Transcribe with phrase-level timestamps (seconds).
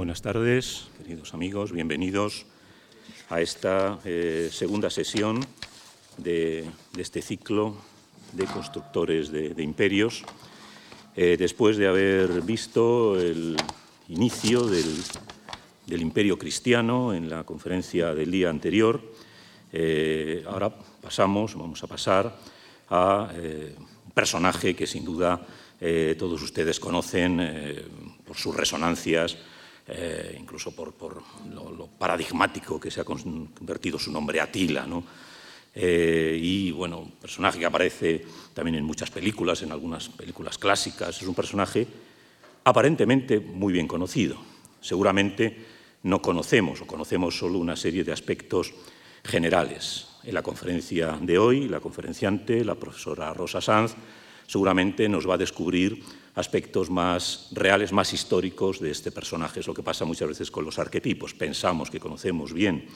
[0.00, 2.46] buenas tardes, queridos amigos, bienvenidos
[3.28, 5.44] a esta eh, segunda sesión
[6.16, 6.64] de,
[6.96, 7.76] este ciclo
[8.32, 10.24] de constructores de, imperios,
[11.16, 13.58] eh, después de haber visto el
[14.08, 19.02] inicio del, imperio cristiano en la conferencia del día anterior.
[19.70, 22.34] Eh, ahora pasamos, vamos a pasar
[22.88, 25.46] a un personaje que sin duda
[26.18, 27.36] todos ustedes conocen
[28.24, 29.36] por sus resonancias
[29.92, 30.94] eh, incluso por,
[31.52, 34.86] lo, paradigmático que se ha convertido su nombre, Atila.
[34.86, 35.02] ¿no?
[35.74, 41.20] Eh, y bueno, un personaje que aparece también en muchas películas, en algunas películas clásicas.
[41.20, 41.86] Es un personaje
[42.62, 44.36] aparentemente muy bien conocido.
[44.80, 45.66] Seguramente
[46.04, 48.72] no conocemos o conocemos solo una serie de aspectos
[49.24, 50.06] generales.
[50.22, 53.94] En la conferencia de hoy, la conferenciante, la profesora Rosa Sanz,
[54.46, 56.02] seguramente nos va a descubrir
[56.34, 59.60] aspectos más reales, más históricos de este personaje.
[59.60, 61.34] Es lo que pasa muchas veces con los arquetipos.
[61.34, 62.86] Pensamos que conocemos bien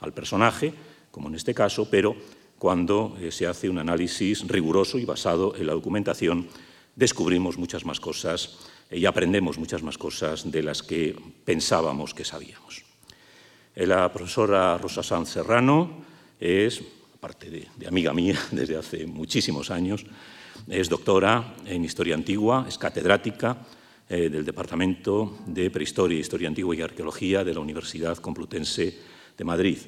[0.00, 0.72] al personaje,
[1.10, 2.16] como en este caso, pero
[2.58, 6.48] cuando eh, se hace un análisis riguroso y basado en la documentación,
[6.94, 8.58] descubrimos muchas más cosas
[8.90, 12.84] eh, y aprendemos muchas más cosas de las que pensábamos que sabíamos.
[13.74, 16.04] Eh, la profesora Rosa Sanz Serrano
[16.38, 16.82] es,
[17.14, 20.06] aparte de amiga mía desde hace muchísimos años,
[20.68, 23.66] es doctora en Historia Antigua, es catedrática
[24.08, 28.98] eh, del Departamento de Prehistoria, Historia Antigua y Arqueología de la Universidad Complutense
[29.36, 29.78] de Madrid.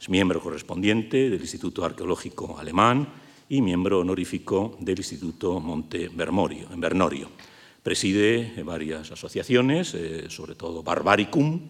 [0.00, 3.08] Es miembro correspondiente del Instituto Arqueológico Alemán
[3.48, 7.30] y miembro honorífico del Instituto Monte Bernorio.
[7.82, 11.60] Preside varias asociaciones, eh, sobre todo Barbaricum,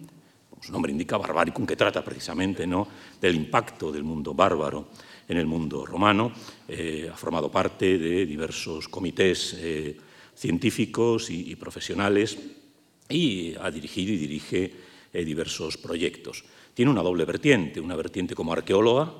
[0.65, 2.89] su nombre indica Barbaricum, que trata precisamente ¿no?
[3.21, 4.89] del impacto del mundo bárbaro
[5.29, 6.33] en el mundo romano.
[6.69, 9.97] Eh, ha formado parte de diversos comités eh,
[10.37, 12.39] científicos y, profesionales
[13.09, 14.73] y ha dirigido y dirige
[15.13, 16.45] eh, diversos proyectos.
[16.75, 19.13] Tiene una doble vertiente, una vertiente como arqueóloga,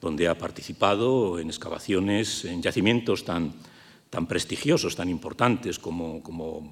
[0.00, 3.52] donde ha participado en excavaciones en yacimientos tan,
[4.10, 6.68] tan prestigiosos, tan importantes como, como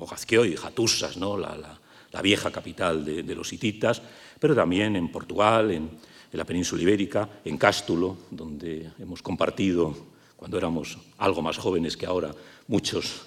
[0.47, 1.37] y Hatusas, ¿no?
[1.37, 1.78] la,
[2.22, 4.03] vieja capital de, de, los hititas,
[4.38, 5.91] pero también en Portugal, en,
[6.32, 9.94] en la península ibérica, en Cástulo, donde hemos compartido,
[10.37, 12.34] cuando éramos algo más jóvenes que ahora,
[12.69, 13.26] muchos,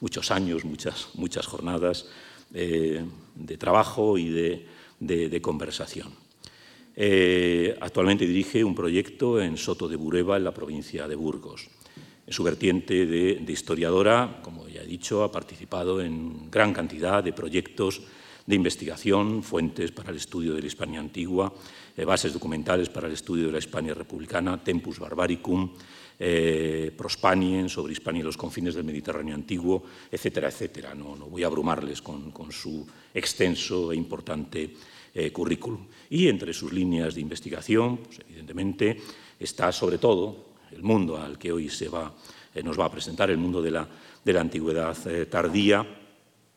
[0.00, 2.06] muchos años, muchas, muchas jornadas
[2.54, 6.08] eh, de trabajo y de, conversación.
[6.96, 11.68] Eh, actualmente dirige un proyecto en Soto de Bureba, en la provincia de Burgos.
[12.26, 17.22] En su vertiente de, de historiadora, como ya he dicho, ha participado en gran cantidad
[17.22, 18.02] de proyectos
[18.46, 21.52] de investigación, fuentes para el estudio de la Hispania antigua,
[22.04, 25.72] bases documentales para el estudio de la Hispania republicana, Tempus Barbaricum,
[26.18, 30.94] eh, Prospanien sobre Hispania y los confines del Mediterráneo antiguo, etcétera, etcétera.
[30.94, 34.74] No, voy a abrumarles con, su extenso e importante
[35.14, 35.86] eh, currículum.
[36.10, 39.00] Y entre sus líneas de investigación, pues, evidentemente,
[39.38, 42.12] está sobre todo el mundo al que hoy va,
[42.62, 43.88] nos va a presentar, el mundo de la,
[44.24, 44.96] de la antigüedad
[45.30, 45.86] tardía,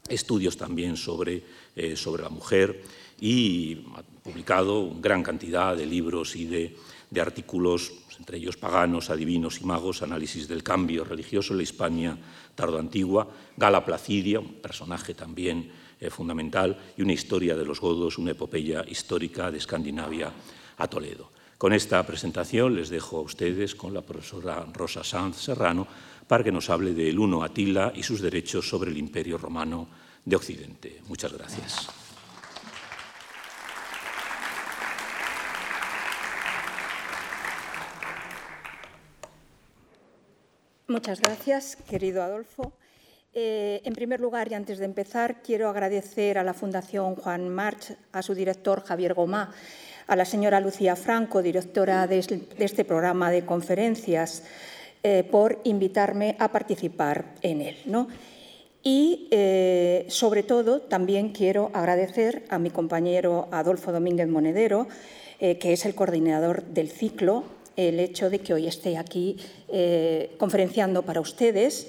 [0.09, 1.43] estudios también sobre
[1.79, 2.83] eh, sobre la mujer
[3.19, 6.75] y ha publicado gran cantidad de libros y de,
[7.19, 12.17] artículos, entre ellos Paganos, Adivinos y Magos, Análisis del Cambio Religioso en la Hispania
[12.55, 18.31] tardoantigua, Gala Placidia, un personaje también eh, fundamental, y una historia de los godos, una
[18.31, 20.31] epopeya histórica de Escandinavia
[20.77, 21.31] a Toledo.
[21.57, 25.87] Con esta presentación les dejo a ustedes con la profesora Rosa Sanz Serrano
[26.25, 29.87] para que nos hable del Uno Atila y sus derechos sobre el Imperio Romano
[30.23, 31.01] de Occidente.
[31.07, 31.98] Muchas gracias.
[40.89, 42.73] Muchas gracias, querido Adolfo.
[43.35, 47.95] Eh, en primer lugar, y antes de empezar, quiero agradecer a la Fundación Juan March,
[48.11, 49.53] a su director Javier Gomá,
[50.07, 54.41] a la señora Lucía Franco, directora de este programa de conferencias,
[55.03, 57.77] eh, por invitarme a participar en él.
[58.81, 64.87] Y, eh, sobre todo, también quiero agradecer a mi compañero Adolfo Domínguez Monedero,
[65.37, 67.45] que es el coordinador del ciclo,
[67.87, 69.37] el hecho de que hoy esté aquí
[69.69, 71.87] eh, conferenciando para ustedes.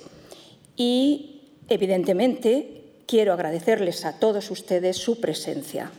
[0.77, 5.91] Y, evidentemente, quiero agradecerles a todos ustedes su presencia.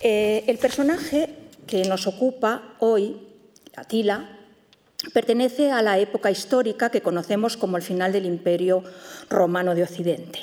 [0.00, 1.28] el personaje
[1.66, 3.16] que nos ocupa hoy,
[3.76, 4.38] Atila,
[5.12, 8.84] pertenece a la época histórica que conocemos como el final del Imperio
[9.28, 10.40] Romano de Occidente,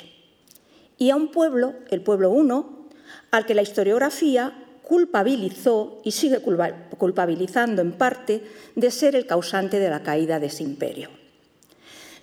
[0.98, 2.88] y a un pueblo, el pueblo huno,
[3.30, 4.52] al que la historiografía
[4.90, 8.42] culpabilizó y sigue culpabilizando en parte
[8.74, 11.10] de ser el causante de la caída de ese imperio.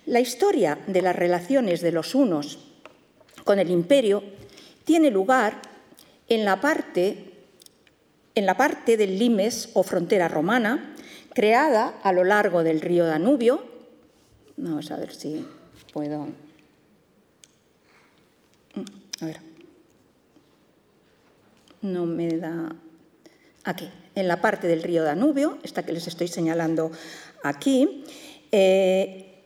[0.04, 2.58] La historia de las relaciones de los hunos
[3.44, 4.22] con el imperio
[4.84, 5.62] tiene lugar
[6.28, 7.32] en la parte,
[8.34, 10.94] en la parte del limes o frontera romana,
[11.32, 13.64] creada a lo largo del río Danubio.
[14.58, 15.42] Vamos a ver si
[15.94, 16.28] puedo.
[19.22, 19.47] A ver.
[21.82, 22.74] No me da.
[23.64, 26.90] Aquí, en la parte del río Danubio, esta que les estoy señalando
[27.42, 28.04] aquí,
[28.50, 29.44] eh,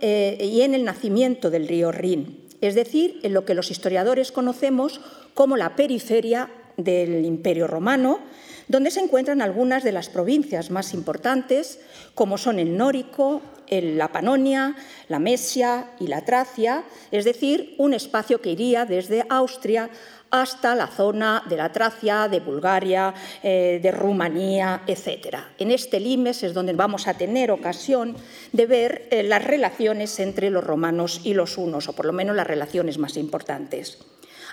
[0.00, 4.30] eh, y en el nacimiento del río Rin, es decir, en lo que los historiadores
[4.30, 5.00] conocemos
[5.34, 8.20] como la periferia del Imperio Romano,
[8.68, 11.80] donde se encuentran algunas de las provincias más importantes,
[12.14, 14.76] como son el Nórico, la Panonia,
[15.08, 19.90] la Mesia y la Tracia, es decir, un espacio que iría desde Austria
[20.32, 25.36] hasta la zona de la Tracia, de Bulgaria, eh, de Rumanía, etc.
[25.58, 28.16] En este limes es donde vamos a tener ocasión
[28.52, 32.34] de ver eh, las relaciones entre los romanos y los hunos, o por lo menos
[32.34, 33.98] las relaciones más importantes.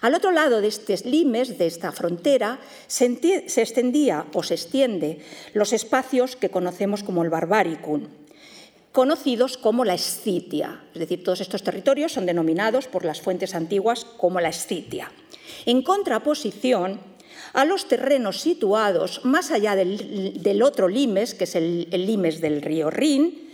[0.02, 5.20] Al otro lado de estos limes, de esta frontera, se, extendía o se extiende
[5.54, 8.08] los espacios que conocemos como el Barbaricum,
[8.92, 10.82] conocidos como la Escitia.
[10.94, 15.12] Es decir, todos estos territorios son denominados por las fuentes antiguas como la Escitia.
[15.66, 17.00] En contraposición
[17.54, 22.90] a los terrenos situados más allá del, otro limes, que es el, limes del río
[22.90, 23.50] Rin,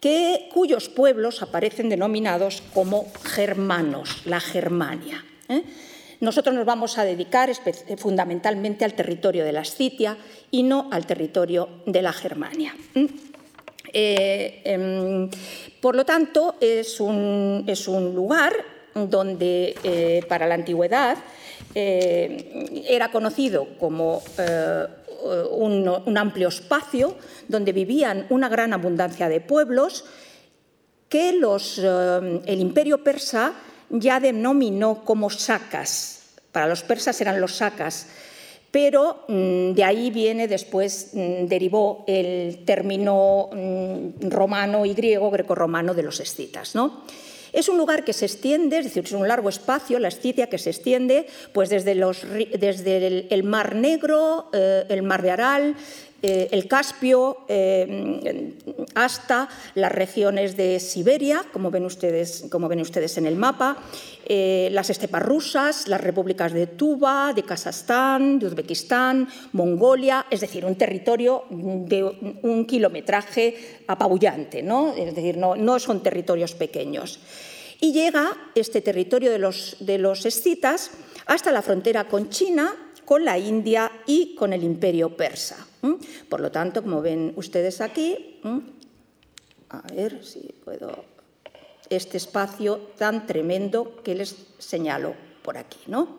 [0.00, 5.24] que, cuyos pueblos aparecen denominados como germanos, la Germania.
[5.48, 5.62] ¿eh?
[6.20, 7.50] Nosotros nos vamos a dedicar
[7.98, 10.16] fundamentalmente al territorio de la Escitia
[10.50, 12.74] y no al territorio de la Germania.
[12.94, 13.08] Eh,
[15.80, 17.64] por lo tanto, es un,
[18.14, 18.52] lugar
[18.94, 21.16] donde eh, para la antigüedad
[21.74, 24.22] eh, era conocido como
[25.50, 27.16] un, amplio espacio
[27.48, 30.04] donde vivían una gran abundancia de pueblos
[31.08, 33.54] que el imperio persa
[33.90, 36.36] ya denominó como sacas.
[36.52, 38.06] Para los persas eran los sacas
[38.70, 45.94] pero mm, de ahí viene después, mm, derivó el término mm, romano y griego, grecorromano
[45.94, 46.74] de los escitas.
[46.74, 47.02] ¿no?
[47.52, 50.58] Es un lugar que se extiende, es decir, es un largo espacio, la escitia que
[50.58, 55.76] se extiende pues desde, el, Mar Negro, eh, el Mar de Aral,
[56.22, 58.54] eh, el Caspio eh,
[58.94, 63.78] hasta las regiones de Siberia, como ven ustedes, como ven ustedes en el mapa,
[64.26, 70.64] eh, las estepas rusas, las repúblicas de Tuba, de Kazajstán, de Uzbekistán, Mongolia, es decir,
[70.64, 72.04] un territorio de
[72.42, 74.94] un kilometraje apabullante, ¿no?
[74.94, 77.18] es decir, no, son territorios pequeños.
[77.80, 80.90] Y llega este territorio de los, de los escitas
[81.26, 82.74] hasta la frontera con China,
[83.10, 85.66] con la India y con el imperio persa.
[86.28, 88.38] Por lo tanto, como ven ustedes aquí,
[89.68, 91.04] a ver si puedo,
[91.88, 95.80] este espacio tan tremendo que les señalo por aquí.
[95.88, 96.18] ¿no?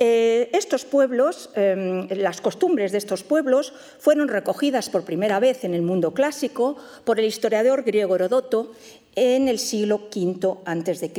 [0.00, 5.74] Eh, estos pueblos, em, las costumbres de estos pueblos fueron recogidas por primera vez en
[5.74, 8.72] el mundo clásico por el historiador griego Herodoto
[9.14, 11.12] en el siglo V a.C.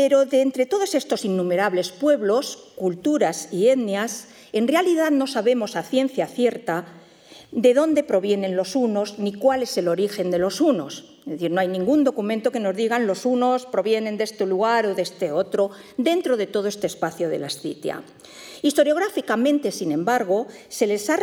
[0.00, 5.82] Pero de entre todos estos innumerables pueblos, culturas y etnias, en realidad no sabemos a
[5.82, 6.86] ciencia cierta
[7.50, 11.18] de dónde provienen los unos ni cuál es el origen de los unos.
[11.26, 14.86] Es decir, no hay ningún documento que nos digan los unos provienen de este lugar
[14.86, 18.04] o de este otro dentro de todo este espacio de la Escitia.
[18.62, 21.16] Historiográficamente, sin embargo, se les ha,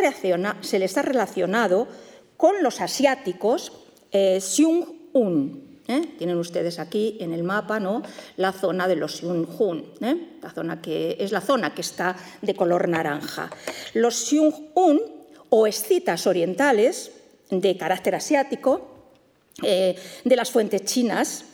[1.02, 1.88] relacionado
[2.36, 3.72] con los asiáticos
[4.12, 6.02] eh, Xiong-un, ¿eh?
[6.18, 8.02] Tienen ustedes aquí en el mapa ¿no?
[8.36, 10.38] la zona de los Xiong-hun, ¿eh?
[10.42, 13.50] la zona que es la zona que está de color naranja.
[13.94, 15.00] Los Xiong-hun
[15.50, 17.12] o escitas orientales
[17.50, 18.88] de carácter asiático
[19.62, 21.44] eh, de las fuentes chinas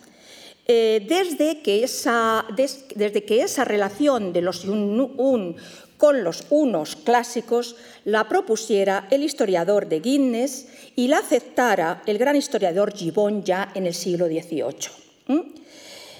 [0.64, 5.56] desde, que esa, desde que esa relación de los Xiong-hun
[6.02, 10.66] con los unos clásicos la propusiera el historiador de Guinness
[10.96, 15.54] y la aceptara el gran historiador Gibbon ya en el siglo XVIII.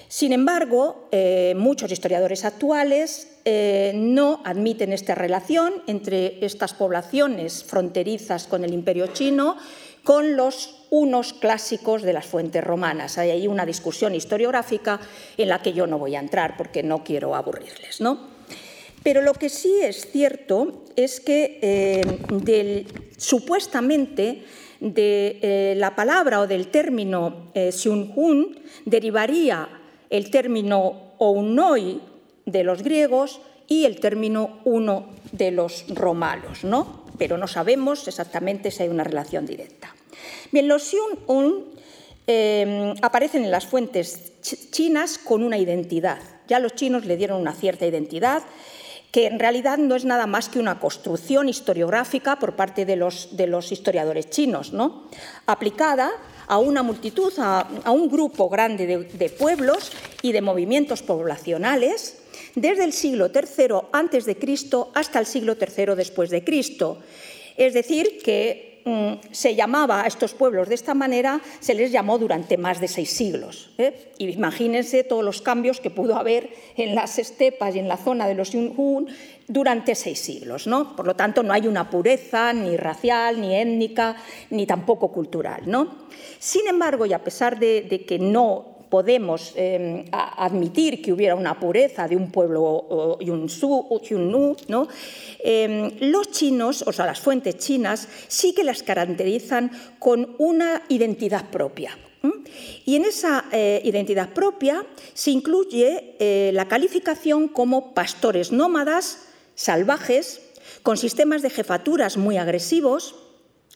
[0.07, 8.47] Sin embargo, eh, muchos historiadores actuales eh, no admiten esta relación entre estas poblaciones fronterizas
[8.47, 9.57] con el imperio chino
[10.05, 13.17] con los unos clásicos de las fuentes romanas.
[13.17, 15.01] Hay ahí una discusión historiográfica
[15.35, 17.99] en la que yo no voy a entrar porque no quiero aburrirles.
[17.99, 18.32] ¿no?
[19.03, 22.85] Pero lo que sí es cierto es que eh,
[23.17, 24.43] supuestamente
[24.79, 27.71] de eh, la palabra o del término eh,
[28.85, 29.69] derivaría
[30.09, 32.01] el término ounoi
[32.45, 37.03] de los griegos y el término uno de los romanos, ¿no?
[37.17, 39.95] pero no sabemos exactamente si hay una relación directa.
[40.51, 41.65] Bien, los Xiun-un
[42.27, 44.39] eh, aparecen en las fuentes
[44.71, 48.43] chinas con una identidad Ya los chinos le dieron una cierta identidad
[49.13, 53.37] que en realidad no es nada más que una construcción historiográfica por parte de los,
[53.37, 55.07] de los historiadores chinos, ¿no?
[55.45, 56.11] aplicada
[56.47, 59.91] a una multitud, a, un grupo grande de, pueblos
[60.23, 62.23] y de movimientos poblacionales
[62.55, 66.97] desde el siglo III antes de Cristo hasta el siglo III después de Cristo.
[67.55, 72.17] Es decir, que Mm, se llamaba a estos pueblos de esta manera, se les llamó
[72.17, 73.69] durante más de seis siglos.
[73.77, 74.11] ¿eh?
[74.17, 78.35] imagínense todos los cambios que pudo haber en las estepas y en la zona de
[78.35, 79.07] los Yunhun
[79.47, 80.67] durante seis siglos.
[80.67, 80.97] ¿no?
[80.97, 84.17] Por lo tanto, no hay una pureza ni racial, ni étnica,
[84.49, 85.61] ni tampoco cultural.
[85.65, 85.87] ¿no?
[86.39, 92.07] Sin embargo, y a pesar de que no podemos eh, admitir que hubiera una pureza
[92.07, 94.87] de un pueblo o Yunnu, ¿no?
[95.39, 101.49] Eh, los chinos, o sea, las fuentes chinas, sí que las caracterizan con una identidad
[101.49, 101.97] propia.
[102.85, 104.85] Y en esa eh, identidad propia
[105.15, 110.39] se incluye la calificación como pastores nómadas, salvajes,
[110.83, 113.15] con sistemas de jefaturas muy agresivos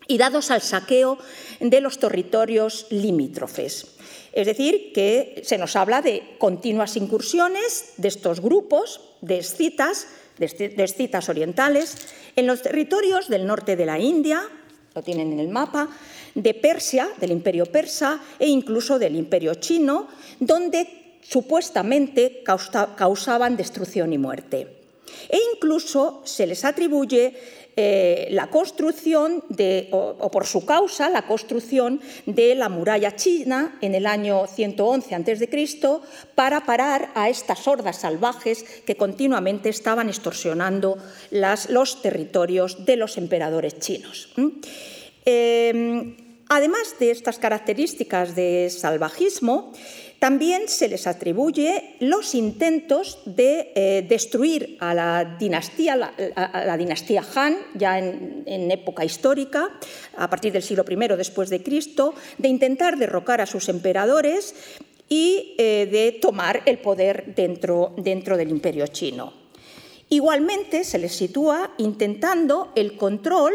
[0.08, 1.18] y dados al saqueo
[1.60, 3.97] de los territorios limítrofes.
[4.38, 10.06] Es decir, que se nos habla de continuas incursiones de estos grupos de escitas,
[10.38, 11.98] de escitas orientales,
[12.36, 14.44] en los territorios del norte de la India,
[14.94, 15.90] lo tienen en el mapa,
[16.36, 20.08] de Persia, del imperio persa e incluso del imperio chino,
[20.40, 24.68] donde supuestamente causaban destrucción y muerte.
[25.30, 27.34] E incluso se les atribuye
[27.80, 33.94] eh, la construcción, de, o, por su causa, la construcción de la muralla china en
[33.94, 35.78] el año 111 a.C.
[36.34, 40.98] para parar a estas hordas salvajes que continuamente estaban extorsionando
[41.30, 44.34] los territorios de los emperadores chinos.
[45.26, 46.16] Eh,
[46.50, 49.72] además de estas características de salvajismo,
[50.20, 57.58] también se les atribuye los intentos de eh, destruir a la dinastía, la dinastía Han,
[57.76, 59.70] ya en, época histórica,
[60.18, 64.56] a partir del siglo I después de Cristo, de intentar derrocar a sus emperadores
[65.08, 69.34] y eh, de tomar el poder dentro, dentro del imperio chino.
[70.10, 73.54] Igualmente se les sitúa intentando el control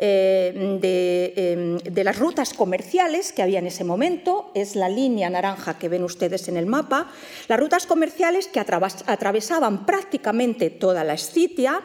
[0.00, 5.78] eh, em, de, las rutas comerciales que había en ese momento, es la línea naranja
[5.78, 7.10] que ven ustedes en el mapa,
[7.48, 11.80] las rutas comerciales que atravesaban prácticamente toda la Escitia,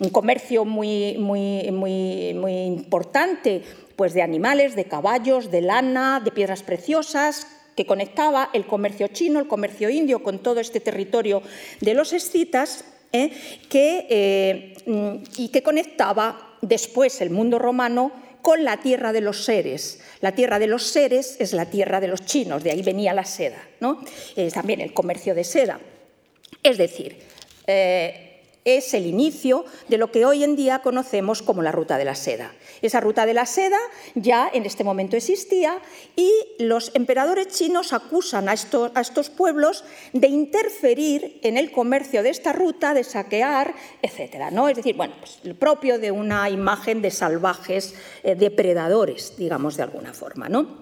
[0.00, 3.62] un comercio muy, muy, muy, muy importante
[3.96, 9.38] pues de animales, de caballos, de lana, de piedras preciosas, que conectaba el comercio chino,
[9.38, 11.42] el comercio indio con todo este territorio
[11.80, 12.84] de los escitas
[13.24, 13.30] ¿eh?
[13.68, 14.74] que, eh,
[15.36, 20.00] y que conectaba después el mundo romano con la tierra de los seres.
[20.20, 23.24] La tierra de los seres es la tierra de los chinos, de ahí venía la
[23.24, 24.04] seda, ¿no?
[24.52, 25.80] también el comercio de seda.
[26.62, 27.16] Es decir,
[27.66, 28.25] eh,
[28.66, 32.16] es el inicio de lo que hoy en día conocemos como la ruta de la
[32.16, 32.52] seda.
[32.82, 33.78] Esa ruta de la seda
[34.16, 35.78] ya en este momento existía
[36.16, 42.52] y los emperadores chinos acusan a estos, pueblos de interferir en el comercio de esta
[42.52, 44.50] ruta, de saquear, etc.
[44.50, 44.68] ¿no?
[44.68, 47.94] Es decir, bueno, pues, el propio de una imagen de salvajes
[48.24, 50.48] eh, depredadores, digamos de alguna forma.
[50.48, 50.78] ¿no?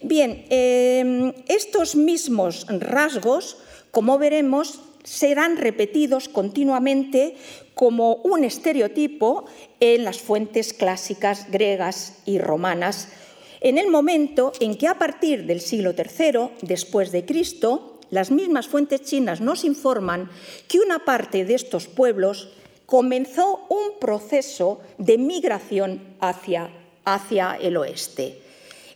[0.00, 3.58] Bien, eh, estos mismos rasgos,
[3.90, 7.36] como veremos, serán repetidos continuamente
[7.74, 9.46] como un estereotipo
[9.78, 13.08] en las fuentes clásicas griegas y romanas,
[13.60, 18.66] en el momento en que a partir del siglo III después de Cristo, las mismas
[18.66, 20.28] fuentes chinas nos informan
[20.68, 22.50] que una parte de estos pueblos
[22.84, 26.70] comenzó un proceso de migración hacia,
[27.04, 28.40] hacia el oeste.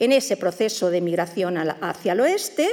[0.00, 2.68] En ese proceso de migración hacia el oeste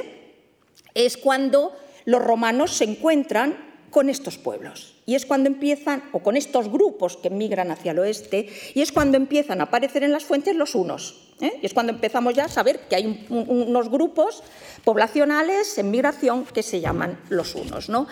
[0.93, 1.73] es cuando
[2.07, 3.57] los romanos se encuentran
[3.91, 4.95] con estos pueblos.
[5.05, 8.93] Y es cuando empiezan, o con estos grupos que migran hacia el oeste, y es
[8.93, 11.33] cuando empiezan a aparecer en las fuentes los unos.
[11.41, 11.59] ¿eh?
[11.61, 14.41] Y es cuando empezamos ya a saber que hay unos grupos
[14.85, 17.89] poblacionales en migración que se llaman los unos.
[17.89, 18.07] ¿no?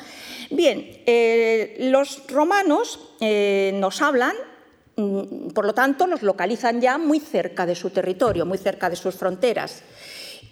[0.52, 4.36] Bien, eh, los romanos eh, nos hablan
[4.98, 8.98] mm, por lo tanto, nos localizan ya muy cerca de su territorio, muy cerca de
[8.98, 9.84] sus fronteras.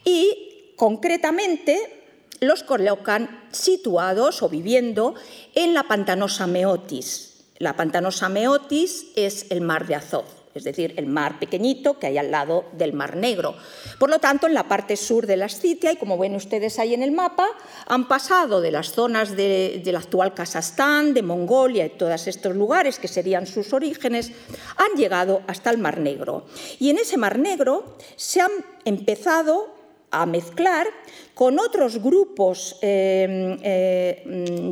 [0.06, 2.03] Y concretamente
[2.44, 5.16] los colocan situados o viviendo
[5.56, 7.46] en la pantanosa Meotis.
[7.60, 12.18] La pantanosa Meotis es el mar de Azov, es decir, el mar pequeñito que hay
[12.18, 13.56] al lado del Mar Negro.
[14.00, 16.94] Por lo tanto, en la parte sur de la Escitia, y como ven ustedes ahí
[16.94, 17.48] en el mapa,
[17.88, 23.08] han pasado de las zonas del actual Kazajstán, de Mongolia y todos estos lugares que
[23.08, 24.32] serían sus orígenes,
[24.78, 26.46] han llegado hasta el Mar Negro.
[26.80, 28.52] Y en ese Mar Negro se han
[28.86, 29.74] empezado
[30.12, 30.88] a mezclar
[31.34, 34.24] con otros grupos eh, eh,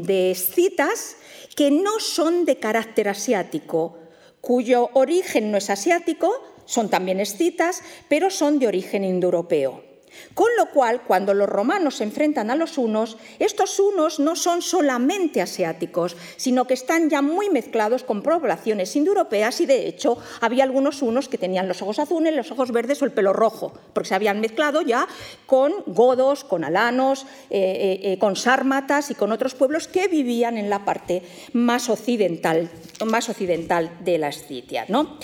[0.05, 1.15] de escitas
[1.55, 3.97] que no son de carácter asiático,
[4.39, 6.31] cuyo origen no es asiático,
[6.65, 9.90] son también escitas, pero son de origen indoeuropeo.
[10.33, 14.61] Con lo cual, cuando los romanos se enfrentan a los hunos, estos hunos no son
[14.61, 20.63] solamente asiáticos, sino que están ya muy mezclados con poblaciones indoeuropeas y, de hecho, había
[20.63, 24.09] algunos hunos que tenían los ojos azules, los ojos verdes o el pelo rojo, porque
[24.09, 25.07] se habían mezclado ya
[25.45, 30.57] con godos, con alanos, eh, eh, eh, con sármatas y con otros pueblos que vivían
[30.57, 32.69] en la parte más occidental,
[33.05, 34.85] más occidental de la Escitia.
[34.87, 35.17] ¿no?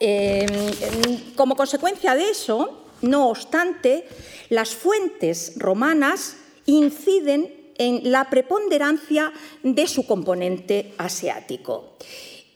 [0.00, 4.06] Em, como consecuencia de eso, no obstante,
[4.48, 6.36] las fuentes romanas
[6.66, 11.96] inciden en la preponderancia de su componente asiático.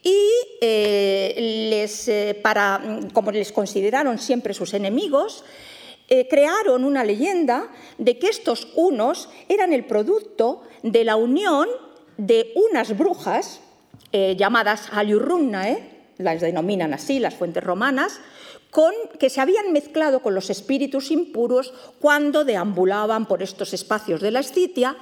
[0.02, 0.28] Y
[0.61, 2.42] eh, les, eh,
[3.12, 5.44] como les consideraron siempre sus enemigos,
[6.08, 11.68] eh, crearon una leyenda de que estos unos eran el producto de la unión
[12.18, 13.61] de unas brujas
[14.12, 18.21] llamadas Aliurrunnae, las denominan así las fuentes romanas,
[18.71, 24.31] con, que se habían mezclado con los espíritus impuros cuando deambulaban por estos espacios de
[24.31, 24.97] la Escitia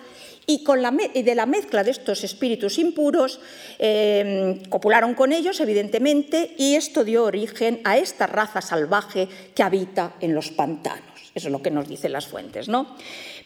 [0.46, 3.38] y, con la, de la mezcla de estos espíritus impuros
[3.78, 10.14] eh, copularon con ellos, evidentemente, y esto dio origen a esta raza salvaje que habita
[10.20, 11.30] en los pantanos.
[11.32, 12.96] Eso es lo que nos dicen las fuentes, ¿no?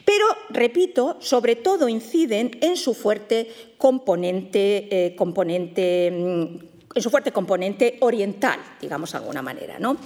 [0.06, 7.32] Pero, repito, sobre todo inciden en su fuerte componente, eh, componente mm, en su fuerte
[7.32, 9.78] componente oriental, digamos de alguna manera.
[9.78, 9.96] ¿no?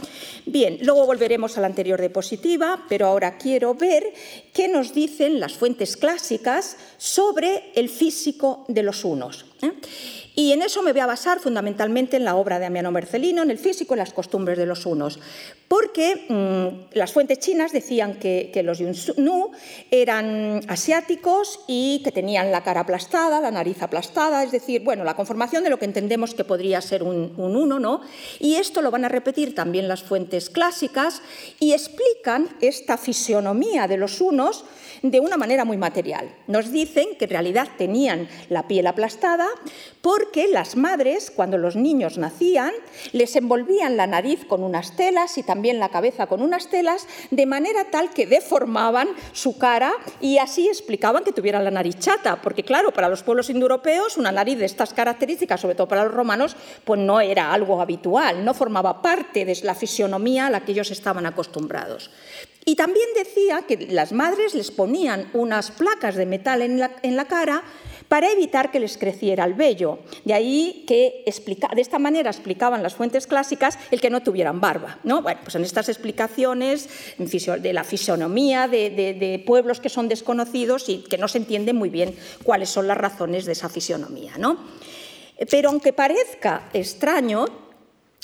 [0.47, 4.13] Bien, luego volveremos a la anterior diapositiva, pero ahora quiero ver
[4.53, 9.47] qué nos dicen las fuentes clásicas sobre el físico de los unos.
[9.63, 9.73] ¿eh?
[10.39, 13.51] Y en eso me voy a basar fundamentalmente en la obra de Amiano Mercelino, en
[13.51, 15.19] el físico y las costumbres de los unos,
[15.67, 19.51] porque mm, las fuentes chinas decían que, los Yunnu
[19.91, 25.17] eran asiáticos y que tenían la cara aplastada, la nariz aplastada, es decir, bueno, la
[25.17, 28.03] conformación de lo que entendemos que podría ser un, un uno, ¿no?
[28.39, 31.21] Y esto lo van a repetir también las fuentes clásicas
[31.59, 34.65] y explican esta fisionomía de los unos
[35.03, 36.35] de una manera muy material.
[36.47, 39.47] Nos dicen que en realidad tenían la piel aplastada
[40.01, 42.73] porque las madres, cuando los niños nacían,
[43.13, 47.47] les envolvían la nariz con unas telas y también la cabeza con unas telas, de
[47.47, 52.63] manera tal que deformaban su cara y así explicaban que tuvieran la nariz chata, porque
[52.63, 56.57] claro, para los pueblos indoeuropeos una nariz de estas características, sobre todo para los romanos,
[56.85, 60.91] pues no era algo habitual, no formaba parte de la fisionomía a la que ellos
[60.91, 62.11] estaban acostumbrados.
[62.69, 67.63] Y también decía que las madres les ponían unas placas de metal en la, cara
[68.09, 69.99] para evitar que les creciera el vello.
[70.25, 74.99] De ahí que de esta manera explicaban las fuentes clásicas el que no tuvieran barba.
[75.05, 75.23] ¿no?
[75.23, 81.19] Bueno, pues en estas explicaciones de la fisonomía de, pueblos que son desconocidos y que
[81.19, 84.33] no se entiende muy bien cuáles son las razones de esa fisonomía.
[84.39, 84.59] ¿no?
[85.51, 87.47] Pero aunque parezca extraño,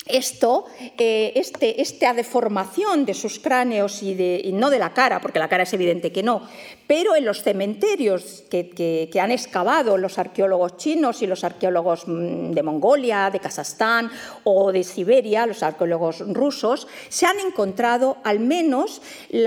[0.05, 0.65] esto,
[0.97, 5.63] eh, este, esta deformación de sus cráneos y, no de la cara, porque la cara
[5.63, 6.47] es evidente que no,
[6.87, 12.63] pero en los cementerios que, han excavado los arqueólogos chinos y los arqueólogos mm, de
[12.63, 14.11] Mongolia, de Kazajstán
[14.43, 19.41] o de Siberia, los arqueólogos rusos, se han encontrado al menos eh,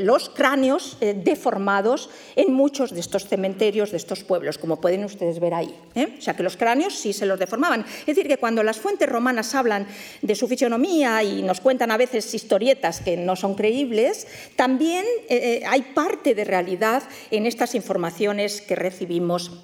[0.00, 5.40] los cráneos eh, deformados en muchos de estos cementerios de estos pueblos, como pueden ustedes
[5.40, 5.74] ver ahí.
[6.18, 7.84] O sea que los cráneos sí se los deformaban.
[8.00, 9.86] Es decir, que cuando las fuentes romanas hablan
[10.22, 15.60] de su fisionomía y nos cuentan a veces historietas que no son creíbles, también eh,
[15.60, 19.60] eh, hay parte de realidad en estas informaciones que recibimos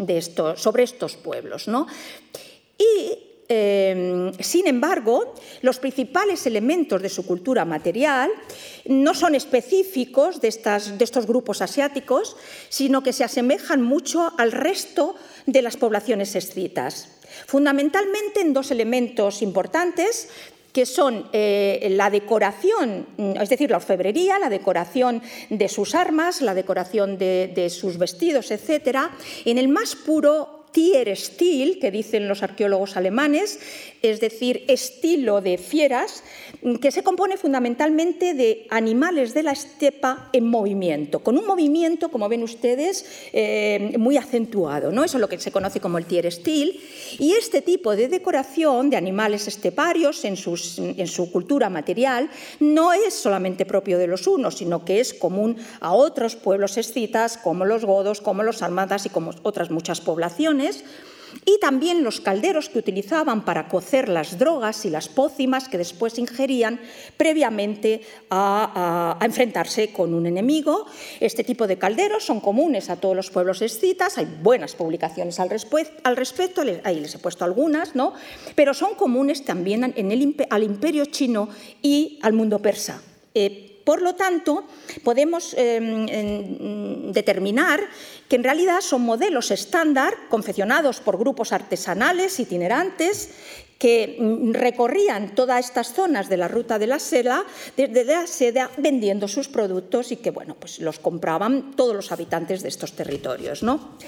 [0.56, 1.68] sobre estos pueblos.
[2.78, 8.30] Y em, sin embargo, los principales elementos de su cultura material
[8.86, 12.36] no son específicos de, de, estos grupos asiáticos,
[12.68, 15.14] sino que se asemejan mucho al resto
[15.46, 17.08] de las poblaciones escitas
[17.46, 20.28] fundamentalmente en dos elementos importantes
[20.74, 26.52] que son eh, la decoración, es decir, la orfebrería, la decoración de sus armas, la
[26.52, 29.12] decoración de, de sus vestidos, etcétera,
[29.44, 33.60] en el más puro Tierstil, que dicen los arqueólogos alemanes,
[34.02, 36.24] es decir, estilo de fieras,
[36.82, 42.28] que se compone fundamentalmente de animales de la estepa en movimiento, con un movimiento, como
[42.28, 44.90] ven ustedes, eh, muy acentuado.
[44.90, 45.04] ¿no?
[45.04, 46.80] Eso es lo que se conoce como el Tierstil.
[47.20, 50.34] Y este tipo de decoración de animales esteparios en,
[50.98, 55.56] en su cultura material no es solamente propio de los unos, sino que es común
[55.78, 60.63] a otros pueblos escitas, como los godos, como los armadas y como otras muchas poblaciones
[61.44, 66.18] y también los calderos que utilizaban para cocer las drogas y las pócimas que después
[66.18, 66.80] ingerían
[67.16, 70.86] previamente a, enfrentarse con un enemigo.
[71.20, 75.50] Este tipo de calderos son comunes a todos los pueblos escitas, hay buenas publicaciones al,
[75.50, 78.14] respecto, ahí les he puesto algunas, ¿no?
[78.54, 81.48] pero son comunes también en el, al imperio chino
[81.82, 83.02] y al mundo persa.
[83.34, 84.64] Eh, por lo tanto,
[85.04, 87.80] podemos em, determinar
[88.28, 93.30] que en realidad son modelos estándar confeccionados por grupos artesanales itinerantes
[93.78, 94.16] que
[94.52, 97.44] recorrían todas estas zonas de la ruta de la seda,
[97.76, 102.62] desde la seda vendiendo sus productos y que bueno, pues los compraban todos los habitantes
[102.62, 103.62] de estos territorios.
[103.62, 103.98] ¿no?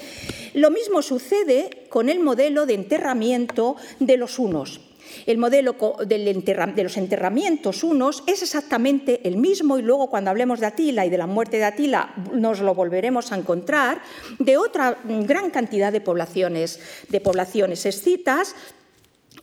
[0.53, 4.86] Lo mismo sucede con el modelo de enterramiento de los unos.
[5.25, 5.75] El modelo
[6.05, 11.09] de los enterramientos unos es exactamente el mismo y luego cuando hablemos de Atila y
[11.09, 14.01] de la muerte de Atila nos lo volveremos a encontrar
[14.39, 18.55] de otra gran cantidad de poblaciones, de poblaciones escitas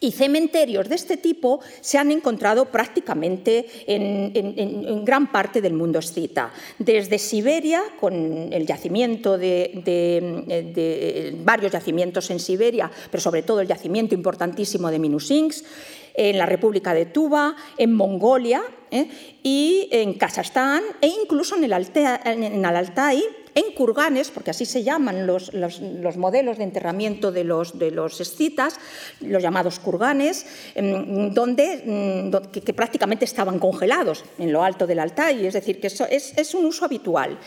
[0.04, 6.52] y cementerios de este tipo se han encontrado prácticamente en, gran parte del mundo escita,
[6.78, 9.72] desde Siberia, con el yacimiento de,
[11.42, 15.64] varios yacimientos en Siberia, pero sobre todo el yacimiento importantísimo de Minusinsk,
[16.16, 19.08] en la República de Tuba, en Mongolia ¿eh?
[19.42, 24.82] y en Kazajstán e incluso en el, en el Altai, en kurganes, porque así se
[24.82, 25.52] llaman los,
[26.16, 28.78] modelos de enterramiento de los, de los escitas,
[29.20, 35.46] los llamados kurganes, em, donde, mm, que, prácticamente estaban congelados en lo alto del Altai,
[35.46, 37.38] es decir, que eso es, es un uso habitual.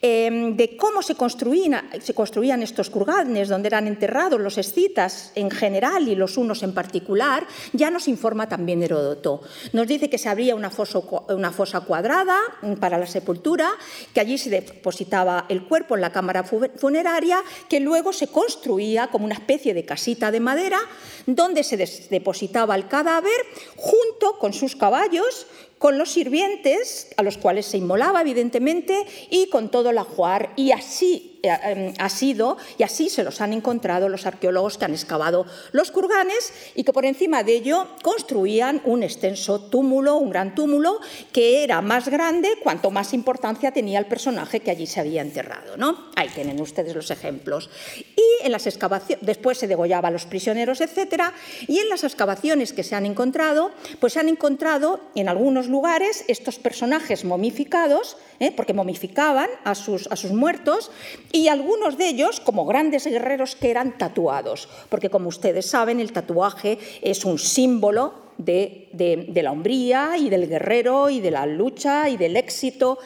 [0.00, 5.50] Em, de cómo se construían, se construían, estos kurganes, donde eran enterrados los escitas en
[5.50, 9.42] general y los unos en particular, ya nos informa también Heródoto.
[9.72, 12.38] Nos dice que se abría una fosa, una fosa cuadrada
[12.78, 13.70] para la sepultura,
[14.14, 19.24] que allí se depositaba el cuerpo en la cámara funeraria, que luego se construía como
[19.24, 20.78] una especie de casita de madera,
[21.26, 21.76] donde se
[22.08, 23.40] depositaba el cadáver
[23.76, 25.46] junto con sus caballos,
[25.78, 30.72] con los sirvientes, a los cuales se inmolaba, evidentemente, y con todo el ajuar, y
[30.72, 35.90] así ha sido, y así se los han encontrado los arqueólogos que han excavado los
[35.90, 41.00] kurganes y que por encima de ello construían un extenso túmulo, un gran túmulo,
[41.32, 45.76] que era más grande cuanto más importancia tenía el personaje que allí se había enterrado.
[45.76, 46.10] ¿no?
[46.16, 47.70] Ahí tienen ustedes los ejemplos.
[47.96, 51.32] Y en las excavaciones, después se degollaba a los prisioneros, etcétera,
[51.66, 53.70] y en las excavaciones que se han encontrado,
[54.00, 58.52] pues se han encontrado en algunos lugares estos personajes momificados, ¿eh?
[58.52, 60.90] porque momificaban a sus, a sus muertos,
[61.32, 66.12] y algunos de ellos como grandes guerreros que eran tatuados, porque como ustedes saben el
[66.12, 72.16] tatuaje es un símbolo de, la hombría y del guerrero y de la lucha y
[72.16, 72.98] del éxito.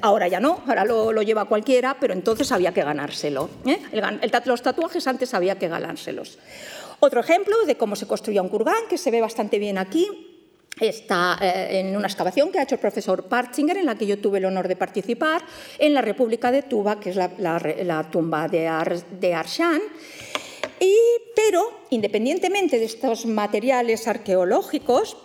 [0.00, 3.50] Ahora ya no, ahora lo, lleva cualquiera, pero entonces había que ganárselo.
[3.66, 3.78] ¿eh?
[4.44, 6.38] los tatuajes antes había que ganárselos.
[7.00, 10.08] Otro ejemplo de cómo se construía un kurgán, que se ve bastante bien aquí,
[10.80, 14.18] está eh, en una excavación que ha hecho el profesor Partzinger, en la que yo
[14.18, 15.42] tuve el honor de participar,
[15.78, 18.70] en la República de Tuba, que es la, tumba de,
[19.18, 19.80] de Arshan.
[20.78, 20.94] Y,
[21.34, 25.16] pero, independientemente de estos materiales arqueológicos,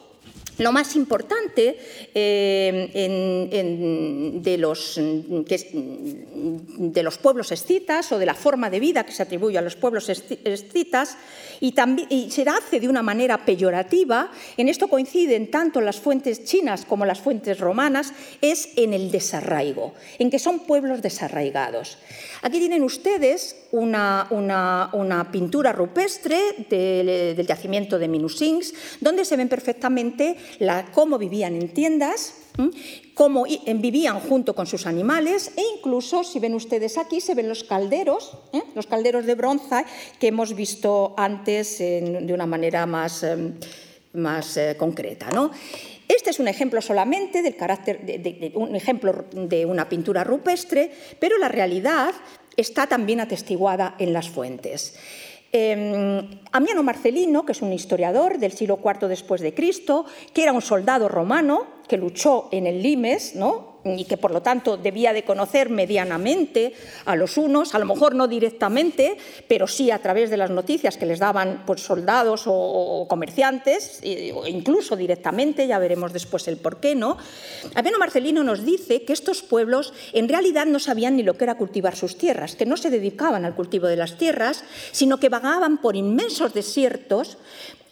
[0.62, 1.76] lo más importante
[2.14, 2.90] eh,
[4.44, 9.58] de, los, de, los, pueblos escitas o de la forma de vida que se atribuye
[9.58, 11.18] a los pueblos escitas
[11.60, 16.86] y, también, se hace de una manera peyorativa, en esto coinciden tanto las fuentes chinas
[16.86, 21.98] como las fuentes romanas, es en el desarraigo, en que son pueblos desarraigados.
[22.42, 24.28] Aquí tienen ustedes una,
[25.32, 30.36] pintura rupestre del, yacimiento de Minusins, donde se ven perfectamente
[30.94, 32.34] cómo vivían en tiendas,
[33.14, 37.64] cómo vivían junto con sus animales e incluso, si ven ustedes aquí, se ven los
[37.64, 38.64] calderos, ¿eh?
[38.76, 39.86] los calderos de bronce
[40.20, 43.54] que hemos visto antes de una manera más, em,
[44.58, 45.30] eh, concreta.
[45.30, 45.52] ¿no?
[46.12, 51.38] Este es un ejemplo solamente del carácter de, un ejemplo de una pintura rupestre, pero
[51.38, 52.14] la realidad
[52.58, 54.96] está también atestiguada en las fuentes.
[55.54, 60.52] Eh, Amiano Marcelino, que es un historiador del siglo IV después de Cristo, que era
[60.52, 63.71] un soldado romano que luchó en el Limes, ¿no?
[63.84, 66.74] Y que por lo tanto debía de conocer medianamente
[67.06, 69.18] a los unos, a lo mejor no directamente,
[69.48, 74.02] pero sí a través de las noticias que les daban pues, soldados o, comerciantes,
[74.34, 77.18] o incluso directamente, ya veremos después el por qué, ¿no?
[77.76, 81.56] Albeno Marcelino nos dice que estos pueblos en realidad no sabían ni lo que era
[81.56, 85.80] cultivar sus tierras, que no se dedicaban al cultivo de las tierras, sino que vagaban
[85.80, 87.38] por inmensos desiertos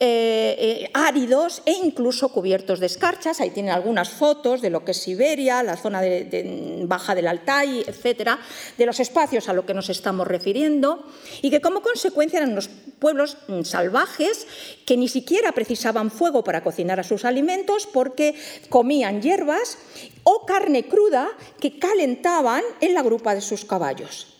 [0.02, 3.42] eh, eh, áridos e incluso cubiertos de escarchas.
[3.42, 7.82] Ahí tienen algunas fotos de lo que es Siberia, la zona de, baja del Altai,
[7.86, 8.40] etcétera,
[8.78, 11.06] de los espacios a los que nos estamos refiriendo,
[11.42, 14.48] y que como consecuencia eran unos pueblos mm, salvajes
[14.86, 18.36] que ni siquiera precisaban fuego para cocinar a sus alimentos porque
[18.70, 19.78] comían hierbas
[20.24, 21.28] o carne cruda
[21.60, 24.38] que calentaban en la grupa de sus caballos.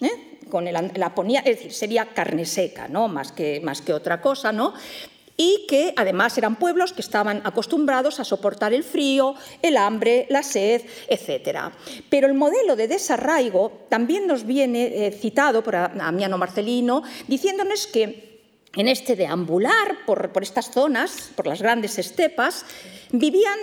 [0.50, 3.10] Con la ponía, es decir, sería carne seca, ¿no?
[3.10, 4.74] más, que, más que otra cosa, ¿no?
[5.39, 10.43] Y que además eran pueblos que estaban acostumbrados a soportar el frío, el hambre, la
[10.43, 11.71] sed, etc.
[12.10, 18.30] Pero el modelo de desarraigo también nos viene eh, citado por Amiano Marcelino, diciéndonos que
[18.75, 22.65] en este deambular por, estas zonas, por las grandes estepas,
[23.12, 23.58] vivían,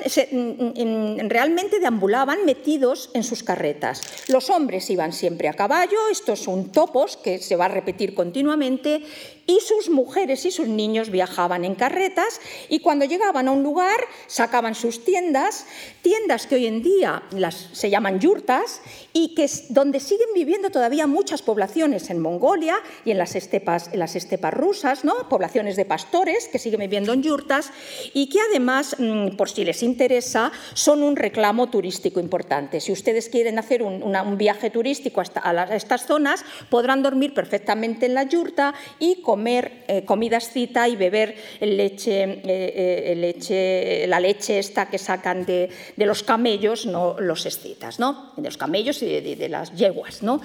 [1.29, 4.03] realmente deambulaban metidos en sus carretas.
[4.29, 8.15] Los hombres iban siempre a caballo, esto es un topos que se va a repetir
[8.15, 9.03] continuamente,
[9.47, 13.99] y sus mujeres y sus niños viajaban en carretas y cuando llegaban a un lugar
[14.27, 15.67] sacaban sus tiendas,
[16.03, 18.81] tiendas que hoy en día las, se llaman yurtas
[19.13, 24.01] y que donde siguen viviendo todavía muchas poblaciones en Mongolia y en las estepas, en
[24.01, 25.29] las estepas rusas, ¿no?
[25.29, 27.71] poblaciones de pastores que siguen viviendo en yurtas
[28.13, 32.81] y que además, mm, por si les interesa, son un reclamo turístico importante.
[32.81, 34.07] Si ustedes quieren hacer un,
[34.37, 40.89] viaje turístico a, estas zonas, podrán dormir perfectamente en la yurta y eh, comidas cita
[40.89, 47.47] y beber eh, eh, leche, la leche esta que sacan de, los camellos, no los
[47.47, 48.33] escitas, ¿no?
[48.37, 50.23] de los camellos y de, las yeguas.
[50.23, 50.41] ¿no?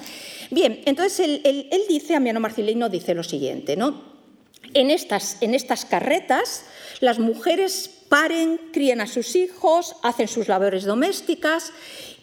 [0.49, 4.01] Bien, entonces él, dice, Amiano Marcelino dice lo siguiente, ¿no?
[4.73, 6.65] en, estas, en estas carretas
[6.99, 11.71] las mujeres paren, crían a sus hijos, hacen sus labores domésticas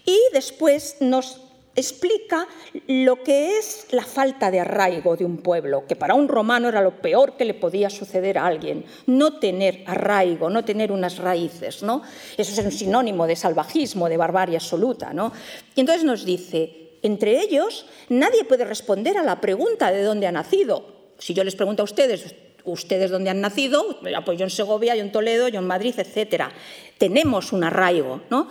[0.05, 1.41] y después nos
[1.79, 2.47] explica
[2.87, 6.83] lo que es la falta de arraigo de un pueblo, que para un romano era
[6.83, 11.83] lo peor que le podía suceder a alguien, no tener arraigo, no tener unas raíces,
[11.83, 12.03] ¿no?
[12.37, 15.33] Eso es un sinónimo de salvajismo, de barbarie absoluta, ¿no?
[15.75, 20.33] Y entonces nos dice, entre ellos nadie puede responder a la pregunta de dónde ha
[20.33, 20.99] nacido.
[21.19, 25.03] Si yo les pregunto a ustedes, ustedes dónde han nacido, pues yo en Segovia, yo
[25.03, 26.53] en Toledo, yo en Madrid, etcétera.
[26.99, 28.49] Tenemos un arraigo, ¿no?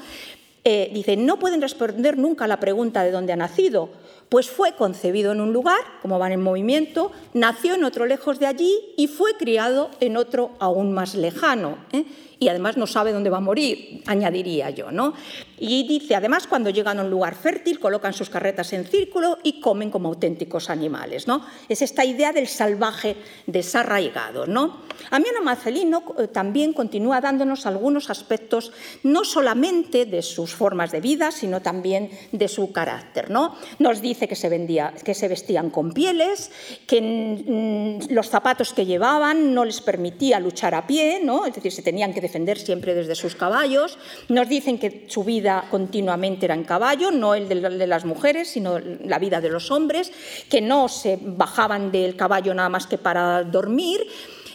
[0.69, 3.88] Eh, dice, no pueden responder nunca a la pregunta de dónde ha nacido,
[4.27, 8.47] pues fue concebido en un lugar, como van en movimiento, nació en otro lejos de
[8.47, 11.77] allí y fue criado en otro aún más lejano.
[11.93, 12.03] ¿eh?
[12.39, 14.91] Y además no sabe dónde va a morir, añadiría yo.
[14.91, 15.13] ¿no?
[15.58, 19.60] Y dice, además, cuando llegan a un lugar fértil, colocan sus carretas en círculo y
[19.60, 21.28] comen como auténticos animales.
[21.28, 21.45] ¿no?
[21.67, 23.15] Es esta idea del salvaje
[23.47, 24.45] desarraigado.
[24.45, 24.82] ¿no?
[25.10, 28.71] Amiano Marcelino eh, también continúa dándonos algunos aspectos
[29.04, 33.32] no solamente de sus formas de vida, sino también de su carácter.
[33.32, 33.56] ¿no?
[33.80, 36.52] Nos dice que se, vendía, que se vestían con pieles,
[36.86, 41.45] que los zapatos que llevaban no les permitía luchar a pie, ¿no?
[41.47, 43.98] es decir, se tenían que defender siempre desde sus caballos.
[44.30, 48.80] Nos dicen que su vida continuamente era en caballo, no el de las mujeres, sino
[48.80, 50.12] la vida de los hombres,
[50.50, 54.02] que no se bajaban del caballo nada más que para dormir.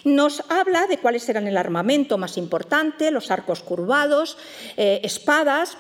[0.04, 4.36] Nos habla de cuáles eran el armamento más importante, los arcos curvados,
[4.76, 5.78] eh, espadas,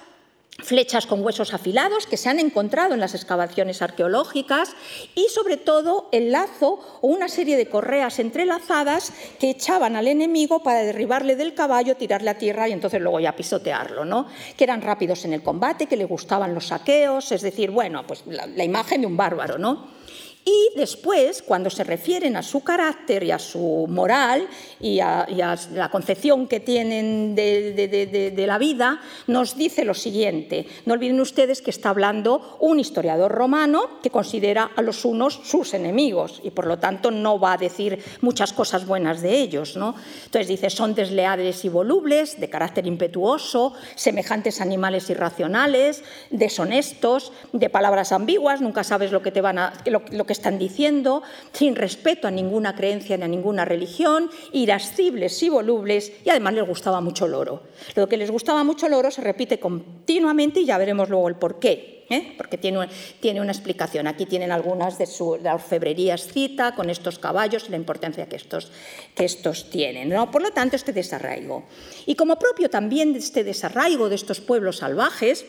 [0.58, 4.74] flechas con huesos afilados que se han encontrado en las excavaciones arqueológicas
[5.14, 10.62] y sobre todo el lazo o una serie de correas entrelazadas que echaban al enemigo
[10.62, 14.26] para derribarle del caballo, tirarle a tierra y entonces luego ya pisotearlo, ¿no?
[14.56, 18.22] que eran rápidos en el combate, que le gustaban los saqueos, es decir, bueno, pues
[18.26, 20.01] la, la imagen de un bárbaro, ¿no?
[20.44, 24.48] Y después, cuando se refieren a su carácter y a su moral
[24.80, 25.26] y a,
[25.72, 30.66] la concepción que tienen de, la vida, nos dice lo siguiente.
[30.84, 35.74] No olviden ustedes que está hablando un historiador romano que considera a los unos sus
[35.74, 39.76] enemigos y por lo tanto no va a decir muchas cosas buenas de ellos.
[39.76, 39.94] ¿no?
[40.24, 47.70] Entonces dice, son desleales y volubles, de carácter impetuoso, semejantes a animales irracionales, deshonestos, de
[47.70, 49.72] palabras ambiguas, nunca sabes lo que te van a...
[49.86, 55.48] Lo que están diciendo, sin respeto a ninguna creencia ni a ninguna religión, irascibles y
[55.48, 57.62] volubles, y además les gustaba mucho el oro.
[57.94, 61.36] Lo que les gustaba mucho el oro se repite continuamente y ya veremos luego el
[61.36, 61.92] porqué.
[62.10, 62.34] ¿eh?
[62.36, 62.88] porque tiene,
[63.20, 64.06] tiene, una explicación.
[64.06, 68.36] Aquí tienen algunas de, su, la orfebrería cita con estos caballos y la importancia que
[68.36, 68.70] estos,
[69.14, 70.10] que estos tienen.
[70.10, 70.30] ¿no?
[70.30, 71.64] Por lo tanto, este desarraigo.
[72.06, 75.46] Y como propio también de este desarraigo de estos pueblos salvajes,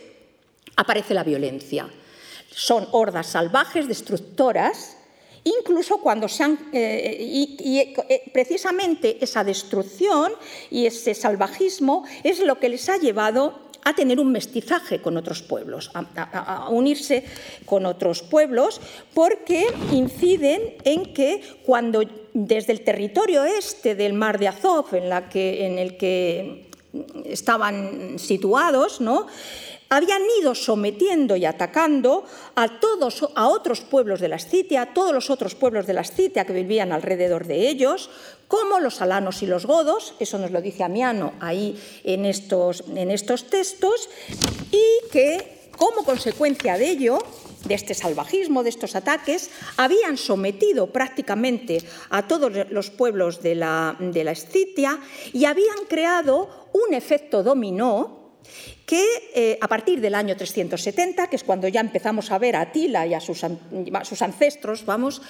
[0.75, 1.89] aparece la violencia.
[2.55, 4.97] Son hordas salvajes, destructoras,
[5.43, 6.59] incluso cuando se han...
[6.73, 10.33] Eh, y, eh, precisamente esa destrucción
[10.69, 15.41] y ese salvajismo es lo que les ha llevado a tener un mestizaje con otros
[15.41, 17.25] pueblos, a, unirse
[17.65, 18.79] con otros pueblos,
[19.13, 22.01] porque inciden en que cuando
[22.33, 26.69] desde el territorio este del mar de Azov, en, la que, en el que
[27.25, 29.27] estaban situados, ¿no?
[29.93, 32.23] Habían ido sometiendo y atacando
[32.55, 36.01] a todos a otros pueblos de la Escitia, a todos los otros pueblos de la
[36.01, 38.09] Escitia que vivían alrededor de ellos,
[38.47, 43.11] como los alanos y los godos, eso nos lo dice Amiano ahí en estos, en
[43.11, 44.09] estos textos,
[44.71, 47.19] y que como consecuencia de ello,
[47.65, 53.95] de este salvajismo, de estos ataques, habían sometido prácticamente a todos los pueblos de la,
[53.99, 54.99] de la Escitia
[55.31, 58.22] y habían creado un efecto dominó
[58.85, 62.61] que eh, a partir del año 370, que es cuando ya empezamos a ver a
[62.61, 63.43] Atila y a sus,
[64.21, 65.21] ancestros, vamos,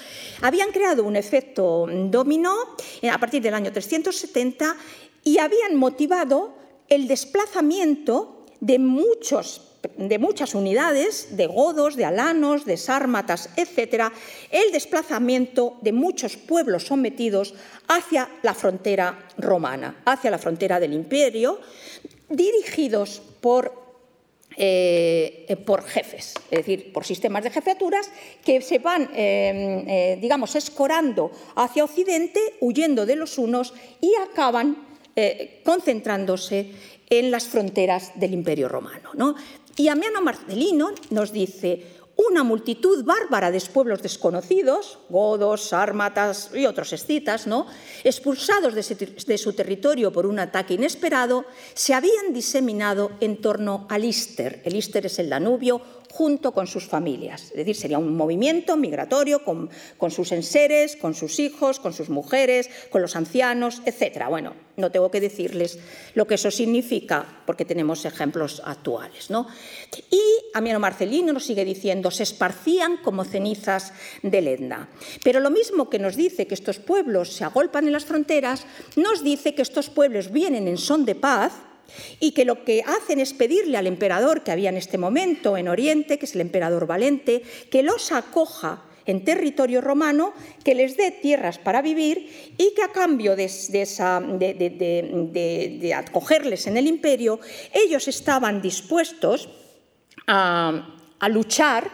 [0.41, 2.55] habían creado un efecto dominó
[3.01, 4.75] eh, a partir del año 370
[5.23, 6.55] y habían motivado
[6.89, 14.13] el desplazamiento de muchos de muchas unidades, de godos, de alanos, de sármatas, etc.,
[14.49, 17.53] el desplazamiento de muchos pueblos sometidos
[17.89, 21.59] hacia la frontera romana, hacia la frontera del imperio,
[22.29, 23.73] dirigidos por,
[24.57, 28.09] eh, por jefes, es decir, por sistemas de jefaturas
[28.43, 34.93] que se van, eh, eh, digamos, escorando hacia Occidente, huyendo de los unos y acaban
[35.63, 36.71] concentrándose
[37.07, 39.11] en las fronteras del Imperio Romano.
[39.13, 39.35] ¿no?
[39.75, 41.83] Y Amiano Marcelino nos dice,
[42.29, 47.67] una multitud bárbara de pueblos desconocidos, godos, sármatas y otros escitas, ¿no?
[48.03, 54.61] expulsados de su territorio por un ataque inesperado, se habían diseminado en torno al Ister.
[54.65, 55.81] El Ister es el Danubio
[56.13, 57.45] junto con sus familias.
[57.49, 59.69] Es decir, sería un movimiento migratorio con,
[60.11, 64.25] sus enseres, con sus hijos, con sus mujeres, con los ancianos, etc.
[64.29, 65.79] Bueno, no tengo que decirles
[66.13, 69.31] lo que eso significa porque tenemos ejemplos actuales.
[69.31, 69.47] ¿no?
[70.11, 70.21] Y
[70.53, 74.89] Amiano Marcelino nos sigue diciendo, se esparcían como cenizas de lenda.
[75.23, 79.23] Pero lo mismo que nos dice que estos pueblos se agolpan en las fronteras, nos
[79.23, 81.53] dice que estos pueblos vienen en son de paz,
[82.19, 85.67] y que lo que hacen es pedirle al emperador que había en este momento en
[85.67, 91.11] Oriente, que es el emperador Valente, que los acoja en territorio romano, que les dé
[91.11, 93.45] tierras para vivir y que a cambio de,
[95.95, 97.39] acogerles en el imperio,
[97.73, 99.49] ellos estaban dispuestos
[100.27, 100.89] a,
[101.29, 101.89] luchar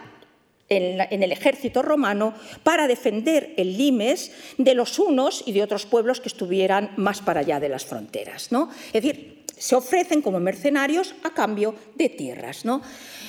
[0.68, 6.20] en, el ejército romano para defender el limes de los unos y de otros pueblos
[6.20, 8.52] que estuvieran más para allá de las fronteras.
[8.52, 8.70] ¿no?
[8.92, 12.64] Es decir, se ofrecen como mercenarios a cambio de tierras.
[12.64, 12.80] ¿no?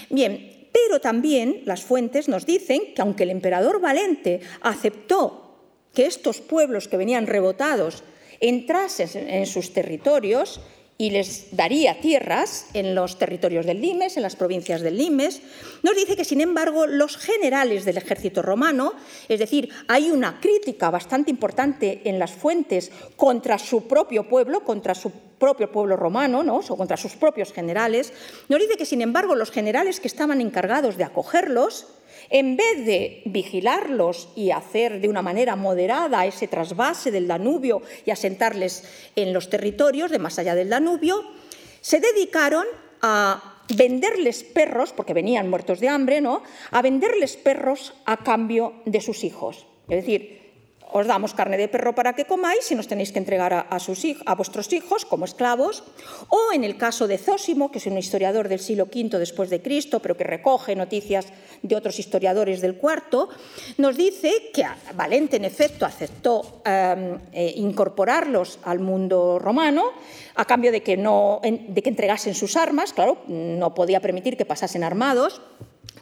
[0.10, 5.60] Bien, pero también las fuentes nos dicen que aunque el emperador Valente aceptó
[5.94, 8.04] que estos pueblos que venían rebotados
[8.40, 10.62] entrasen en sus territorios,
[11.02, 15.42] y les daría tierras en los territorios del Limes, en las provincias del Limes.
[15.82, 18.94] Nos dice que, sin embargo, los generales del ejército romano,
[19.28, 24.94] es decir, hay una crítica bastante importante en las fuentes contra su propio pueblo, contra
[24.94, 26.58] su propio pueblo romano, ¿no?
[26.58, 28.14] o contra sus propios generales,
[28.48, 31.88] nos dice que, sin embargo, los generales que estaban encargados de acogerlos,
[32.32, 38.12] en vez de vigilarlos y hacer de una manera moderada ese trasvase del Danubio y
[38.12, 41.24] asentarles en los territorios de más allá del Danubio,
[41.82, 42.66] se dedicaron
[43.02, 46.44] a venderles perros, porque venían muertos de hambre, ¿no?
[46.72, 49.68] A venderles perros a cambio de sus hijos.
[49.90, 50.41] Es decir,
[50.92, 54.72] os damos carne de perro para que comáis y nos tenéis que entregar a, vuestros
[54.74, 55.84] hijos como esclavos.
[56.28, 59.62] O en el caso de Zósimo, que es un historiador del siglo V después de
[59.62, 61.28] Cristo, pero que recoge noticias
[61.62, 63.30] de otros historiadores del cuarto,
[63.78, 69.92] nos dice que Valente, en efecto, aceptó em, eh, incorporarlos al mundo romano
[70.36, 74.46] a cambio de que, no, de que entregasen sus armas, claro, no podía permitir que
[74.46, 75.42] pasasen armados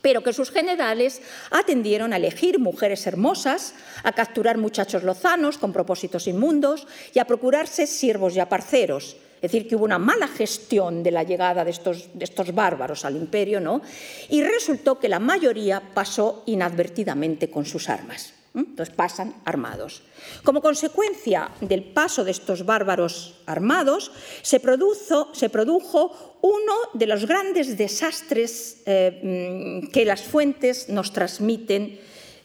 [0.02, 6.28] pero que sus generales atendieron a elegir mujeres hermosas, a capturar muchachos lozanos con propósitos
[6.28, 9.18] inmundos y a procurarse siervos y aparceros.
[9.42, 13.06] Es decir, que hubo una mala gestión de la llegada de estos, de estos bárbaros
[13.06, 13.82] al imperio, ¿no?
[14.30, 18.34] Y resultó que la mayoría pasó inadvertidamente con sus armas.
[18.56, 20.02] Entonces pasan armados.
[20.44, 28.82] Como consecuencia del paso de estos bárbaros armados, se, produjo uno de los grandes desastres
[28.86, 32.00] eh, mm, que las fuentes nos transmiten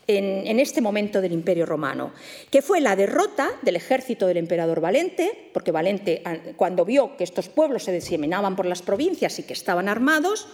[0.06, 2.12] en, este momento del Imperio Romano,
[2.50, 6.22] que fue la derrota del ejército del emperador Valente, porque Valente,
[6.56, 10.46] cuando vio que estos pueblos se diseminaban por las provincias y que estaban armados,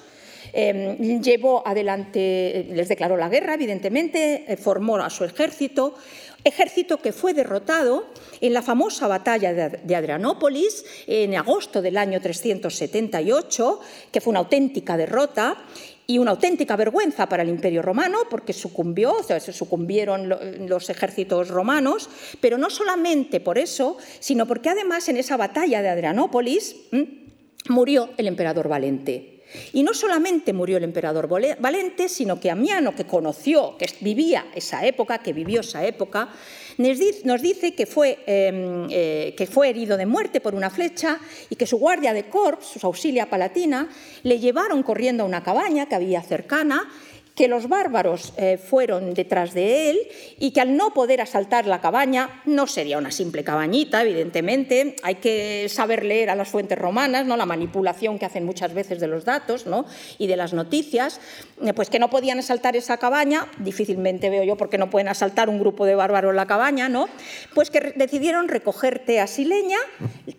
[0.53, 5.95] Em, llevó adelante, les declaró la guerra, evidentemente, eh, formó a su ejército,
[6.45, 8.07] ejército que fue derrotado
[8.41, 13.81] en la famosa batalla de Adrianópolis en agosto del año 378,
[14.11, 15.59] que fue una auténtica derrota
[16.11, 19.15] y una auténtica vergüenza para el Imperio romano, porque sucumbió,
[19.53, 20.29] sucumbieron
[20.67, 22.09] los ejércitos romanos,
[22.41, 26.75] pero no solamente por eso, sino porque además en esa batalla de Adrianópolis
[27.69, 29.40] murió el emperador Valente.
[29.73, 34.85] Y no solamente murió el emperador Valente, sino que Amiano, que conoció, que vivía esa
[34.87, 36.29] época, que vivió esa época,
[36.79, 41.57] nos dice que fue, em, eh, que fue herido de muerte por una flecha y
[41.57, 43.89] que su guardia de corps, su auxilia palatina,
[44.23, 46.89] le llevaron corriendo a una cabaña que había cercana
[47.35, 49.99] que los bárbaros eh, fueron detrás de él
[50.39, 55.17] y que al no poder asaltar la cabaña, no sería una simple cabañita, evidentemente, hay
[55.17, 57.37] que saber leer a las fuentes romanas, ¿no?
[57.37, 59.87] la manipulación que hacen muchas veces de los datos ¿no?
[60.19, 61.21] y de las noticias,
[61.63, 65.09] eh, pues que no podían asaltar esa cabaña, difícilmente veo yo por qué no pueden
[65.09, 67.09] asaltar un grupo de bárbaros la cabaña, ¿no?
[67.55, 69.79] pues que decidieron recoger teas y leña,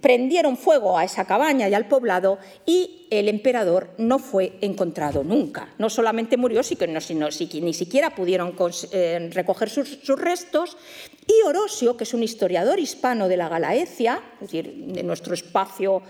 [0.02, 5.68] prendieron fuego a esa cabaña y al poblado y el emperador no fue encontrado nunca.
[5.78, 8.56] No solamente murió, sino, que ni siquiera pudieron
[8.94, 10.78] eh, recoger sus, restos.
[11.28, 16.02] Y Orosio, que es un historiador hispano de la Galaecia, es decir, de nuestro espacio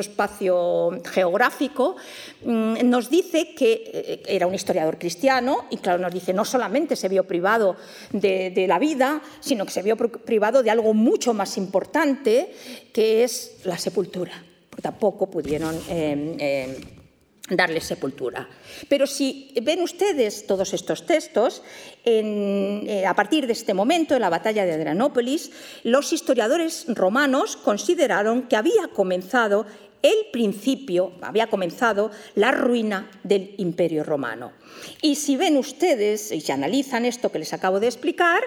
[0.00, 1.96] espacio geográfico,
[2.42, 6.96] mm, nos dice que eh, era un historiador cristiano y claro, nos dice no solamente
[6.96, 7.76] se vio privado
[8.12, 12.54] de, la vida, sino que se vio privado de algo mucho más importante,
[12.94, 16.80] que es la sepultura tampoco pudieron eh, eh,
[17.50, 18.48] darle sepultura.
[18.88, 21.62] Pero si ven ustedes todos estos textos,
[22.04, 25.50] eh, a partir de este momento, en la batalla de Adrianópolis,
[25.82, 29.66] los historiadores romanos consideraron que había comenzado
[30.02, 34.52] el principio, había comenzado la ruina del imperio romano.
[35.00, 38.42] Y si ven ustedes y si analizan esto que les acabo de explicar,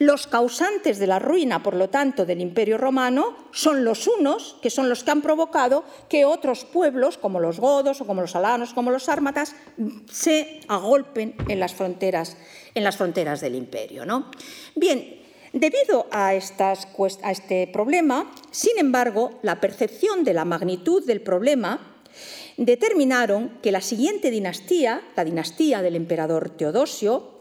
[0.00, 4.70] los causantes de la ruina, por lo tanto, del Imperio romano son los unos, que
[4.70, 8.72] son los que han provocado que otros pueblos, como los godos o como los alanos,
[8.72, 9.54] como los sármatas,
[10.10, 12.38] se agolpen en las fronteras,
[12.74, 14.06] en las fronteras del Imperio.
[14.06, 14.30] ¿no?
[14.74, 15.20] Bien,
[15.52, 21.98] Debido a, a, este problema, sin embargo, la percepción de la magnitud del problema
[22.56, 27.39] determinaron que la siguiente dinastía, la dinastía del emperador Teodosio,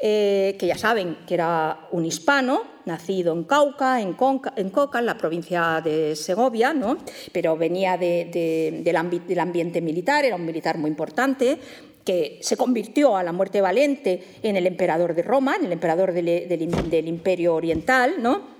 [0.00, 5.18] eh, que ya saben que era un hispano, nacido en Cauca, en, Coca, en la
[5.18, 6.98] provincia de Segovia, ¿no?
[7.32, 11.58] pero venía del, ambiente militar, era un militar muy importante,
[12.04, 16.12] que se convirtió a la muerte valiente en el emperador de Roma, en el emperador
[16.12, 18.56] del, Imperio Oriental, ¿no?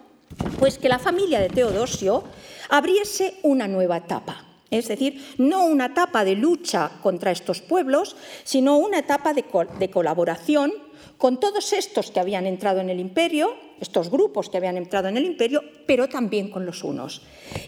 [0.59, 2.25] pues que la familia de Teodosio
[2.69, 4.48] abriese una nueva etapa.
[4.71, 9.45] Es decir, no una etapa de lucha contra estos pueblos, sino una etapa de,
[9.91, 10.73] colaboración
[11.17, 15.17] con todos estos que habían entrado en el imperio, estos grupos que habían entrado en
[15.17, 17.23] el imperio, pero también con los unos.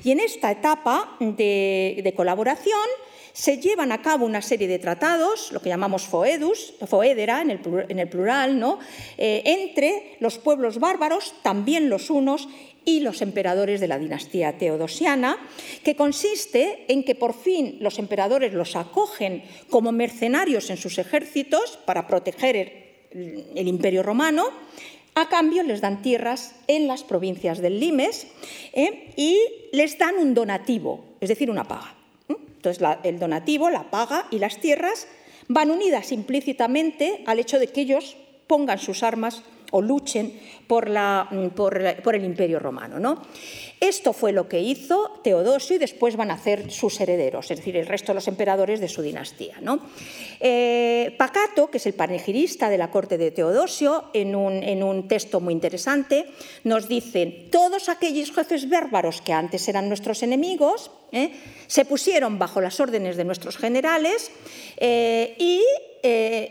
[0.04, 2.78] Y en esta etapa de, colaboración
[3.32, 7.50] se llevan a cabo una serie de tratados, lo que llamamos foedus, foedera en
[7.98, 8.78] el, plural, ¿no?
[9.16, 12.48] Eh, entre los pueblos bárbaros, también los unos,
[12.84, 15.36] y los emperadores de la dinastía teodosiana,
[15.84, 21.78] que consiste en que por fin los emperadores los acogen como mercenarios en sus ejércitos
[21.84, 24.48] para proteger el Imperio Romano,
[25.14, 28.28] a cambio les dan tierras en las provincias del Limes
[28.72, 29.12] ¿eh?
[29.16, 29.38] y
[29.72, 31.94] les dan un donativo, es decir, una paga.
[32.28, 35.08] Entonces el donativo, la paga y las tierras
[35.48, 38.16] van unidas implícitamente al hecho de que ellos
[38.46, 40.32] pongan sus armas o luchen
[40.70, 40.86] por,
[42.14, 43.00] el Imperio Romano.
[43.00, 43.20] ¿no?
[43.80, 47.76] Esto fue lo que hizo Teodosio y después van a hacer sus herederos, es decir,
[47.76, 49.56] el resto de los emperadores de su dinastía.
[49.60, 49.80] ¿no?
[50.38, 55.54] Eh, Pacato, que es el panegirista de la corte de Teodosio, en un, texto muy
[55.54, 56.26] interesante,
[56.62, 61.32] nos dice, todos aquellos jefes bárbaros que antes eran nuestros enemigos, ¿eh?
[61.66, 64.30] se pusieron bajo las órdenes de nuestros generales
[64.76, 65.62] eh, y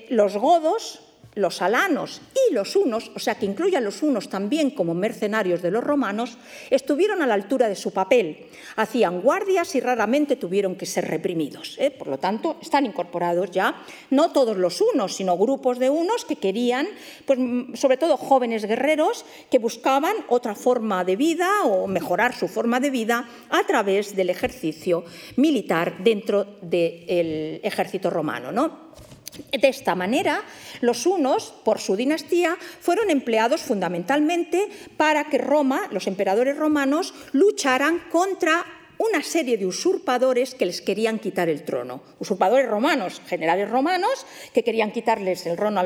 [0.10, 1.00] los godos
[1.36, 5.62] los alanos y los unos, o sea que incluye a los unos también como mercenarios
[5.62, 6.38] de los romanos,
[6.70, 11.76] estuvieron a la altura de su papel, hacían guardias y raramente tuvieron que ser reprimidos.
[11.80, 11.92] ¿eh?
[11.92, 16.36] Por lo tanto, están incorporados ya no todos los unos, sino grupos de unos que
[16.36, 16.88] querían,
[17.26, 17.40] pues,
[17.76, 22.90] sobre todo jóvenes guerreros, que buscaban otra forma de vida o mejorar su forma de
[22.90, 25.04] vida a través del ejercicio
[25.36, 28.52] militar dentro del ejército romano.
[28.52, 28.90] ¿no?
[29.52, 30.44] De esta manera,
[30.82, 38.00] los unos, por su dinastía, fueron empleados fundamentalmente para que Roma, los emperadores romanos, lucharan
[38.12, 38.66] contra
[39.00, 42.02] una serie de usurpadores que les querían quitar el trono.
[42.20, 45.80] Usurpadores romanos, generales romanos, que querían quitarles el trono,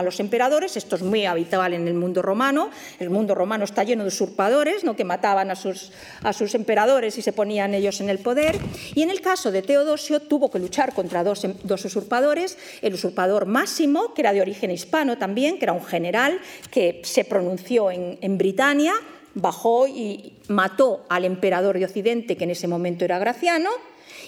[0.00, 0.76] a los emperadores.
[0.76, 2.70] Esto es muy habitual en el mundo romano.
[2.98, 4.96] El mundo romano está lleno de usurpadores, ¿no?
[4.96, 5.92] que mataban a sus,
[6.24, 8.58] a sus emperadores y se ponían ellos en el poder.
[8.92, 12.58] Y en el caso de Teodosio tuvo que luchar contra dos, dos usurpadores.
[12.82, 16.40] El usurpador Máximo, que era de origen hispano también, que era un general
[16.72, 18.94] que se pronunció en, en Britania
[19.40, 23.70] bajó y mató al emperador de Occidente, que en ese momento era Graciano,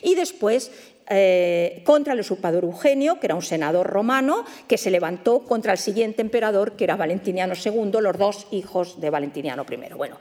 [0.03, 0.71] y después
[1.13, 5.79] eh, contra el usurpador Eugenio, que era un senador romano, que se levantó contra el
[5.79, 9.95] siguiente emperador, que era Valentiniano II, los dos hijos de Valentiniano I.
[9.95, 10.19] Bueno,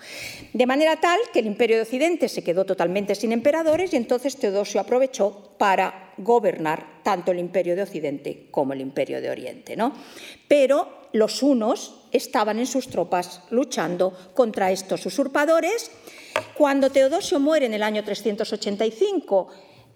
[0.52, 4.36] de manera tal que el imperio de Occidente se quedó totalmente sin emperadores y entonces
[4.38, 9.78] Teodosio aprovechó para gobernar tanto el imperio de Occidente como el imperio de Oriente.
[9.78, 9.94] ¿no?
[10.48, 15.92] Pero los unos estaban en sus tropas luchando contra estos usurpadores.
[16.56, 19.48] Cuando Teodosio muere en el año 385,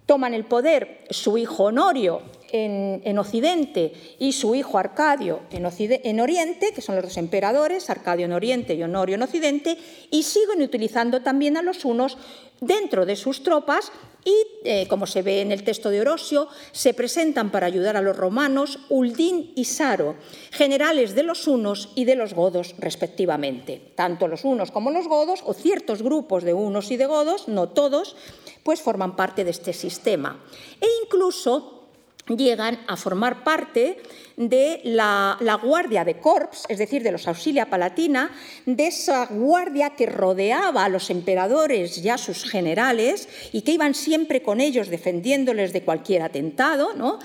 [0.05, 2.21] toman el poder su hijo Honorio
[2.53, 8.25] en, Occidente y su hijo Arcadio en, en, Oriente, que son los dos emperadores, Arcadio
[8.25, 9.77] en Oriente y Honorio en Occidente,
[10.11, 12.17] y siguen utilizando también a los unos
[12.61, 13.91] dentro de sus tropas
[14.23, 18.01] y, eh, como se ve en el texto de Orosio, se presentan para ayudar a
[18.01, 20.15] los romanos Uldín y Saro,
[20.51, 23.81] generales de los unos y de los godos respectivamente.
[23.95, 27.69] Tanto los unos como los godos, o ciertos grupos de unos y de godos, no
[27.69, 28.15] todos,
[28.63, 30.41] pues forman parte de este sistema.
[30.79, 31.82] E incluso
[32.27, 33.97] llegan a formar parte
[34.37, 38.31] de la, guardia de corps, es decir, de los auxilia palatina,
[38.65, 43.93] de esa guardia que rodeaba a los emperadores y a sus generales y que iban
[43.93, 47.19] siempre con ellos defendiéndoles de cualquier atentado, ¿no?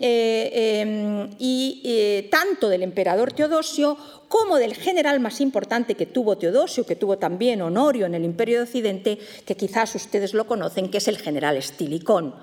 [0.00, 3.98] Eh, em, y eh, tanto del emperador Teodosio
[4.28, 8.58] como del general más importante que tuvo Teodosio, que tuvo también Honorio en el Imperio
[8.58, 12.34] de Occidente, que quizás ustedes lo conocen, que es el general Estilicón.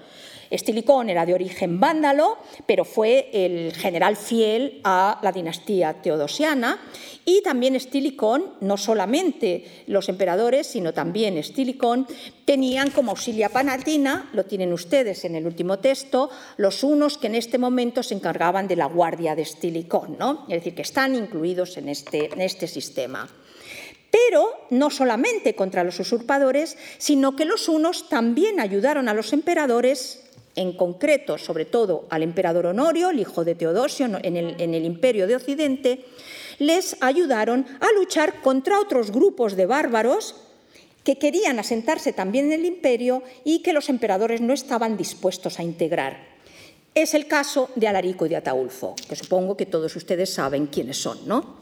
[0.51, 6.79] Estilicón era de origen vándalo, pero fue el general fiel a la dinastía teodosiana
[7.23, 12.05] y también Estilicón, no solamente los emperadores, sino también Estilicón,
[12.43, 17.35] tenían como auxilia panatina, lo tienen ustedes en el último texto, los unos que en
[17.35, 20.43] este momento se encargaban de la guardia de Estilicón, ¿no?
[20.49, 23.29] es decir, que están incluidos en este, en este sistema
[24.11, 30.30] pero no solamente contra los usurpadores, sino que los unos también ayudaron a los emperadores
[30.55, 35.35] en concreto, sobre todo al emperador Honorio, el hijo de Teodosio, en el, imperio de
[35.35, 36.05] Occidente,
[36.59, 40.35] les ayudaron a luchar contra otros grupos de bárbaros
[41.03, 45.63] que querían asentarse también en el imperio y que los emperadores no estaban dispuestos a
[45.63, 46.31] integrar.
[46.93, 50.97] Es el caso de Alarico y de Ataulfo, que supongo que todos ustedes saben quiénes
[50.97, 51.60] son, ¿no?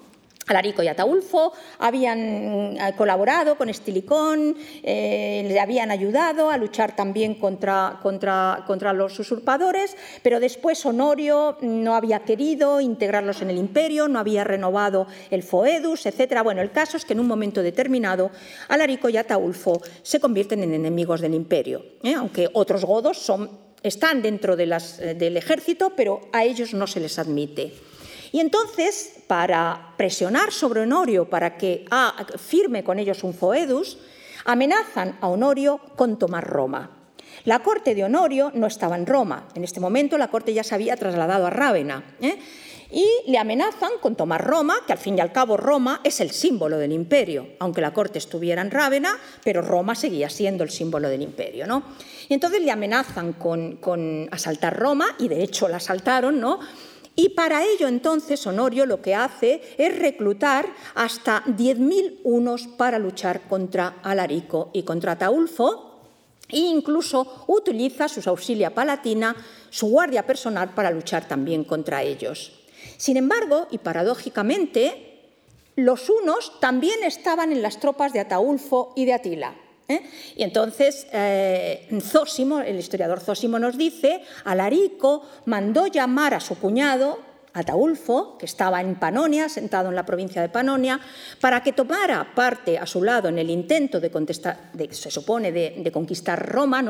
[0.50, 7.36] Alarico y Ataulfo habían eh, colaborado con Estilicón, eh, le habían ayudado a luchar también
[7.36, 14.08] contra, contra, contra, los usurpadores, pero después Honorio no había querido integrarlos en el imperio,
[14.08, 16.42] no había renovado el Foedus, etc.
[16.44, 18.32] Bueno, el caso es que en un momento determinado
[18.70, 22.16] Alarico y Ataulfo se convierten en enemigos del imperio, ¿eh?
[22.16, 23.52] aunque otros godos son,
[23.84, 27.72] están dentro del ejército, pero a ellos no se les admite.
[28.32, 33.98] Y entonces, para presionar sobre Honorio para que ah, firme con ellos un foedus,
[34.46, 36.92] amenazan a Honorio con tomar Roma.
[37.46, 39.48] La corte de Honorio no estaba en Roma.
[39.56, 42.04] En este momento la corte ya se había trasladado a Rávena.
[42.22, 42.38] ¿eh?
[42.92, 46.32] Y le amenazan con tomar Roma, que al fin y al cabo Roma es el
[46.32, 51.08] símbolo del imperio, aunque la corte estuviera en Rávena, pero Roma seguía siendo el símbolo
[51.08, 51.68] del imperio.
[51.68, 51.84] ¿no?
[52.28, 56.60] Y entonces le amenazan con, con asaltar Roma, y de hecho la asaltaron, ¿no?
[57.20, 63.42] Y para ello entonces Honorio lo que hace es reclutar hasta 10.000 unos para luchar
[63.42, 66.00] contra Alarico y contra Taulfo
[66.48, 69.36] e incluso utiliza su auxilia palatina,
[69.70, 72.54] su guardia personal para luchar también contra ellos.
[72.96, 75.28] Sin embargo, y paradójicamente,
[75.76, 79.56] los unos también estaban en las tropas de Ataulfo y de Atila.
[79.90, 80.02] ¿Eh?
[80.38, 87.20] Y entonces eh, Zósimo, el historiador Zósimo nos dice, Alarico mandó llamar a su cuñado,
[87.54, 91.00] Ataulfo, que estaba en Panonia, sentado en la provincia de Panonia,
[91.42, 95.92] para que tomara parte a su lado en el intento de, contestar, se supone, de,
[95.92, 96.84] conquistar Roma,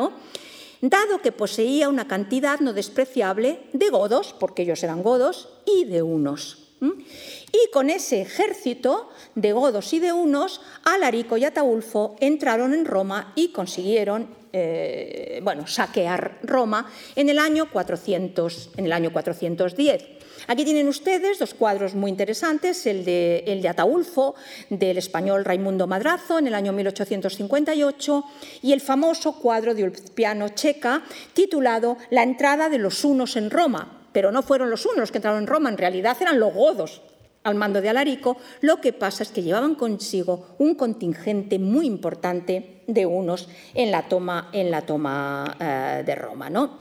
[0.81, 6.01] dado que poseía una cantidad no despreciable de godos, porque ellos eran godos, y de
[6.01, 6.68] unos.
[6.81, 13.33] Y con ese ejército de godos y de unos, Alarico y Ataulfo entraron en Roma
[13.35, 20.05] y consiguieron eh, bueno, saquear Roma en el año 400, en el año 410.
[20.47, 24.35] Aquí tienen ustedes dos cuadros muy interesantes, el de, el de Ataulfo,
[24.69, 28.23] del español Raimundo Madrazo, en el año 1858,
[28.63, 31.03] y el famoso cuadro de Ulpiano Checa,
[31.33, 33.98] titulado La entrada de los hunos en Roma.
[34.11, 37.01] Pero no fueron los hunos los que entraron en Roma, en realidad eran los godos
[37.43, 42.81] al mando de Alarico, lo que pasa es que llevaban consigo un contingente muy importante
[42.87, 46.49] de unos en la toma, en la toma eh, de Roma.
[46.49, 46.77] ¿no?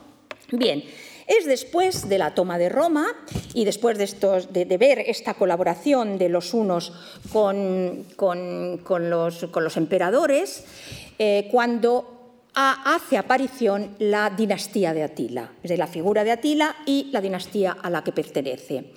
[0.50, 0.82] Bien,
[1.26, 3.06] es después de la toma de Roma
[3.54, 6.92] y después de, estos, de, ver esta colaboración de los unos
[7.32, 10.64] con, los, emperadores
[11.18, 12.17] eh, cuando
[12.58, 17.76] hace aparición la dinastía de Atila, es decir, la figura de Atila y la dinastía
[17.80, 18.92] a la que pertenece.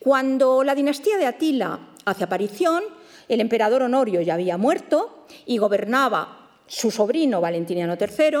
[0.00, 2.82] Cuando la dinastía de Atila hace aparición,
[3.28, 8.38] el emperador Honorio ya había muerto y gobernaba su sobrino Valentiniano III,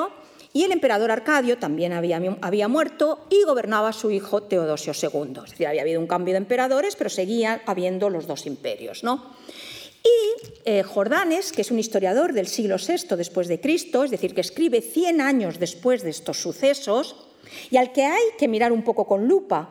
[0.52, 5.40] y el emperador Arcadio también había, había, muerto y gobernaba su hijo Teodosio II.
[5.44, 9.02] Es decir, había habido un cambio de emperadores, pero seguían habiendo los dos imperios.
[9.02, 9.34] ¿no?
[10.04, 14.34] Y eh, Jordanes, que es un historiador del siglo VI después de Cristo, es decir,
[14.34, 17.26] que escribe 100 años después de estos sucesos,
[17.70, 19.70] y al que hay que mirar un poco con lupa,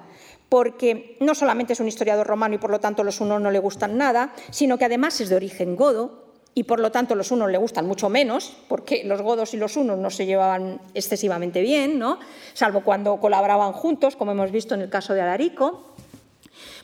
[0.50, 3.60] porque no solamente es un historiador romano y por lo tanto los unos no le
[3.60, 6.24] gustan nada, sino que además es de origen godo,
[6.56, 9.76] y por lo tanto los unos le gustan mucho menos, porque los godos y los
[9.76, 12.20] unos no se llevaban excesivamente bien, ¿no?
[12.54, 15.94] salvo cuando colaboraban juntos, como hemos visto en el caso de Alarico.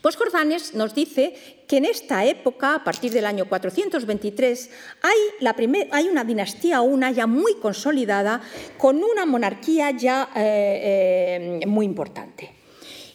[0.02, 1.34] Pues Jordanes nos dice
[1.68, 4.70] que en esta época, a partir del año 423,
[5.02, 8.42] hay, una dinastía, una ya muy consolidada,
[8.78, 12.52] con una monarquía ya eh, eh, muy importante.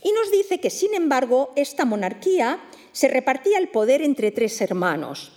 [0.02, 2.60] Y nos dice que, sin embargo, esta monarquía
[2.92, 5.32] se repartía el poder entre tres hermanos,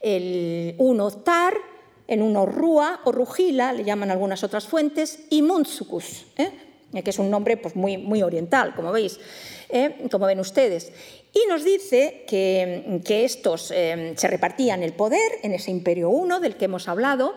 [0.00, 1.54] el uno Tar,
[2.08, 6.67] en uno Rúa o Rugila, le llaman algunas otras fuentes, y Muntsukus, ¿eh?
[6.92, 9.18] Que es un nombre pues, muy, muy oriental, como veis,
[9.68, 10.06] ¿eh?
[10.10, 10.92] como ven ustedes.
[11.32, 16.56] Y nos dice que, estos eh, se repartían el poder en ese imperio uno del
[16.56, 17.34] que hemos hablado,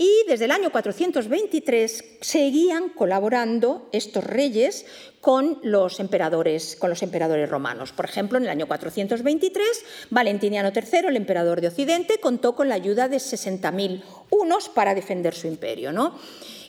[0.00, 4.86] y desde el año 423 seguían colaborando estos reyes
[5.20, 7.90] con los emperadores, con los emperadores romanos.
[7.90, 12.76] Por ejemplo, en el año 423, Valentiniano III, el emperador de Occidente, contó con la
[12.76, 15.90] ayuda de 60.000 unos para defender su imperio.
[15.90, 16.16] ¿no?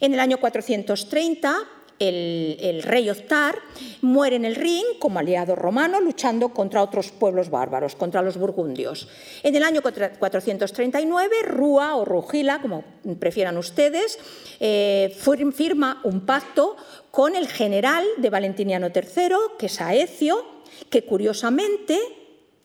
[0.02, 1.56] En el año 430,
[2.00, 3.60] el, rey Octar
[4.02, 9.08] muere en el Rin como aliado romano luchando contra otros pueblos bárbaros, contra los burgundios.
[9.44, 12.84] En el año 439, Rúa o Rugila, como
[13.20, 14.18] prefieran ustedes,
[14.60, 15.16] eh,
[15.54, 16.76] firma un pacto
[17.12, 20.46] con el general de Valentiniano III, que es Aecio,
[20.90, 22.00] que curiosamente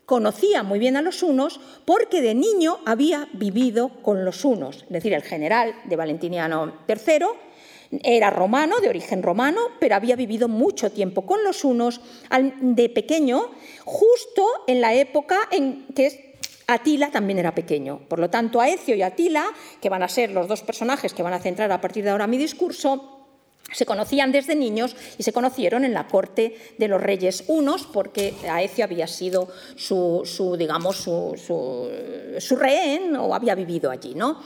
[0.07, 4.91] conocía muy bien a los unos porque de niño había vivido con los unos, es
[4.91, 7.27] decir, el general de Valentiniano III
[8.03, 12.01] era romano, de origen romano, pero había vivido mucho tiempo con los unos
[12.61, 13.51] de pequeño,
[13.85, 16.35] justo en la época en que
[16.67, 18.01] Atila también era pequeño.
[18.09, 19.47] Por lo tanto, Aecio y Atila,
[19.81, 22.27] que van a ser los dos personajes que van a centrar a partir de ahora
[22.27, 23.15] mi discurso,
[23.73, 28.35] se conocían desde niños y se conocieron en la corte de los reyes unos porque
[28.49, 31.35] Aecio había sido su, digamos, su,
[32.39, 34.15] su, rehén o había vivido allí.
[34.15, 34.41] ¿no?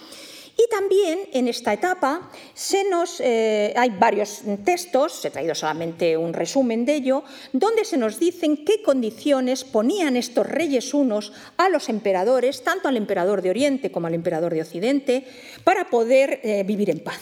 [0.61, 6.33] Y también en esta etapa se nos, eh, hay varios textos, he traído solamente un
[6.33, 11.89] resumen de ello, donde se nos dicen qué condiciones ponían estos reyes unos a los
[11.89, 15.25] emperadores, tanto al emperador de Oriente como al emperador de Occidente,
[15.63, 17.21] para poder eh, vivir en paz.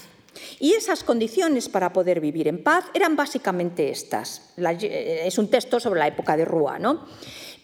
[0.59, 4.55] Y esas condiciones para poder vivir en paz eran básicamente estas.
[4.57, 7.05] Eh, es un texto sobre la época de Rúa, ¿no?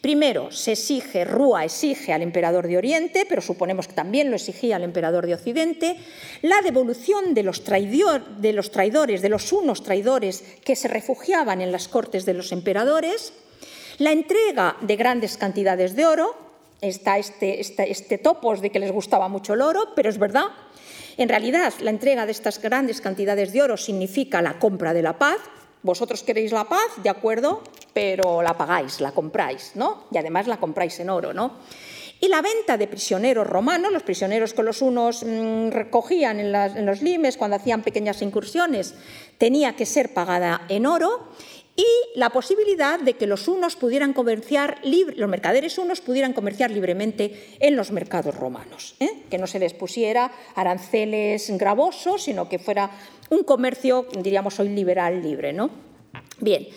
[0.03, 4.75] Primero, se exige, Rúa exige al emperador de Oriente, pero suponemos que también lo exigía
[4.75, 5.95] al emperador de Occidente,
[6.41, 12.25] la devolución de los, traidores, de los unos traidores que se refugiaban en las cortes
[12.25, 13.31] de los emperadores,
[13.97, 16.35] la entrega de grandes cantidades de oro,
[16.81, 20.47] está este, este, este topos de que les gustaba mucho el oro, pero es verdad,
[21.15, 25.17] en realidad la entrega de estas grandes cantidades de oro significa la compra de la
[25.17, 25.37] paz,
[25.83, 27.61] vosotros queréis la paz, de acuerdo,
[27.93, 30.05] pero la pagáis, la compráis, ¿no?
[30.11, 31.59] Y además la compráis en oro, ¿no?
[32.19, 36.85] Y la venta de prisioneros romanos, los prisioneros que los unos mm, recogían en, en
[36.85, 38.95] los limes cuando hacían pequeñas incursiones,
[39.37, 41.27] tenía que ser pagada en oro
[41.75, 47.55] y la posibilidad de que los unos pudieran comerciar, los mercaderes unos pudieran comerciar libremente
[47.59, 49.23] en los mercados romanos, ¿eh?
[49.29, 52.91] que no se les pusiera aranceles gravosos, sino que fuera
[53.29, 55.51] un comercio, diríamos hoy, liberal libre.
[55.51, 55.71] ¿no?
[56.39, 56.67] Bien,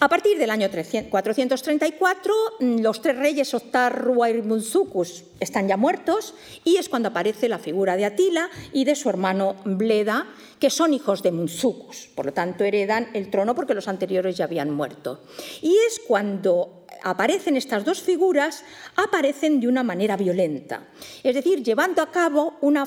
[0.00, 5.76] A partir del año 434, mm, los tres reyes Octar, Rua y Munzucus están ya
[5.76, 10.28] muertos y es cuando aparece la figura de Atila y de su hermano Bleda,
[10.60, 12.10] que son hijos de Munzucus.
[12.14, 15.24] Por lo tanto, heredan el trono porque los anteriores ya habían muerto.
[15.62, 18.62] Y es cuando aparecen estas dos figuras,
[18.94, 20.86] aparecen de una manera violenta,
[21.24, 22.86] es decir, llevando a cabo una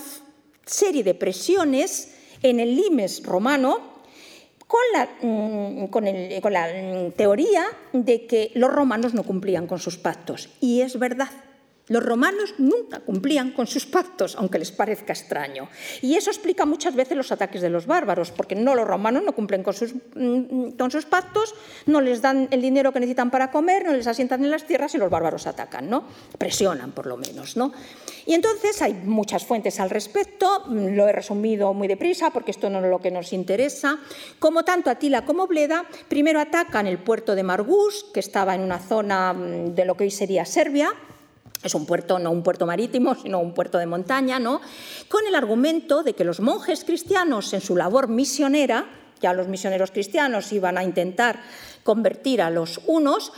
[0.65, 3.90] serie de presiones en el limes romano
[4.71, 6.05] con la, mm, con,
[6.41, 10.47] con la mm, teoría de que los romanos no cumplían con sus pactos.
[10.61, 11.27] Y es verdad.
[11.87, 15.67] Los romanos nunca cumplían con sus pactos, aunque les parezca extraño.
[16.01, 19.33] Y eso explica muchas veces los ataques de los bárbaros, porque no los romanos no
[19.33, 21.53] cumplen con sus, mm, con sus pactos,
[21.87, 24.93] no les dan el dinero que necesitan para comer, no les asientan en las tierras
[24.95, 26.05] y los bárbaros atacan, ¿no?
[26.37, 27.73] Presionan, por lo menos, ¿no?
[28.25, 32.69] Y entonces hay muchas fuentes al respecto, mm, lo he resumido muy deprisa porque esto
[32.69, 33.99] no es lo que nos interesa.
[34.39, 38.79] Como tanto Atila como Bleda, primero atacan el puerto de Margus, que estaba en una
[38.79, 40.93] zona mm, de lo que hoy sería Serbia,
[41.63, 44.61] es un puerto, no un puerto marítimo, sino un puerto de montaña, ¿no?
[45.07, 48.85] con el argumento de que los monjes cristianos en su labor misionera,
[49.21, 51.39] ya los misioneros cristianos iban a intentar
[51.83, 53.31] convertir a los unos,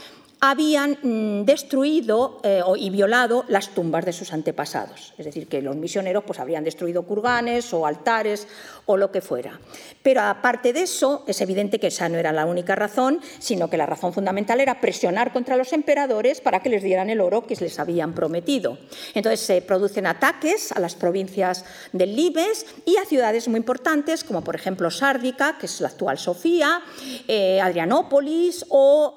[0.45, 5.13] habían mm, destruido eh, y violado las tumbas de sus antepasados.
[5.17, 8.45] Es decir, que los misioneros pues, habrían destruido kurganes o altares
[8.85, 9.61] o lo que fuera.
[10.03, 13.77] Pero aparte de eso, es evidente que esa no era la única razón, sino que
[13.77, 17.55] la razón fundamental era presionar contra los emperadores para que les dieran el oro que
[17.55, 18.77] les habían prometido.
[19.13, 21.63] Entonces se producen ataques a las provincias
[21.93, 26.17] del Libes y a ciudades muy importantes, como por ejemplo Sárdica, que es la actual
[26.17, 26.81] Sofía,
[27.29, 29.15] eh, Adrianópolis o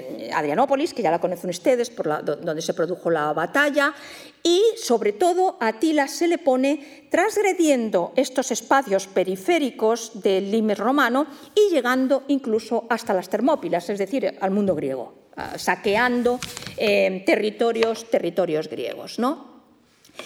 [0.00, 3.94] em, Adrianópolis, que ya la conocen ustedes, por donde se produjo la batalla,
[4.42, 11.26] y sobre todo a Atila se le pone transgrediendo estos espacios periféricos del limes romano
[11.54, 16.40] y llegando incluso hasta las Termópilas, es decir, al mundo griego, ah, saqueando
[16.76, 19.18] eh, territorios, territorios griegos.
[19.18, 19.50] ¿no?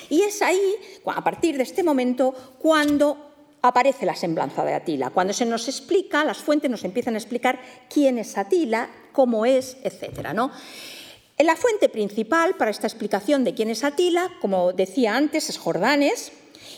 [0.08, 3.33] Y es ahí, a partir de este momento, cuando
[3.64, 5.08] aparece la semblanza de Atila.
[5.08, 7.58] Cuando se nos explica, las fuentes nos empiezan a explicar
[7.88, 10.34] quién es Atila, cómo es, etc.
[10.34, 10.50] ¿no?
[11.38, 16.32] La fuente principal para esta explicación de quién es Atila, como decía antes, es Jordanes,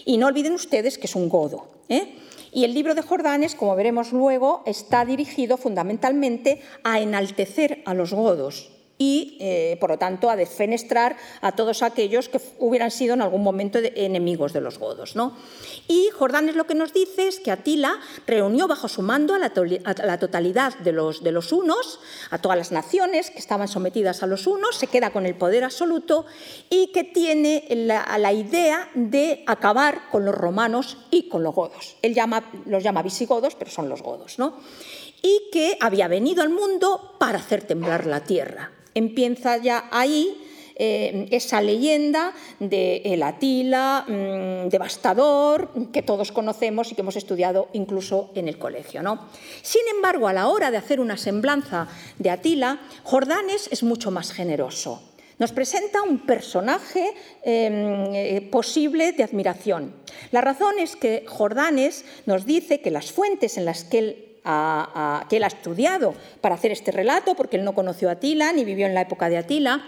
[0.05, 1.67] y no olviden ustedes que es un godo.
[1.89, 2.15] ¿eh?
[2.53, 8.13] Y el libro de Jordanes, como veremos luego, está dirigido fundamentalmente a enaltecer a los
[8.13, 13.23] godos, y, eh, por lo tanto, a defenestrar a todos aquellos que hubieran sido en
[13.23, 15.17] algún momento enemigos de los godos.
[15.17, 15.37] ¿no?
[15.89, 20.19] Y Jordán lo que nos dice es que Atila reunió bajo su mando a la,
[20.19, 24.47] totalidad de los, de los unos, a todas las naciones que estaban sometidas a los
[24.47, 26.25] unos, se queda con el poder absoluto
[26.71, 31.97] y que tiene la, la idea de acabar con los romanos y con los godos.
[32.03, 34.39] Él llama, los llama visigodos, pero son los godos.
[34.39, 34.55] ¿no?
[35.23, 40.43] Y que había venido al mundo para hacer temblar la tierra empieza ya ahí
[40.79, 47.69] eh, esa leyenda de el Atila mm, devastador que todos conocemos y que hemos estudiado
[47.73, 49.03] incluso en el colegio.
[49.03, 49.29] ¿no?
[49.63, 51.89] Sin embargo, a la hora de hacer una semblanza
[52.19, 55.03] de Atila, Jordanes es mucho más generoso.
[55.39, 59.95] Nos presenta un personaje em, eh, posible de admiración.
[60.31, 64.36] La razón es que Jordanes nos dice que las fuentes en las que él
[65.29, 68.65] que él ha estudiado para hacer este relato, porque él no conoció a Atila ni
[68.65, 69.83] vivió en la época de Atila,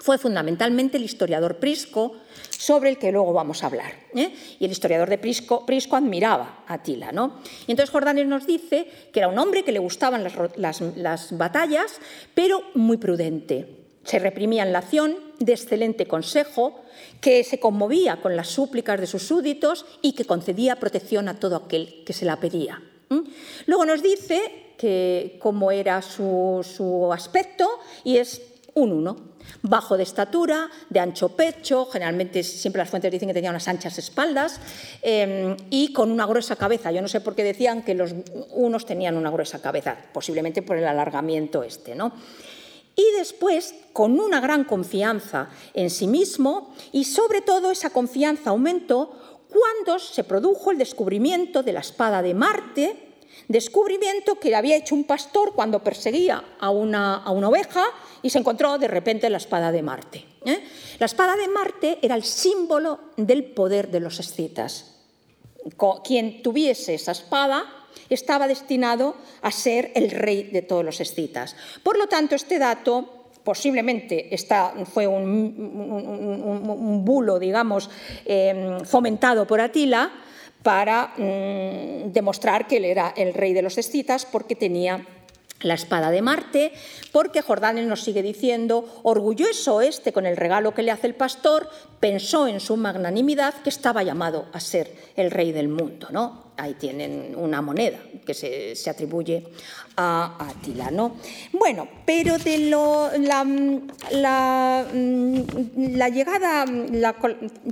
[0.00, 2.16] fue fundamentalmente el historiador Prisco,
[2.50, 3.92] sobre el que luego vamos a hablar.
[4.14, 4.32] ¿eh?
[4.58, 7.12] Y el historiador de Prisco, Prisco admiraba a Atila.
[7.12, 7.40] ¿no?
[7.66, 12.00] Y entonces Jordanes nos dice que era un hombre que le gustaban las, las batallas,
[12.34, 13.78] pero muy prudente.
[14.04, 16.80] Se reprimía en la acción, de excelente consejo,
[17.20, 21.56] que se conmovía con las súplicas de sus súbditos y que concedía protección a todo
[21.56, 22.80] aquel que se la pedía.
[23.66, 27.68] Luego nos dice que cómo era su, aspecto
[28.04, 28.42] y es
[28.74, 29.32] un uno.
[29.62, 33.98] Bajo de estatura, de ancho pecho, generalmente siempre las fuentes dicen que tenía unas anchas
[33.98, 34.60] espaldas
[35.02, 36.90] em, y con una gruesa cabeza.
[36.90, 38.14] Yo no sé por qué decían que los
[38.50, 41.94] unos tenían una gruesa cabeza, posiblemente por el alargamiento este.
[41.94, 42.12] ¿no?
[42.94, 49.12] Y después, con una gran confianza en sí mismo y sobre todo esa confianza aumentó
[49.52, 53.12] cuando se produjo el descubrimiento de la espada de Marte,
[53.48, 57.84] descubrimiento que había hecho un pastor cuando perseguía a una, oveja
[58.22, 60.24] y se encontró de repente la espada de Marte.
[60.44, 60.64] ¿eh?
[60.98, 64.96] La espada de Marte era el símbolo del poder de los escitas.
[66.04, 67.64] Quien tuviese esa espada
[68.08, 71.56] estaba destinado a ser el rey de todos los escitas.
[71.82, 74.30] Por lo tanto, este dato posiblemente
[74.92, 77.90] fue un, bulo, digamos,
[78.24, 80.10] em, fomentado por Atila
[80.62, 85.04] para mm, demostrar que él era el rey de los escitas porque tenía
[85.62, 86.72] la espada de Marte,
[87.12, 91.68] porque Jordanes nos sigue diciendo, orgulloso este con el regalo que le hace el pastor,
[92.00, 96.08] pensó en su magnanimidad que estaba llamado a ser el rey del mundo.
[96.10, 96.51] ¿no?
[96.56, 99.44] Ahí tienen una moneda que se, se atribuye
[99.96, 100.90] a Atila.
[100.90, 101.16] ¿no?
[101.52, 103.44] Bueno, pero de lo, la,
[104.10, 106.64] la, la llegada,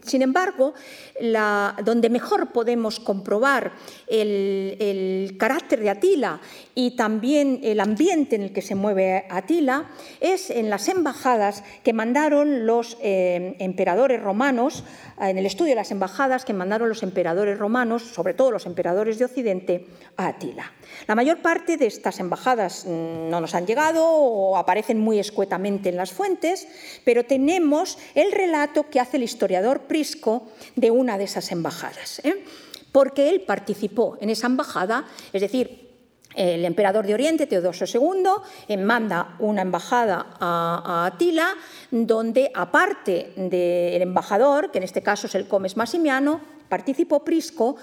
[0.04, 0.74] sin embargo,
[1.20, 3.72] la, donde mejor podemos comprobar
[4.06, 6.40] el, el, carácter de Atila
[6.74, 11.92] y también el ambiente en el que se mueve Atila es en las embajadas que
[11.92, 14.84] mandaron los eh, emperadores romanos,
[15.20, 19.18] en el estudio de las embajadas que mandaron los emperadores romanos, sobre todo los emperadores
[19.18, 20.72] de Occidente, a Atila.
[21.06, 25.88] La mayor parte de estas embajadas mm, no nos han llegado o aparecen muy escuetamente
[25.88, 26.66] en las fuentes,
[27.04, 32.44] pero tenemos el relato que hace el historiador Prisco de una de esas embajadas, ¿eh?
[32.92, 35.90] porque él participó en esa embajada, es decir,
[36.34, 38.30] el emperador de Oriente, Teodosio II,
[38.68, 41.54] eh, manda una embajada a, Atila,
[41.90, 47.76] donde aparte del embajador, que en este caso es el Comes Massimiano, participó Prisco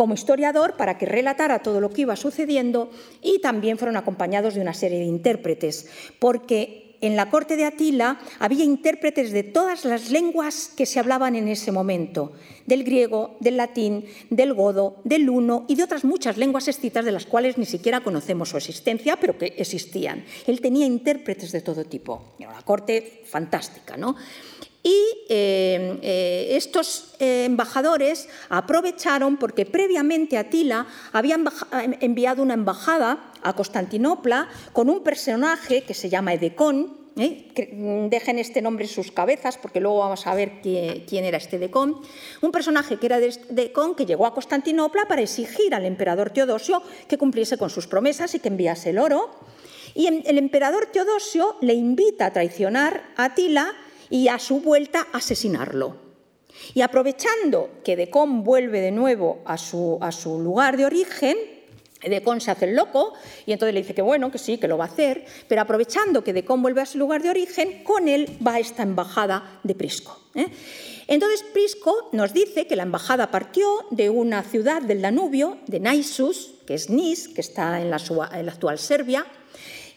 [0.00, 2.88] como historiador para que relatara todo lo que iba sucediendo
[3.20, 8.18] y también fueron acompañados de una serie de intérpretes, porque en la corte de Atila
[8.38, 12.32] había intérpretes de todas las lenguas que se hablaban en ese momento,
[12.64, 17.12] del griego, del latín, del godo, del luno y de otras muchas lenguas escitas de
[17.12, 20.24] las cuales ni siquiera conocemos su existencia, pero que existían.
[20.46, 22.36] Él tenía intérpretes de todo tipo.
[22.38, 24.16] Era una corte fantástica, ¿no?
[24.82, 31.38] Y eh, eh, estos eh, embajadores aprovecharon porque previamente Atila había
[32.00, 36.98] enviado una embajada a Constantinopla con un personaje que se llama Edecón.
[37.14, 42.00] dejen este nombre en sus cabezas porque luego vamos a ver quién era este Edecón.
[42.40, 46.82] Un personaje que era de Edecón que llegó a Constantinopla para exigir al emperador Teodosio
[47.06, 49.28] que cumpliese con sus promesas y que enviase el oro.
[49.94, 53.74] Y el emperador Teodosio le invita a traicionar a Atila
[54.10, 55.96] y a su vuelta asesinarlo.
[56.74, 61.36] Y aprovechando que Decón vuelve de nuevo a su, a su lugar de origen,
[62.08, 63.12] Decón se hace el loco
[63.44, 66.24] y entonces le dice que bueno, que sí, que lo va a hacer, pero aprovechando
[66.24, 70.18] que Decón vuelve a su lugar de origen, con él va esta embajada de Prisco.
[70.34, 70.46] ¿eh?
[71.08, 76.54] Entonces Prisco nos dice que la embajada partió de una ciudad del Danubio, de Naissus,
[76.66, 78.00] que es Nis, que está en la,
[78.32, 79.26] en la actual Serbia,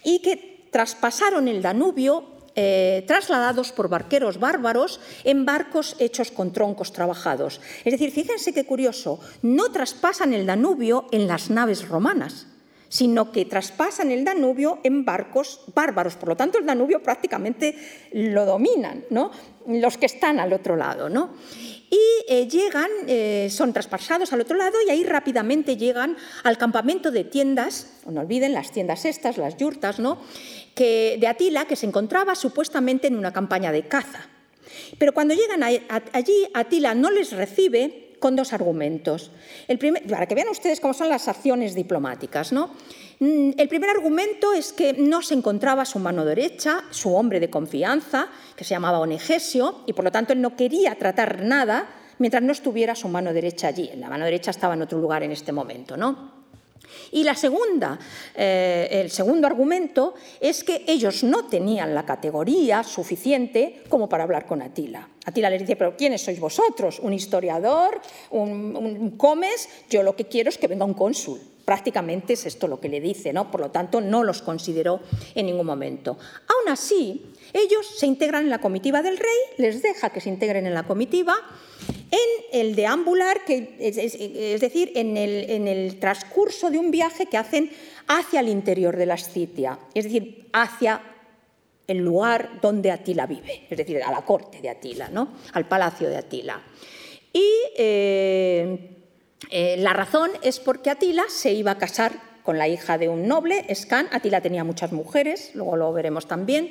[0.04, 6.94] y que traspasaron el Danubio eh, trasladados por barqueros bárbaros en barcos hechos con troncos
[6.94, 7.62] trabajados.
[7.84, 12.48] Es decir, fíjense qué curioso, no traspasan el Danubio en las naves romanas,
[12.90, 16.16] sino que traspasan el Danubio en barcos bárbaros.
[16.16, 17.76] Por lo tanto, el Danubio prácticamente
[18.14, 19.32] lo dominan ¿no?
[19.68, 21.10] los que están al otro lado.
[21.10, 21.32] ¿no?
[21.94, 27.12] Y eh, llegan, eh, son traspasados al otro lado y ahí rápidamente llegan al campamento
[27.12, 30.18] de tiendas, no olviden las tiendas estas, las yurtas, ¿no?
[30.74, 34.28] que, de Atila, que se encontraba supuestamente en una campaña de caza.
[34.98, 39.32] Pero cuando llegan allí, Atila no les recibe con dos argumentos.
[39.68, 42.54] El primer, para que vean ustedes cómo son las acciones diplomáticas.
[42.54, 42.70] ¿no?
[43.20, 47.50] Mm, el primer argumento es que no se encontraba su mano derecha, su hombre de
[47.50, 52.42] confianza, que se llamaba Onegesio, y por lo tanto él no quería tratar nada mientras
[52.42, 53.92] no estuviera su mano derecha allí.
[53.98, 55.98] La mano derecha estaba en otro lugar en este momento.
[55.98, 56.33] ¿no?
[57.12, 58.00] Y la segunda,
[58.36, 64.46] eh, el segundo argumento es que ellos no tenían la categoría suficiente como para hablar
[64.46, 65.10] con Atila.
[65.26, 67.00] Atila les dice, pero ¿quiénes sois vosotros?
[67.00, 68.02] ¿Un historiador?
[68.32, 69.70] ¿Un, un comes?
[69.90, 71.40] Yo lo que quiero es que venga un cónsul.
[71.66, 73.50] Prácticamente es esto lo que le dice, ¿no?
[73.50, 75.00] Por lo tanto, no los consideró
[75.34, 76.18] en ningún momento.
[76.48, 80.68] Aún así, ellos se integran en la comitiva del rey, les deja que se integren
[80.68, 81.36] en la comitiva
[82.12, 87.72] en el deambular, que es, decir, en el, transcurso de un viaje que hacen
[88.08, 91.02] hacia el interior de la Scitia, es decir, hacia
[91.88, 95.30] el lugar donde Atila vive, es decir, a la corte de Atila, ¿no?
[95.54, 96.62] al palacio de Atila.
[97.34, 98.90] Y eh,
[99.50, 102.14] eh, la razón es porque Atila se iba a casar
[102.44, 104.08] con la hija de un noble, Escan.
[104.12, 106.70] Atila tenía muchas mujeres, luego lo veremos también.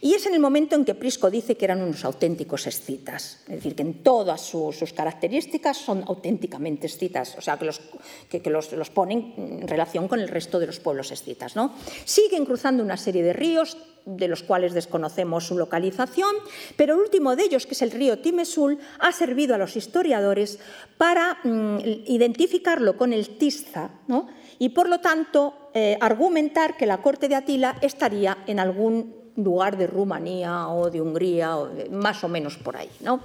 [0.00, 3.56] Y es en el momento en que Prisco dice que eran unos auténticos escitas, es
[3.56, 7.80] decir, que en todas sus, características son auténticamente escitas, o sea, que, los,
[8.28, 11.56] que, los, ponen en relación con el resto de los pueblos escitas.
[11.56, 11.74] ¿no?
[12.04, 16.34] Siguen cruzando una serie de ríos, de los cuales desconocemos su localización,
[16.76, 20.58] pero el último de ellos, que es el río Timesul, ha servido a los historiadores
[20.96, 24.28] para mm, identificarlo con el Tista ¿no?
[24.58, 29.76] y, por lo tanto, eh, argumentar que la corte de Atila estaría en algún lugar
[29.76, 32.90] de Rumanía o de Hungría, o más o menos por ahí.
[33.00, 33.20] ¿no?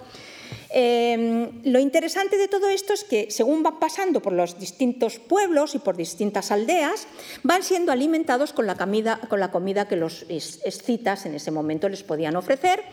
[0.69, 5.75] Em, lo interesante de todo esto es que según van pasando por los distintos pueblos
[5.75, 7.07] y por distintas aldeas,
[7.43, 11.89] van siendo alimentados con la comida, con la comida que los escitas en ese momento
[11.89, 12.83] les podían ofrecer,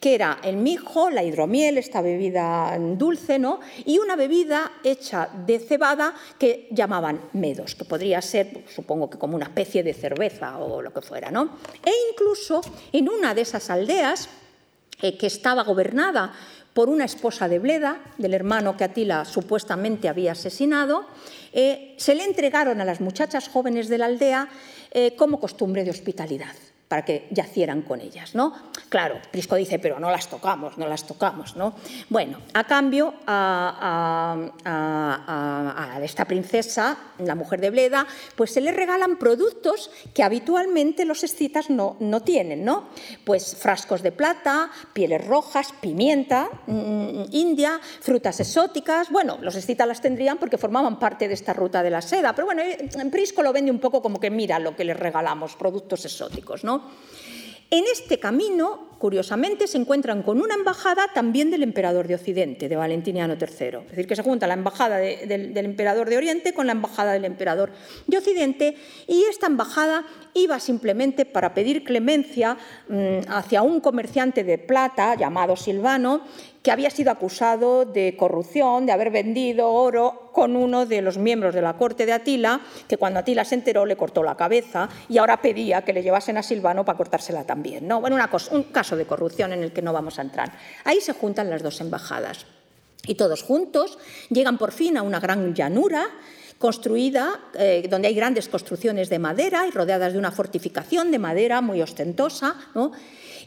[0.00, 3.60] que era el mijo, la hidromiel, esta bebida dulce, ¿no?
[3.84, 9.36] y una bebida hecha de cebada que llamaban medos, que podría ser, supongo que como
[9.36, 11.30] una especie de cerveza o lo que fuera.
[11.30, 11.56] ¿no?
[11.84, 12.60] E incluso
[12.92, 14.28] en una de esas aldeas,
[15.02, 16.32] eh, que estaba gobernada
[16.74, 21.06] por una esposa de Bleda, del hermano que Atila supuestamente había asesinado,
[21.52, 24.48] eh, se le entregaron a las muchachas jóvenes de la aldea
[24.92, 26.54] eh, como costumbre de hospitalidad
[26.92, 28.34] para que yacieran con ellas.
[28.34, 28.52] ¿no?
[28.90, 31.56] Claro, Prisco dice, pero no las tocamos, no las tocamos.
[31.56, 31.72] ¿no?
[32.10, 34.36] Bueno, a cambio, a,
[36.02, 41.70] esta princesa, la mujer de Bleda, pues se le regalan productos que habitualmente los escitas
[41.70, 42.62] no, no tienen.
[42.62, 42.90] ¿no?
[43.24, 49.08] Pues frascos de plata, pieles rojas, pimienta mm, india, frutas exóticas.
[49.08, 52.44] Bueno, los escitas las tendrían porque formaban parte de esta ruta de la seda, pero
[52.44, 52.60] bueno,
[53.10, 56.64] Prisco lo vende un poco como que mira lo que les regalamos, productos exóticos.
[56.64, 56.81] ¿no?
[57.70, 62.76] En este camino, curiosamente, se encuentran con una embajada también del emperador de Occidente, de
[62.76, 63.78] Valentiniano III.
[63.80, 67.24] Es decir, que se junta la embajada del emperador de Oriente con la embajada del
[67.24, 67.72] emperador
[68.06, 68.76] de Occidente
[69.08, 72.56] y esta embajada iba simplemente para pedir clemencia
[72.88, 76.22] mm, hacia un comerciante de plata llamado Silvano
[76.62, 81.54] que había sido acusado de corrupción, de haber vendido oro con uno de los miembros
[81.54, 85.18] de la corte de Atila, que cuando Atila se enteró le cortó la cabeza y
[85.18, 87.86] ahora pedía que le llevasen a Silvano para cortársela también.
[87.88, 88.00] ¿no?
[88.00, 88.16] Bueno,
[88.52, 90.52] un caso de corrupción en el que no vamos a entrar.
[90.84, 92.46] Ahí se juntan las dos embajadas
[93.06, 93.98] y todos juntos
[94.30, 96.08] llegan por fin a una gran llanura
[96.62, 101.60] construida, eh, donde hay grandes construcciones de madera y rodeadas de una fortificación de madera
[101.60, 102.54] muy ostentosa.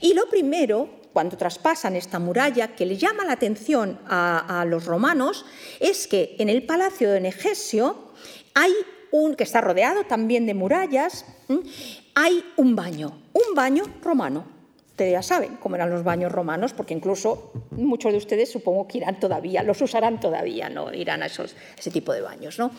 [0.02, 5.46] Y lo primero, cuando traspasan esta muralla, que le llama la atención a, los romanos,
[5.80, 8.12] es que en el palacio de Negesio
[8.54, 8.74] hay
[9.12, 11.26] un, que está rodeado también de murallas,
[12.16, 14.55] hay un baño, un baño romano.
[14.96, 19.00] Ustedes ya saben cómo eran los baños romanos, porque incluso muchos de ustedes supongo que
[19.00, 22.58] irán todavía, los usarán todavía, no irán a esos, ese tipo de baños.
[22.60, 22.72] ¿no?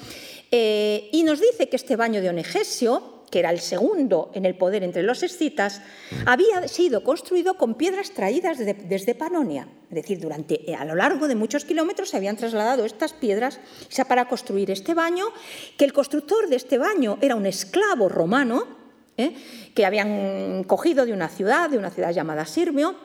[0.50, 4.54] Eh, y nos dice que este baño de Onegesio, que era el segundo en el
[4.54, 5.82] poder entre los escitas,
[6.24, 9.68] había sido construido con piedras traídas desde Panonia.
[9.90, 13.60] Es decir, durante, a lo largo de muchos kilómetros se habían trasladado estas piedras
[14.08, 15.26] para construir este baño,
[15.76, 18.75] que el constructor de este baño era un esclavo romano,
[19.16, 19.34] ¿eh?
[19.74, 22.96] que habían cogido de una ciudad, de una ciudad llamada Sirmio,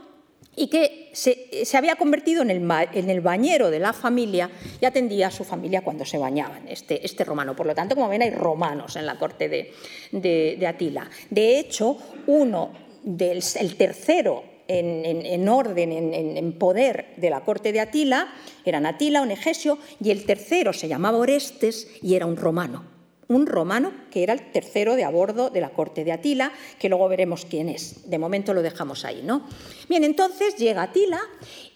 [0.56, 4.50] y que se, había convertido en el, bañero de la familia
[4.82, 7.56] y atendía a su familia cuando se bañaban, este, este romano.
[7.56, 11.10] Por lo tanto, como ven, hay romanos en la corte de, Atila.
[11.30, 11.98] De hecho,
[12.28, 12.72] uno
[13.04, 18.34] del el tercero en, orden, en, poder de la corte de Atila,
[18.66, 22.91] eran Atila, Onegesio, y el tercero se llamaba Orestes y era un romano
[23.32, 26.90] un romano que era el tercero de a bordo de la corte de Atila, que
[26.90, 28.10] luego veremos quién es.
[28.10, 29.48] De momento lo dejamos ahí, ¿no?
[29.88, 31.22] Bien, entonces llega Atila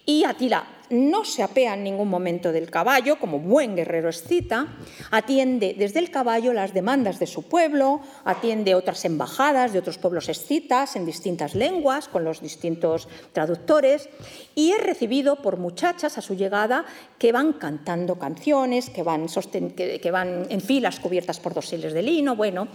[0.06, 4.68] y Atila no se apea en ningún momento del caballo, como buen guerrero escita,
[5.10, 10.28] atiende desde el caballo las demandas de su pueblo, atiende otras embajadas de otros pueblos
[10.28, 14.08] escitas en distintas lenguas, con los distintos traductores,
[14.54, 16.84] y es recibido por muchachas a su llegada
[17.18, 22.36] que van cantando canciones, que van, que van en filas cubiertas por dosiles de lino,
[22.36, 22.68] bueno,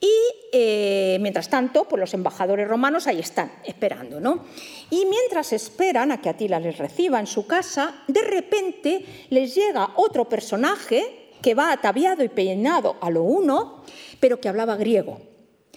[0.00, 0.12] y
[0.52, 4.20] eh, mientras tanto, pues los embajadores romanos ahí están, esperando.
[4.20, 4.44] ¿no?
[4.90, 9.90] Y mientras esperan a que Atila les reciba en su casa, de repente les llega
[9.96, 13.82] otro personaje que va ataviado y peinado a lo uno,
[14.20, 15.20] pero que hablaba griego.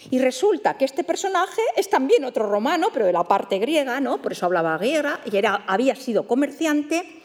[0.09, 4.21] Y resulta que este personaje es también otro romano, pero de la parte griega, ¿no?
[4.21, 7.20] por eso hablaba griega, y era, había sido comerciante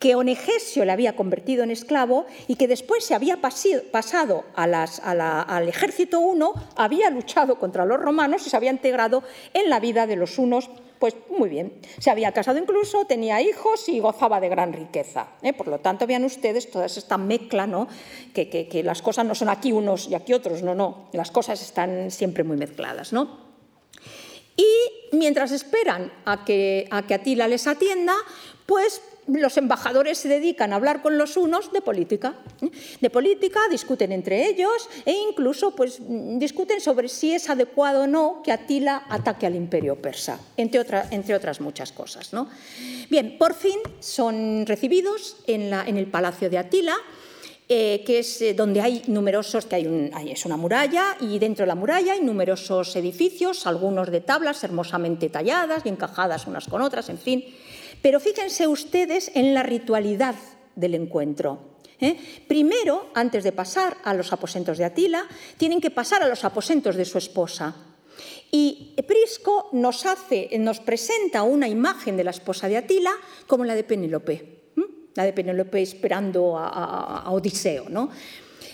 [0.00, 6.20] que Onegesio le había convertido en esclavo y que después se había pasado al ejército
[6.20, 9.22] uno, había luchado contra los romanos y se había integrado
[9.52, 13.88] en la vida de los unos pues muy bien, se había casado incluso, tenía hijos
[13.88, 15.28] y gozaba de gran riqueza.
[15.40, 15.54] ¿eh?
[15.54, 17.88] Por lo tanto, vean ustedes toda esta mezcla, ¿no?
[18.34, 21.62] Que, que, las cosas no son aquí unos y aquí otros, no, no, las cosas
[21.62, 23.14] están siempre muy mezcladas.
[23.14, 23.50] ¿no?
[24.56, 28.14] Y mientras esperan a que, a que Atila les atienda,
[28.66, 29.00] pues
[29.38, 32.34] los embajadores se dedican a hablar con los unos de política.
[32.62, 32.70] ¿eh?
[33.00, 36.00] De política, discuten entre ellos e incluso pues,
[36.38, 41.60] discuten sobre si es adecuado o no que Atila ataque al imperio persa, entre, otras
[41.60, 42.30] muchas cosas.
[43.08, 46.96] Bien, por fin son recibidos en, el palacio de Atila
[47.72, 51.68] eh, que es eh, donde hay numerosos, que hay, es una muralla y dentro de
[51.68, 57.08] la muralla hay numerosos edificios, algunos de tablas hermosamente talladas y encajadas unas con otras,
[57.10, 57.44] en fin.
[58.02, 60.34] Pero fíjense ustedes en la ritualidad
[60.74, 61.76] del encuentro.
[62.00, 62.16] ¿eh?
[62.48, 65.26] Primero, antes de pasar a los aposentos de Atila,
[65.56, 67.76] tienen que pasar a los aposentos de su esposa.
[68.50, 73.12] Y Prisco nos hace, nos presenta una imagen de la esposa de Atila
[73.46, 74.60] como la de Penélope
[75.14, 77.88] la de Penélope esperando a, Odiseo.
[77.88, 78.10] ¿no?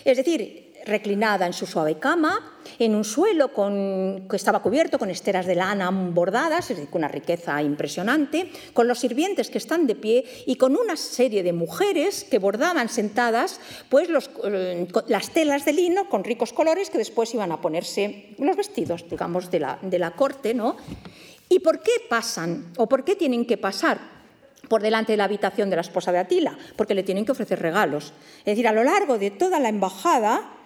[0.05, 5.45] Es decir, reclinada en su suave cama, en un suelo que estaba cubierto con esteras
[5.45, 10.25] de lana bordadas, es decir, una riqueza impresionante, con los sirvientes que están de pie
[10.45, 13.59] y con una serie de mujeres que bordaban sentadas
[13.89, 14.09] pues
[14.43, 19.05] eh, las telas de lino con ricos colores que después iban a ponerse los vestidos,
[19.09, 20.53] digamos, de la, de la corte.
[20.53, 20.77] ¿no?
[21.49, 24.17] ¿Y por qué pasan o por qué tienen que pasar?
[24.67, 27.59] por delante de la habitación de la esposa de Atila, porque le tienen que ofrecer
[27.61, 28.11] regalos.
[28.39, 30.56] Es decir, a lo largo de toda la embajada,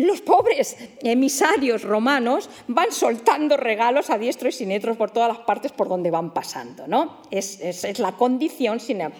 [0.00, 5.72] los pobres emisarios romanos van soltando regalos a diestro y siniestro por todas las partes
[5.72, 6.86] por donde van pasando.
[6.86, 7.22] ¿no?
[7.30, 7.60] Es,
[7.98, 9.10] la condición sine,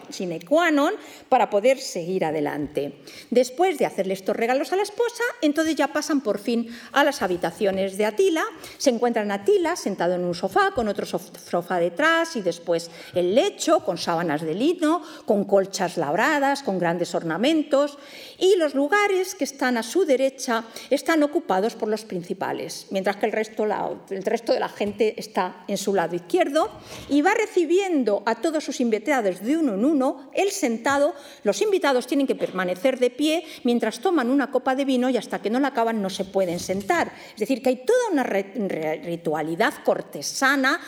[0.47, 0.93] qua non
[1.29, 3.03] para poder seguir adelante.
[3.29, 7.21] Después de hacerle estos regalos a la esposa, entonces ya pasan por fin a las
[7.21, 8.43] habitaciones de Atila.
[8.77, 13.83] Se encuentran Atila sentado en un sofá, con otro sofá detrás y después el lecho
[13.83, 17.97] con sábanas de lino, con colchas labradas, con grandes ornamentos.
[18.37, 23.25] Y los lugares que están a su derecha están ocupados por los principales, mientras que
[23.25, 23.65] el resto,
[24.09, 26.69] resto de la gente está en su lado izquierdo
[27.09, 31.13] y va recibiendo a todos sus invitados de uno en uno, él sentado,
[31.43, 35.41] los invitados tienen que permanecer de pie mientras toman una copa de vino y hasta
[35.41, 37.11] que no la acaban no se pueden sentar.
[37.33, 40.79] Es decir, que hay toda una ritualidad cortesana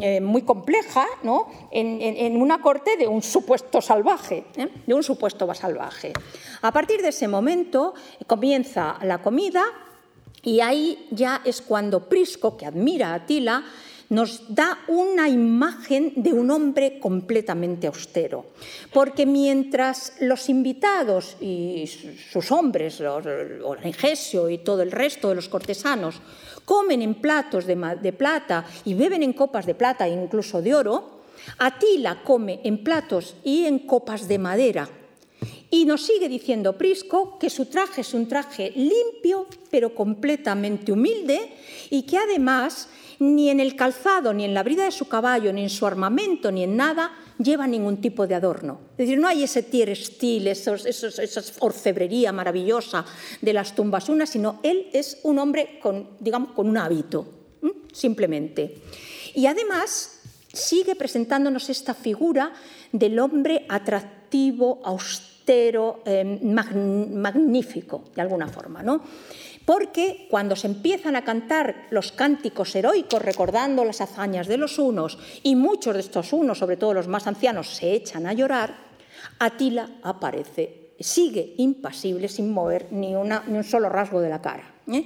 [0.00, 1.48] eh, muy compleja ¿no?
[1.70, 4.68] en, una corte de un supuesto salvaje, ¿eh?
[4.86, 6.12] de un supuesto salvaje.
[6.62, 7.94] A partir de ese momento
[8.26, 9.64] comienza la comida
[10.42, 13.64] y ahí ya es cuando Prisco, que admira a Atila,
[14.10, 18.46] nos da una imagen de un hombre completamente austero.
[18.92, 23.02] Porque mientras los invitados y sus hombres,
[23.84, 26.20] Ingesio y todo el resto de los cortesanos,
[26.64, 30.74] comen en platos de, de plata y beben en copas de plata e incluso de
[30.74, 31.18] oro,
[31.58, 34.88] Atila come en platos y en copas de madera
[35.70, 41.52] y nos sigue diciendo Prisco que su traje es un traje limpio, pero completamente humilde,
[41.90, 45.62] y que además ni en el calzado, ni en la brida de su caballo, ni
[45.62, 48.80] en su armamento, ni en nada, lleva ningún tipo de adorno.
[48.92, 53.04] Es decir, no hay ese tier esos, esa orfebrería maravillosa
[53.40, 57.26] de las tumbas unas, sino él es un hombre con, digamos, con un hábito,
[57.92, 58.82] simplemente.
[59.34, 60.20] Y además
[60.52, 62.52] sigue presentándonos esta figura
[62.92, 64.17] del hombre atractivo,
[64.84, 68.82] austero, eh, magnífico, de alguna forma.
[68.82, 69.00] ¿no?
[69.64, 75.18] Porque cuando se empiezan a cantar los cánticos heroicos recordando las hazañas de los unos,
[75.42, 78.74] y muchos de estos unos, sobre todo los más ancianos, se echan a llorar,
[79.38, 84.74] Atila aparece, sigue impasible sin mover ni, un solo rasgo de la cara.
[84.90, 85.04] ¿eh?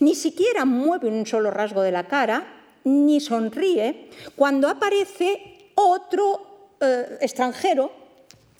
[0.00, 2.44] Ni siquiera mueve un solo rasgo de la cara,
[2.82, 8.01] ni sonríe, cuando aparece otro eh, extranjero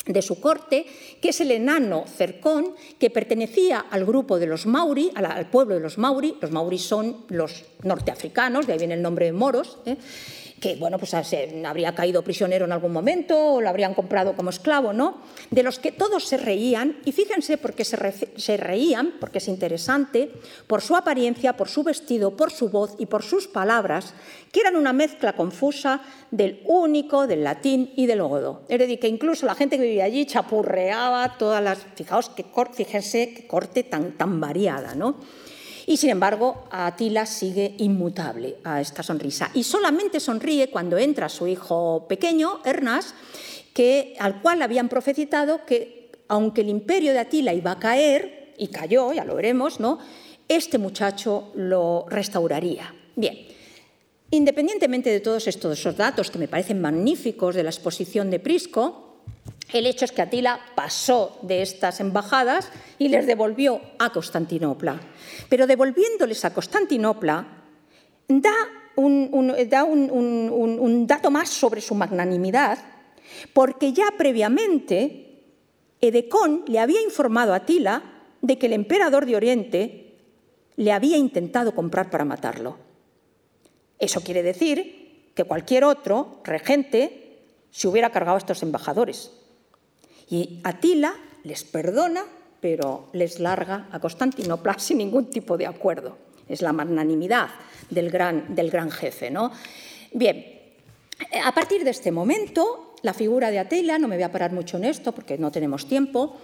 [0.06, 0.86] de su corte,
[1.20, 5.80] que es el enano Cercón, que pertenecía al grupo de los Mauri, al pueblo de
[5.80, 6.36] los Mauri.
[6.40, 9.78] Los Mauri son los norteafricanos, de ahí viene el nombre de moros.
[9.86, 9.96] ¿eh?
[10.62, 14.92] Que bueno, pues habría caído prisionero en algún momento o lo habrían comprado como esclavo,
[14.92, 15.20] ¿no?
[15.50, 17.98] De los que todos se reían, y fíjense porque se,
[18.36, 20.30] se reían, porque es interesante,
[20.68, 24.14] por su apariencia, por su vestido, por su voz y por sus palabras,
[24.52, 26.00] que eran una mezcla confusa
[26.30, 28.62] del único, del latín y del godo.
[28.68, 31.80] Es decir, que incluso la gente que vivía allí chapurreaba todas las...
[31.96, 35.16] Fijaos, que, fíjense qué corte tan, tan variada, ¿no?
[35.86, 39.50] Y sin embargo, Atila sigue inmutable a esta sonrisa.
[39.54, 43.14] Y solamente sonríe cuando entra su hijo pequeño, Ernas,
[43.74, 48.68] que, al cual habían profetizado que, aunque el imperio de Atila iba a caer, y
[48.68, 49.98] cayó, ya lo veremos, ¿no?
[50.56, 52.94] este muchacho lo restauraría.
[53.16, 53.46] Bien,
[54.30, 59.01] independientemente de todos estos datos que me parecen magníficos de la exposición de Prisco,
[59.72, 65.00] el hecho es que Atila pasó de estas embajadas y les devolvió a Constantinopla.
[65.48, 67.46] Pero devolviéndoles a Constantinopla,
[68.28, 68.52] da
[68.96, 72.78] un, dato más sobre su magnanimidad,
[73.52, 75.44] porque ya previamente
[76.00, 78.02] Edecón le había informado a Atila
[78.40, 80.18] de que el emperador de Oriente
[80.76, 82.78] le había intentado comprar para matarlo.
[83.98, 89.30] Eso quiere decir que cualquier otro regente se hubiera cargado a estos embajadores.
[90.32, 91.12] Y Atila
[91.44, 92.24] les perdona
[92.62, 96.16] pero les larga a Constantinopla sin ningún tipo de acuerdo.
[96.48, 97.48] Es la magnanimidad
[97.90, 99.32] del gran, del gran jefe.
[99.32, 99.50] ¿no?
[100.12, 100.46] Bien,
[101.44, 104.76] a partir de este momento, la figura de Atila, no me voy a parar mucho
[104.76, 106.38] en esto porque no tenemos tiempo,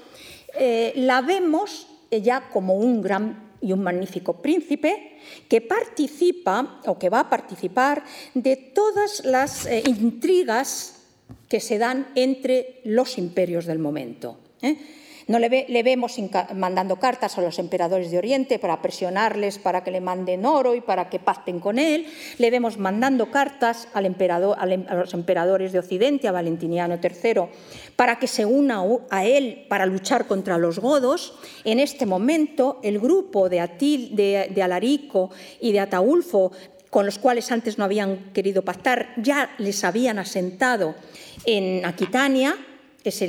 [0.59, 7.11] eh, la vemos ya como un gran y un magnífico príncipe que participa o que
[7.11, 8.03] va a participar
[8.35, 10.98] de todas las eh, intrigas
[11.49, 14.39] que se dan entre los imperios del momento.
[14.63, 14.77] ¿eh?
[15.29, 16.17] No le, vemos
[16.55, 20.81] mandando cartas a los emperadores de Oriente para presionarles para que le manden oro y
[20.81, 22.07] para que pacten con él.
[22.39, 27.43] Le vemos mandando cartas al emperador, em, a los emperadores de Occidente, a Valentiniano III,
[27.95, 31.35] para que se una a él para luchar contra los godos.
[31.65, 35.31] En este momento, el grupo de, Atil, de Alarico
[35.61, 36.53] y de Ataulfo
[36.91, 40.95] con los cuales antes no habían querido pactar, ya les habían asentado
[41.45, 42.57] en Aquitania,
[43.09, 43.25] es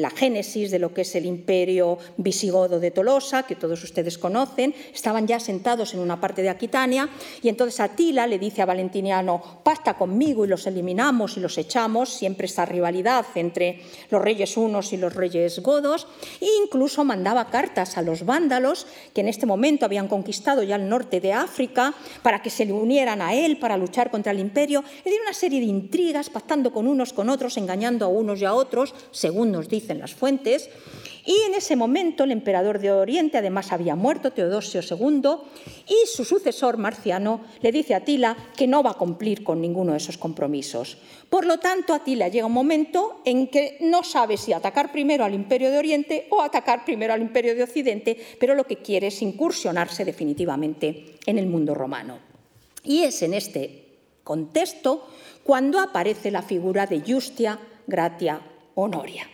[0.00, 4.74] la génesis de lo que es el imperio visigodo de Tolosa, que todos ustedes conocen,
[4.92, 7.08] estaban ya sentados en una parte de Aquitania,
[7.42, 12.10] y entonces Atila le dice a Valentiniano, pacta conmigo y los eliminamos y los echamos,
[12.10, 13.80] siempre esta rivalidad entre
[14.10, 16.06] los reyes unos y los reyes godos,
[16.40, 20.88] e incluso mandaba cartas a los vándalos, que en este momento habían conquistado ya el
[20.88, 25.10] norte de África, para que se unieran a él, para luchar contra el imperio, le
[25.10, 28.54] dio una serie de intrigas, pactando con unos, con otros, engañando a unos y a
[28.54, 30.70] otros, según nos dicen las fuentes,
[31.26, 35.30] y en ese momento el emperador de Oriente además había muerto, Teodosio II,
[35.86, 39.92] y su sucesor, Marciano, le dice a Atila que no va a cumplir con ninguno
[39.92, 40.96] de esos compromisos.
[41.28, 45.34] Por lo tanto, Atila llega un momento en que no sabe si atacar primero al
[45.34, 49.20] imperio de Oriente o atacar primero al imperio de Occidente, pero lo que quiere es
[49.20, 52.18] incursionarse definitivamente en el mundo romano.
[52.82, 53.84] Y es en este
[54.24, 55.06] contexto
[55.44, 58.40] cuando aparece la figura de Justia Gratia
[58.74, 59.28] Honoria.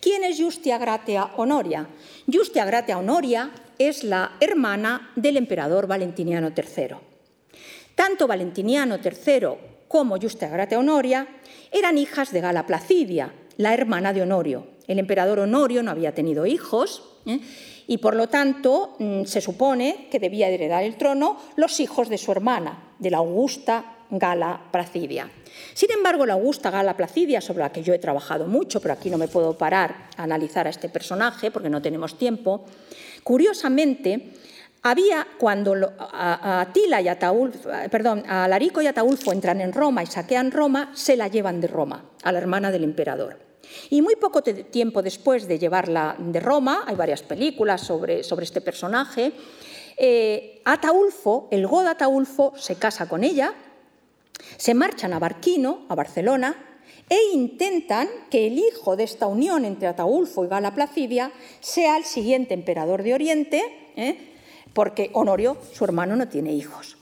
[0.00, 1.88] ¿Quién es Justia Gratia Honoria?
[2.30, 6.96] Justia Gratia Honoria es la hermana del emperador Valentiniano III.
[7.94, 9.48] Tanto Valentiniano III
[9.88, 11.26] como Justia Gratia Honoria
[11.70, 14.66] eran hijas de Gala Placidia, la hermana de Honorio.
[14.86, 17.40] El emperador Honorio no había tenido hijos ¿eh?
[17.86, 22.18] y por lo tanto mm, se supone que debía heredar el trono los hijos de
[22.18, 25.30] su hermana, de la augusta Gala Placidia.
[25.74, 29.10] Sin embargo, la Augusta Gala Placidia, sobre la que yo he trabajado mucho, pero aquí
[29.10, 32.64] no me puedo parar a analizar a este personaje porque no tenemos tiempo,
[33.22, 34.32] curiosamente,
[34.82, 40.50] había cuando a, Atila y Ataulfo, perdón, Larico y Ataulfo entran en Roma y saquean
[40.50, 43.38] Roma, se la llevan de Roma, a la hermana del emperador.
[43.88, 48.60] Y muy poco tiempo después de llevarla de Roma, hay varias películas sobre, sobre este
[48.60, 49.32] personaje,
[49.96, 53.54] eh, Ataulfo, el god Ataulfo, se casa con ella
[54.56, 56.56] se marchan a Barquino, a Barcelona,
[57.08, 62.04] e intentan que el hijo de esta unión entre Ataulfo y Gala Placidia sea el
[62.04, 63.62] siguiente emperador de Oriente,
[63.96, 64.16] ¿eh?
[64.72, 66.96] porque Honorio, su hermano, no tiene hijos.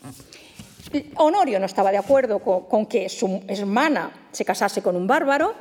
[1.17, 5.55] Honorio no estaba de acuerdo con, que su hermana se casase con un bárbaro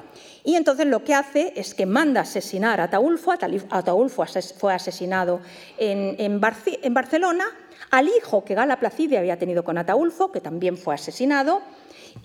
[0.44, 3.32] y entonces lo que hace es que manda asesinar a Ataulfo.
[3.32, 4.26] Ataulfo
[4.58, 5.40] fue asesinado
[5.78, 7.46] en, en Barcelona
[7.90, 11.62] al hijo que Gala Placidia había tenido con Ataulfo, que también fue asesinado,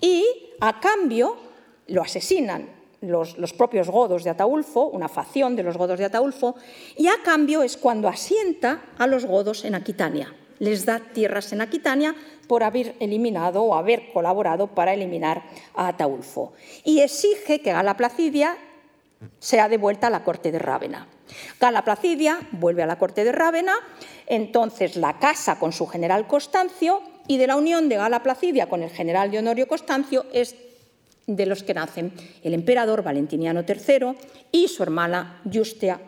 [0.01, 0.25] y
[0.59, 1.37] a cambio
[1.87, 6.55] lo asesinan los, propios godos de Ataulfo, una facción de los godos de Ataulfo,
[6.95, 10.33] y a cambio es cuando asienta a los godos en Aquitania.
[10.59, 12.15] Les da tierras en Aquitania
[12.47, 15.43] por haber eliminado o haber colaborado para eliminar
[15.75, 16.53] a Ataulfo.
[16.83, 18.57] Y exige que Gala Placidia
[19.39, 21.07] sea devuelta a la corte de Rávena.
[21.59, 23.73] Gala Placidia vuelve a la corte de Rávena,
[24.25, 28.83] entonces la casa con su general Constancio y de la unión de Gala Placidia con
[28.83, 30.55] el general de Honorio Constancio es
[31.27, 34.15] de los que nacen el emperador Valentiniano III
[34.51, 35.99] y su hermana Justia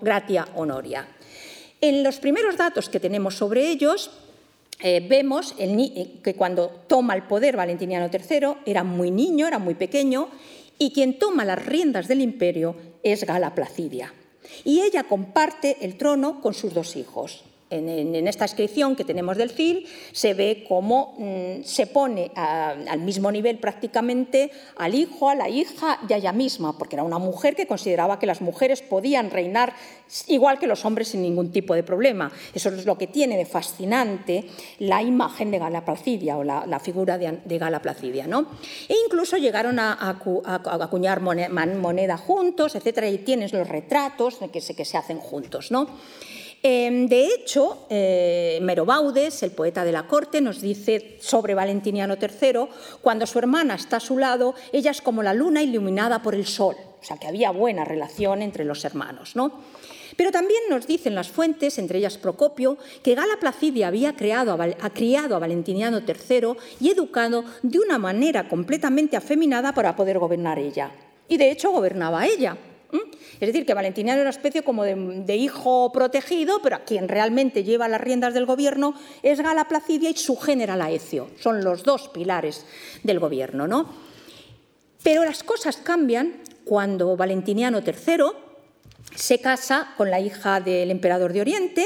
[0.00, 1.08] Gratia Honoria.
[1.80, 4.10] En los primeros datos que tenemos sobre ellos,
[4.80, 10.28] eh, vemos que cuando toma el poder Valentiniano III era muy niño, era muy pequeño,
[10.78, 14.12] y quien toma las riendas del imperio es Gala Placidia.
[14.64, 17.44] Y ella comparte el trono con sus dos hijos,
[17.78, 23.30] en, esta inscripción que tenemos del FIL se ve cómo mm, se pone al mismo
[23.30, 27.54] nivel prácticamente al hijo, a la hija y a ella misma, porque era una mujer
[27.54, 29.74] que consideraba que las mujeres podían reinar
[30.28, 32.30] igual que los hombres sin ningún tipo de problema.
[32.54, 34.44] Eso es lo que tiene de fascinante
[34.78, 38.26] la imagen de Gala Placidia o la, figura de, Gala Placidia.
[38.26, 38.46] ¿no?
[38.88, 40.18] E incluso llegaron a,
[40.80, 45.70] acuñar moneda, juntos, etcétera, y tienes los retratos que se, que se hacen juntos.
[45.70, 45.88] ¿no?
[46.66, 52.68] Em, de hecho, eh, Merobaudes, el poeta de la corte, nos dice sobre Valentiniano III,
[53.02, 56.46] cuando su hermana está a su lado, ella es como la luna iluminada por el
[56.46, 59.36] sol, o sea que había buena relación entre los hermanos.
[59.36, 59.60] ¿no?
[60.16, 65.38] Pero también nos dicen las fuentes, entre ellas Procopio, que Gala Placidia había criado a
[65.38, 70.92] Valentiniano III y educado de una manera completamente afeminada para poder gobernar ella.
[71.28, 72.56] Y de hecho gobernaba ella.
[73.40, 77.88] Es decir, que Valentiniano era una especie como de, hijo protegido, pero quien realmente lleva
[77.88, 81.28] las riendas del gobierno es Gala Placidia y su general Aecio.
[81.38, 82.64] Son los dos pilares
[83.02, 83.66] del gobierno.
[83.66, 83.88] ¿no?
[85.02, 88.24] Pero las cosas cambian cuando Valentiniano III
[89.14, 91.84] se casa con la hija del emperador de Oriente,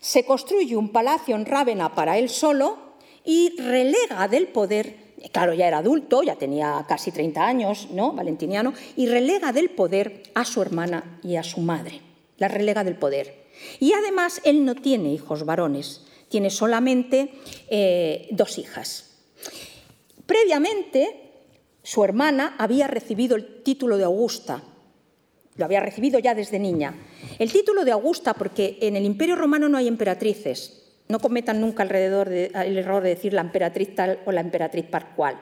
[0.00, 2.78] se construye un palacio en Rávena para él solo
[3.24, 8.12] y relega del poder claro, ya era adulto, ya tenía casi 30 años, ¿no?
[8.12, 12.00] Valentiniano, y relega del poder a su hermana y a su madre.
[12.38, 13.46] La relega del poder.
[13.80, 17.32] Y además él no tiene hijos varones, tiene solamente
[17.68, 19.16] eh, dos hijas.
[20.26, 21.32] Previamente,
[21.82, 24.62] su hermana había recibido el título de Augusta,
[25.56, 26.94] lo había recibido ya desde niña.
[27.38, 31.82] El título de Augusta, porque en el Imperio Romano no hay emperatrices, no cometan nunca
[31.82, 35.40] alrededor el error de decir la emperatriz tal o la emperatriz cual.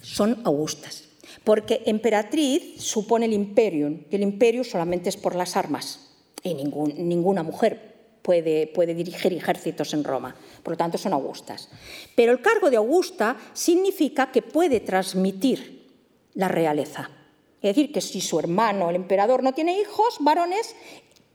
[0.00, 1.04] Son augustas.
[1.44, 6.10] Porque emperatriz supone el imperium, y el imperio solamente es por las armas.
[6.42, 7.92] Y ninguna mujer
[8.22, 10.34] puede, puede dirigir ejércitos en Roma.
[10.62, 11.68] Por lo tanto, son augustas.
[12.14, 15.90] Pero el cargo de augusta significa que puede transmitir
[16.34, 17.10] la realeza.
[17.60, 20.74] Es decir, que si su hermano, el emperador, no tiene hijos varones,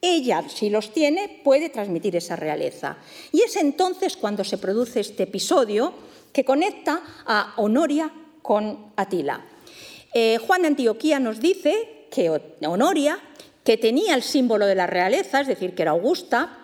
[0.02, 2.98] ella, si los tiene, puede transmitir esa realeza.
[3.32, 5.94] Y es entonces cuando se produce este episodio
[6.32, 8.12] que conecta a Honoria
[8.42, 9.44] con Atila.
[10.14, 12.30] Eh, Juan de Antioquía nos dice que
[12.66, 13.20] Honoria,
[13.64, 16.60] que tenía el símbolo de la realeza, es decir, que era Augusta,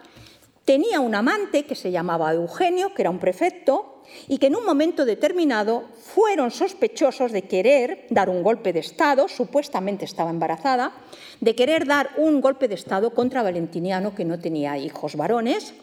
[0.65, 3.93] tenía un amante que se llamaba Eugenio, que era un prefecto,
[4.27, 9.27] y que en un momento determinado fueron sospechosos de querer dar un golpe de Estado,
[9.27, 10.93] supuestamente estaba embarazada,
[11.39, 15.73] de querer dar un golpe de Estado contra Valentiniano, que no tenía hijos varones,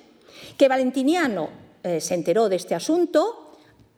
[0.57, 1.51] que Valentiniano
[1.83, 3.53] eh, se enteró de este asunto,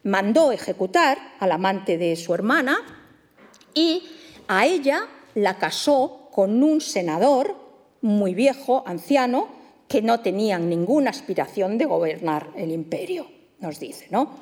[0.04, 2.78] mandó ejecutar al amante de su hermana
[3.74, 4.02] y
[4.48, 7.56] a ella la casó con un senador
[8.00, 9.48] muy viejo, anciano,
[9.88, 14.40] que no tenía ninguna aspiración de gobernar el imperio nos dice, ¿no?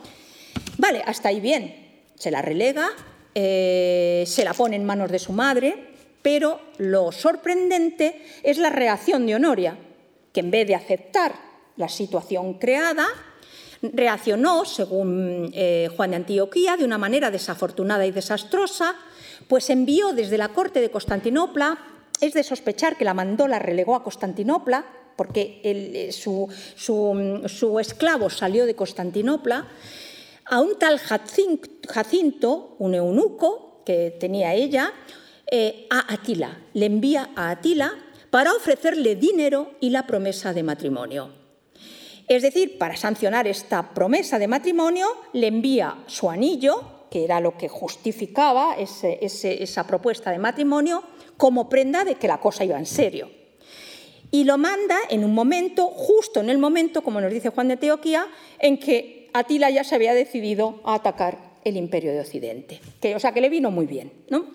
[0.79, 2.03] Vale, hasta ahí bien.
[2.17, 2.91] Se la relega,
[3.35, 5.91] eh, se la pone en manos de su madre,
[6.23, 9.79] pero lo sorprendente es la reacción de Honoria,
[10.33, 11.35] que en vez de aceptar
[11.77, 13.07] la situación creada,
[13.83, 18.97] reaccionó, según eh, Juan de Antioquía, de una manera desafortunada y desastrosa,
[19.49, 21.79] pues envió desde la corte de Constantinopla,
[22.21, 24.85] es de sospechar que la mandó, la relegó a Constantinopla,
[25.21, 26.49] porque eh, su,
[27.79, 29.69] esclavo salió de Constantinopla,
[30.47, 34.95] a un tal Jacinto, un eunuco que tenía ella,
[35.51, 36.63] eh, a Atila.
[36.73, 37.93] Le envía a Atila
[38.31, 41.35] para ofrecerle dinero y la promesa de matrimonio.
[42.27, 47.59] Es decir, para sancionar esta promesa de matrimonio, le envía su anillo, que era lo
[47.59, 51.05] que justificaba esa propuesta de matrimonio,
[51.37, 53.40] como prenda de que la cosa iba en serio
[54.31, 57.77] y lo manda en un momento, justo en el momento, como nos dice Juan de
[57.77, 58.27] Teoquía,
[58.59, 62.81] en que Atila ya se había decidido a atacar el imperio de Occidente.
[63.01, 64.13] Que, o sea, que le vino muy bien.
[64.31, 64.47] ¿no?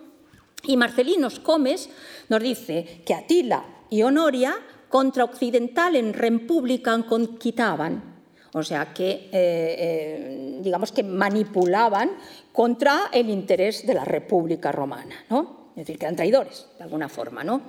[0.64, 1.90] Y Marcelinos Comes
[2.30, 4.56] nos dice que Atila y Honoria
[4.90, 8.16] contra occidental en república conquitaban,
[8.54, 12.12] o sea que, eh, eh, digamos que manipulaban
[12.54, 15.66] contra el interés de la República Romana, ¿no?
[15.72, 17.62] Es decir, que eran traidores, de alguna forma, ¿no?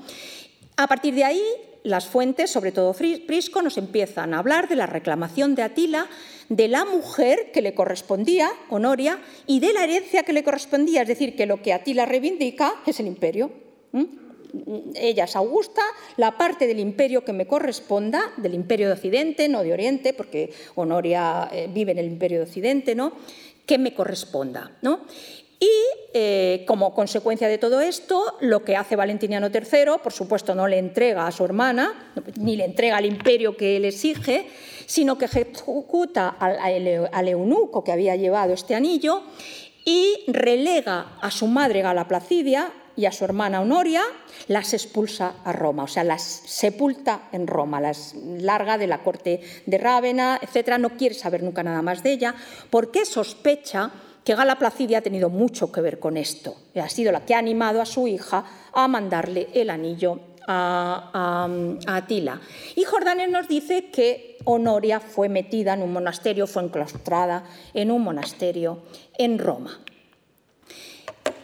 [0.76, 1.42] A partir de ahí,
[1.86, 6.08] las fuentes, sobre todo Prisco, nos empiezan a hablar de la reclamación de Atila,
[6.48, 11.08] de la mujer que le correspondía, Honoria, y de la herencia que le correspondía, es
[11.08, 13.52] decir, que lo que Atila reivindica es el imperio.
[14.94, 15.82] Ella es Augusta,
[16.16, 20.52] la parte del imperio que me corresponda, del imperio de Occidente, no de Oriente, porque
[20.74, 23.12] Honoria eh, vive en el imperio de Occidente, ¿no?
[23.64, 24.76] que me corresponda.
[24.82, 25.00] ¿no?
[25.58, 25.70] Y
[26.12, 30.78] eh, como consecuencia de todo esto, lo que hace Valentiniano III, por supuesto, no le
[30.78, 34.46] entrega a su hermana, ni le entrega al imperio que él exige,
[34.86, 39.22] sino que ejecuta al, eunuco que había llevado este anillo
[39.84, 44.02] y relega a su madre Gala Placidia y a su hermana Honoria,
[44.48, 49.40] las expulsa a Roma, o sea, las sepulta en Roma, las larga de la corte
[49.66, 50.78] de Rávena, etc.
[50.78, 52.34] No quiere saber nunca nada más de ella,
[52.70, 53.90] porque sospecha
[54.26, 56.56] que Gala Placidia ha tenido mucho que ver con esto.
[56.74, 61.48] Ha sido la que ha animado a su hija a mandarle el anillo a,
[61.86, 62.40] Atila.
[62.74, 68.02] Y Jordanes nos dice que Honoria fue metida en un monasterio, fue enclaustrada en un
[68.02, 68.82] monasterio
[69.16, 69.80] en Roma.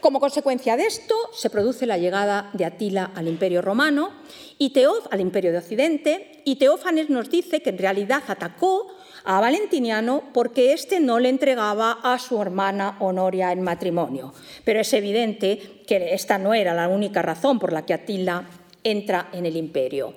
[0.00, 4.10] Como consecuencia de esto, se produce la llegada de Atila al Imperio Romano
[4.59, 8.88] y Teóf al Imperio de Occidente, y Teófanes nos dice que en realidad atacó
[9.24, 14.32] a Valentiniano porque éste no le entregaba a su hermana Honoria en matrimonio.
[14.65, 18.49] Pero es evidente que esta no era la única razón por la que Atila
[18.85, 20.15] entra en el imperio.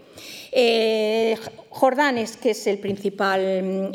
[0.52, 1.38] Eh,
[1.69, 3.91] Jordanes, que es eh, el principal,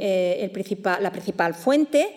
[1.01, 2.15] la principal fuente,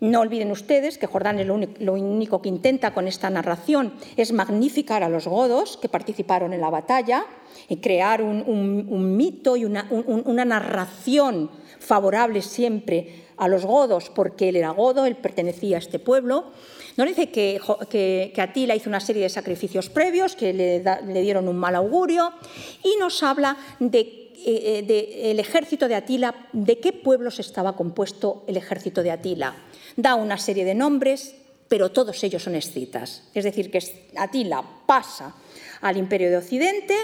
[0.00, 5.04] no olviden ustedes que Jordanes lo, lo, único que intenta con esta narración es magnificar
[5.04, 7.24] a los godos que participaron en la batalla
[7.68, 11.50] y crear un, mito y una, un, una narración
[11.82, 16.52] favorable siempre a los godos porque él era godo, él pertenecía a este pueblo.
[16.96, 17.60] Nos dice que,
[17.90, 22.32] que, Atila hizo una serie de sacrificios previos que le, dieron un mal augurio
[22.82, 28.42] y nos habla de eh, de, el ejército de Atila, de qué pueblos estaba compuesto
[28.48, 29.54] el ejército de Atila.
[29.96, 31.36] Da una serie de nombres,
[31.68, 33.22] pero todos ellos son escitas.
[33.34, 33.78] Es decir, que
[34.16, 35.36] Atila pasa
[35.80, 36.94] al imperio de Occidente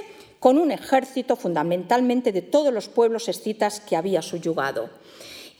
[0.41, 4.91] con un ejército fundamentalmente de todos los pueblos escitas que había subyugado.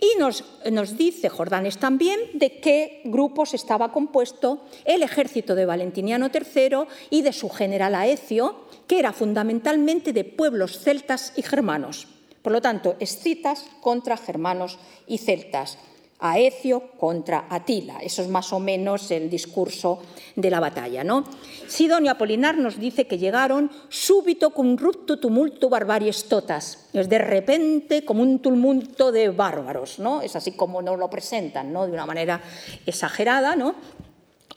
[0.01, 6.87] Y nos, dice Jordanes también de qué grupos estaba compuesto el ejército de Valentiniano III
[7.11, 12.07] y de su general Aecio, que era fundamentalmente de pueblos celtas y germanos.
[12.43, 14.79] Por lo tanto, escitas contra germanos
[15.09, 15.79] y celtas.
[16.21, 17.99] Aecio contra Atila.
[18.03, 20.03] Eso es más o menos el discurso
[20.35, 21.05] de la batalla.
[21.05, 21.25] ¿no?
[21.67, 26.89] Sidonio Apolinar nos dice que llegaron súbito cum rupto tumulto barbaries totas.
[26.93, 29.99] Es de repente como un tumulto de bárbaros.
[29.99, 30.23] ¿no?
[30.23, 31.87] Es así como nos lo presentan, ¿no?
[31.87, 32.41] de una manera
[32.85, 33.55] exagerada.
[33.55, 33.77] ¿no?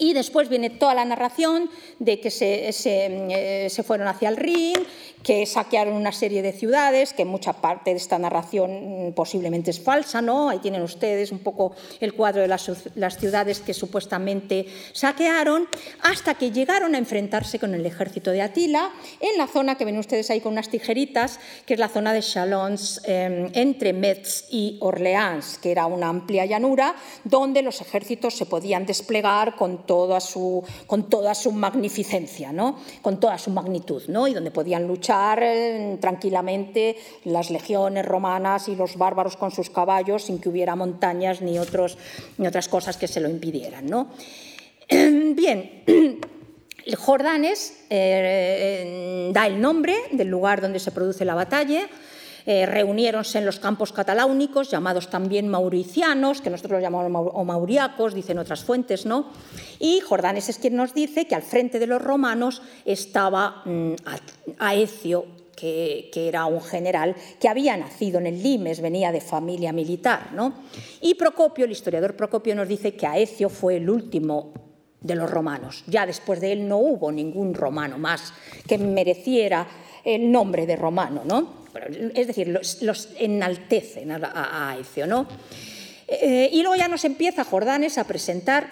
[0.02, 1.70] Y después viene toda la narración
[2.00, 3.06] de que se, se,
[3.66, 4.74] eh, se, fueron hacia el Rin,
[5.24, 9.80] que saquearon una serie de ciudades, que mucha parte de esta narración mm, posiblemente es
[9.80, 10.50] falsa, ¿no?
[10.50, 15.68] Ahí tienen ustedes un poco el cuadro de las, las ciudades que supuestamente saquearon,
[16.04, 19.98] hasta que llegaron a enfrentarse con el ejército de Atila en la zona que ven
[19.98, 24.78] ustedes ahí con unas tijeritas, que es la zona de Chalons, eh, entre Metz y
[24.82, 30.64] Orleans, que era una amplia llanura donde los ejércitos se podían desplegar con toda su,
[30.88, 32.78] con toda su magnificencia, ¿no?
[33.02, 34.28] con toda su magnitud, ¿no?
[34.28, 40.24] y donde podían luchar eh, tranquilamente las legiones romanas y los bárbaros con sus caballos
[40.24, 41.98] sin que hubiera montañas ni, otros,
[42.38, 43.86] ni otras cosas que se lo impidieran.
[43.88, 44.10] ¿no?
[44.90, 45.84] Bien.
[46.98, 51.88] Jordanes eh, da el nombre del lugar donde se produce la batalla,
[52.46, 58.14] eh, reuniéronse en los campos cataláunicos, llamados también mauricianos, que nosotros los llamamos o mauriacos,
[58.14, 59.32] dicen otras fuentes, ¿no?
[59.80, 63.94] Y Jordanes es quien nos dice que al frente de los romanos estaba mmm,
[64.60, 69.72] Aecio, que, que, era un general que había nacido en el Limes, venía de familia
[69.72, 70.30] militar.
[70.34, 70.54] ¿no?
[71.02, 74.54] Y Procopio, el historiador Procopio, nos dice que Aecio fue el último
[75.02, 75.84] de los romanos.
[75.88, 78.34] Ya después de él no hubo ningún romano más
[78.68, 79.68] que mereciera
[80.04, 81.24] el nombre de romano.
[81.26, 81.61] ¿no?
[82.16, 84.18] Es decir, los, enaltecen a,
[84.72, 85.28] a, ¿no?
[86.08, 88.68] Eh, y luego ya nos empieza Jordanes a presentar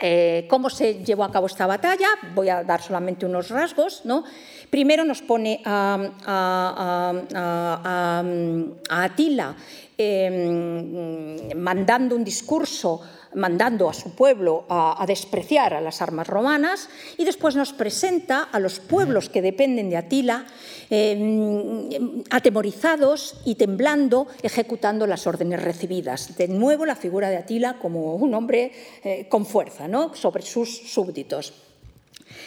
[0.00, 2.08] eh, cómo se llevó a cabo esta batalla.
[2.34, 4.02] Voy a dar solamente unos rasgos.
[4.04, 4.24] ¿no?
[4.70, 7.12] Primero nos pone a,
[8.88, 9.54] a Atila
[9.96, 13.00] eh, mandando un discurso
[13.34, 18.58] mandando a su pueblo a, despreciar a las armas romanas y después nos presenta a
[18.58, 20.46] los pueblos que dependen de Atila
[20.90, 26.36] eh, atemorizados y temblando, ejecutando las órdenes recibidas.
[26.36, 28.72] De nuevo la figura de Atila como un hombre
[29.02, 31.52] eh, con fuerza sobre sus súbditos.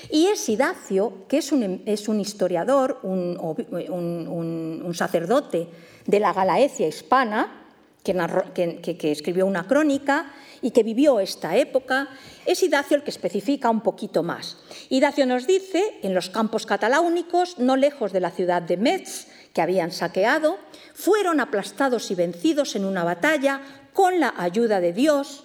[0.09, 5.67] Y es Idacio, que es un, historiador, un, sacerdote
[6.07, 7.63] de la Galaecia hispana,
[8.03, 10.31] que, escribió una crónica
[10.61, 12.07] y que vivió esta época,
[12.45, 14.57] es Idacio el que especifica un poquito más.
[14.89, 19.61] Idacio nos dice, en los campos cataláunicos, no lejos de la ciudad de Metz, que
[19.61, 20.57] habían saqueado,
[20.93, 23.61] fueron aplastados y vencidos en una batalla
[23.93, 25.43] con la ayuda de Dios,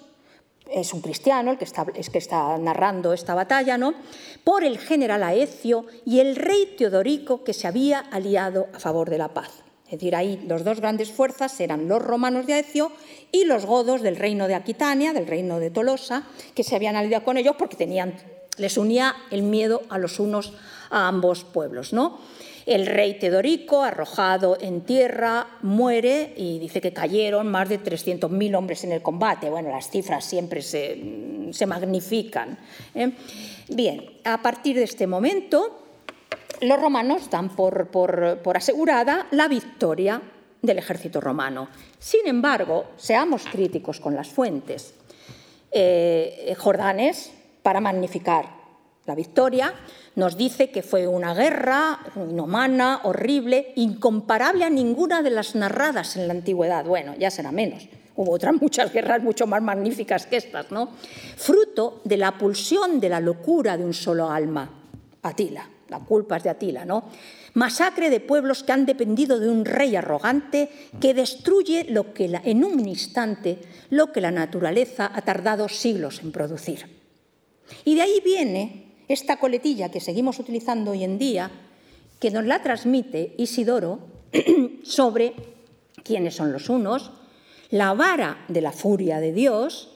[0.70, 3.94] es un cristiano el que está, es que está narrando esta batalla, ¿no?
[4.44, 9.18] por el general Aecio y el rey Teodorico que se había aliado a favor de
[9.18, 9.62] la paz.
[9.92, 12.92] Es decir, ahí los dos grandes fuerzas eran los romanos de Aecio
[13.30, 16.22] y los godos del reino de Aquitania, del reino de Tolosa,
[16.54, 17.76] que se habían aliado con ellos porque
[18.56, 20.54] les unía el miedo a los unos
[20.88, 21.92] a ambos pueblos.
[21.92, 22.18] ¿no?
[22.64, 28.84] El rey Teodorico, arrojado en tierra, muere y dice que cayeron más de 300.000 hombres
[28.84, 29.50] en el combate.
[29.50, 32.58] Bueno, las cifras siempre se, se magnifican.
[32.94, 33.12] ¿eh?
[33.68, 35.81] Bien, a partir de este momento,
[36.62, 37.88] los romanos dan por,
[38.54, 40.22] asegurada la victoria
[40.62, 41.68] del ejército romano.
[41.98, 44.94] Sin embargo, seamos críticos con las fuentes.
[45.70, 47.32] Eh, Jordanes
[47.62, 48.46] para magnificar
[49.06, 49.74] la victoria,
[50.14, 56.28] nos dice que fue una guerra inhumana, horrible, incomparable a ninguna de las narradas en
[56.28, 56.84] la antigüedad.
[56.84, 57.88] Bueno, ya será menos.
[58.14, 60.90] Hubo otras muchas guerras mucho más magníficas que estas, ¿no?
[61.36, 64.70] Fruto de la pulsión de la locura de un solo alma,
[65.22, 65.71] Atila.
[65.92, 67.04] La culpa es de Atila, ¿no?
[67.54, 70.70] Masacre de pueblos que han dependido de un rey arrogante
[71.00, 73.58] que destruye lo que en un instante
[73.90, 76.86] lo que la naturaleza ha tardado siglos en producir.
[77.84, 81.50] Y de ahí viene esta coletilla que seguimos utilizando hoy en día,
[82.18, 84.00] que nos la transmite Isidoro
[84.82, 85.34] sobre
[86.02, 87.12] quiénes son los unos,
[87.70, 89.91] la vara de la furia de Dios,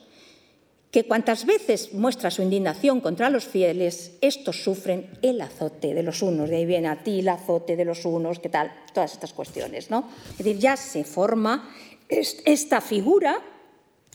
[0.97, 6.23] que cuantas veces muestra su indignación contra los fieles, estos sufren el azote de los
[6.23, 6.49] unos.
[6.49, 9.91] De ahí viene a ti el azote de los unos, qué tal, todas estas cuestiones.
[9.91, 10.09] ¿no?
[10.31, 11.69] Es decir, ya se forma
[12.09, 13.39] esta figura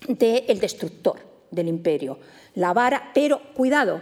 [0.08, 1.20] del destructor
[1.52, 2.18] del imperio,
[2.56, 4.00] la vara, pero cuidado,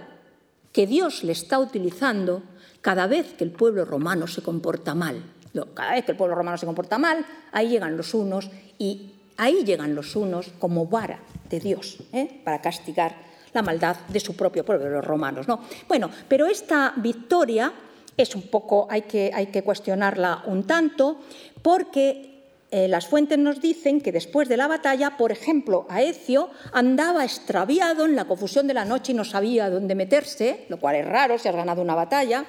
[0.73, 2.43] que Dios le está utilizando
[2.81, 5.23] cada vez que el pueblo romano se comporta mal.
[5.75, 9.65] Cada vez que el pueblo romano se comporta mal, ahí llegan los unos y ahí
[9.67, 11.21] llegan los unos como vara
[11.51, 12.41] de Dios ¿eh?
[12.45, 13.15] para castigar
[13.53, 15.49] la maldad de su propio pueblo, los romanos.
[15.49, 15.61] ¿no?
[15.89, 17.73] Bueno, pero esta victoria
[18.17, 21.19] es un poco, hay que, hay que cuestionarla un tanto,
[21.63, 22.31] porque
[22.71, 28.05] eh, las fuentes nos dicen que después de la batalla, por ejemplo, Aecio andaba extraviado
[28.05, 31.39] en la confusión de la noche y no sabía dónde meterse, lo cual es raro
[31.39, 32.45] si has ganado una batalla.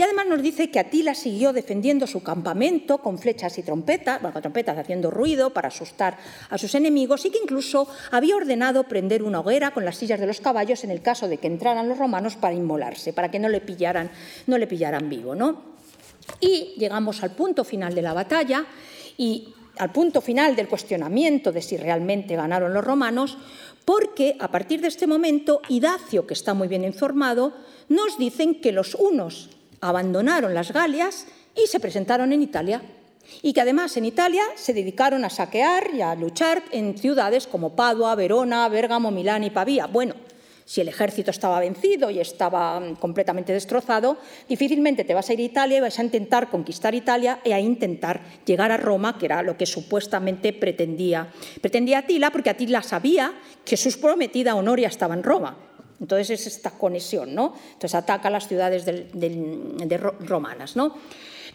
[0.00, 4.40] Y además nos dice que Atila siguió defendiendo su campamento con flechas y trompetas, bueno,
[4.40, 6.16] trompetas haciendo ruido para asustar
[6.48, 10.26] a sus enemigos y que incluso había ordenado prender una hoguera con las sillas de
[10.26, 13.50] los caballos en el caso de que entraran los romanos para inmolarse, para que no
[13.50, 14.10] le pillaran,
[14.46, 15.34] no le pillaran vivo.
[15.34, 15.60] ¿no?
[16.40, 18.64] Y llegamos al punto final de la batalla
[19.18, 23.36] y al punto final del cuestionamiento de si realmente ganaron los romanos,
[23.84, 27.52] porque a partir de este momento Idacio, que está muy bien informado,
[27.90, 29.50] nos dicen que los unos
[29.80, 32.82] abandonaron las Galias y se presentaron en Italia,
[33.42, 37.76] y que además en Italia se dedicaron a saquear y a luchar en ciudades como
[37.76, 39.86] Padua, Verona, Bérgamo, Milán y Pavía.
[39.86, 40.14] Bueno,
[40.70, 45.40] si el ejército estaba vencido y estaba mm, completamente destrozado, difícilmente te vas a ir
[45.40, 49.26] a Italia y vas a intentar conquistar Italia y a intentar llegar a Roma, que
[49.26, 53.34] era lo que supuestamente pretendía, pretendía Atila, porque Atila sabía
[53.64, 55.69] que su prometida Honoria estaba en Roma.
[56.00, 57.54] Entonces es esta conexión, ¿no?
[57.72, 58.84] Entonces ataca las ciudades
[60.20, 60.94] romanas, ¿no?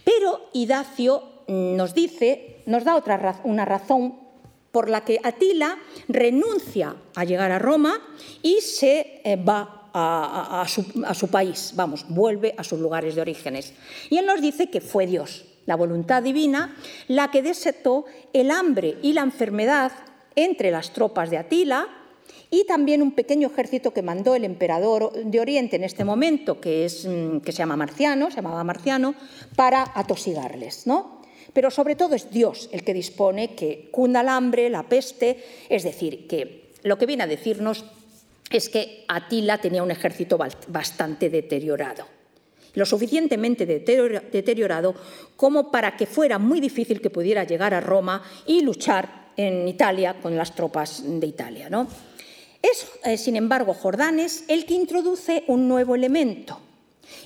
[0.04, 4.26] Pero Idacio nos dice, nos da otra una razón
[4.72, 5.78] por la que Atila
[6.08, 7.98] renuncia a llegar a Roma
[8.42, 13.74] y se eh, va a, su, país, vamos, vuelve a sus lugares de orígenes.
[14.10, 16.76] Y él nos dice que fue Dios, la voluntad divina,
[17.08, 18.04] la que desató
[18.34, 19.94] el hambre y la enfermedad
[20.36, 21.88] entre las tropas de Atila
[22.56, 26.86] y también un pequeño ejército que mandó el emperador de Oriente en este momento, que,
[26.86, 29.14] es, mm, que se llama Marciano, se llamaba Marciano,
[29.58, 30.88] para atosigarles.
[30.88, 31.16] ¿no?
[31.52, 35.84] pero sobre todo es Dios el que dispone que cunda el hambre, la peste, es
[35.84, 37.86] decir, que lo que viene a decirnos
[38.50, 40.38] es que Atila tenía un ejército
[40.68, 42.06] bastante deteriorado,
[42.74, 44.96] lo suficientemente deteriorado
[45.36, 50.16] como para que fuera muy difícil que pudiera llegar a Roma y luchar en Italia
[50.22, 51.70] con las tropas de Italia.
[51.70, 51.88] ¿no?
[52.72, 56.60] Es, eh, sin embargo, Jordanes el que introduce un nuevo elemento,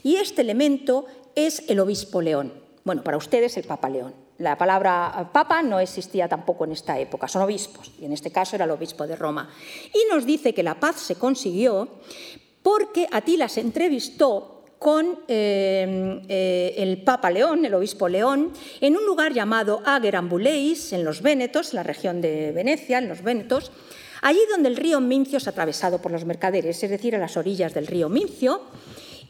[0.04, 1.06] y este elemento
[1.36, 2.54] es el obispo León.
[2.84, 4.14] Bueno, para ustedes el Papa León.
[4.38, 8.56] La palabra papa no existía tampoco en esta época, son obispos, y en este caso
[8.56, 9.50] era el obispo de Roma.
[9.94, 11.90] Y nos dice que la paz se consiguió
[12.64, 19.06] porque Atila se entrevistó con eh, eh, el Papa León, el obispo León, en un
[19.06, 23.72] lugar llamado Agerambuleis, en los Vénetos, la región de Venecia, en los Vénetos,
[24.22, 27.74] allí donde el río Mincio es atravesado por los mercaderes, es decir, a las orillas
[27.74, 28.62] del río Mincio,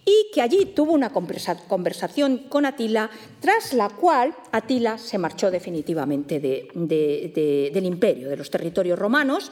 [0.06, 3.10] y que allí tuvo una conversación con Atila,
[3.42, 9.52] tras la cual Atila se marchó definitivamente del imperio, de los territorios romanos.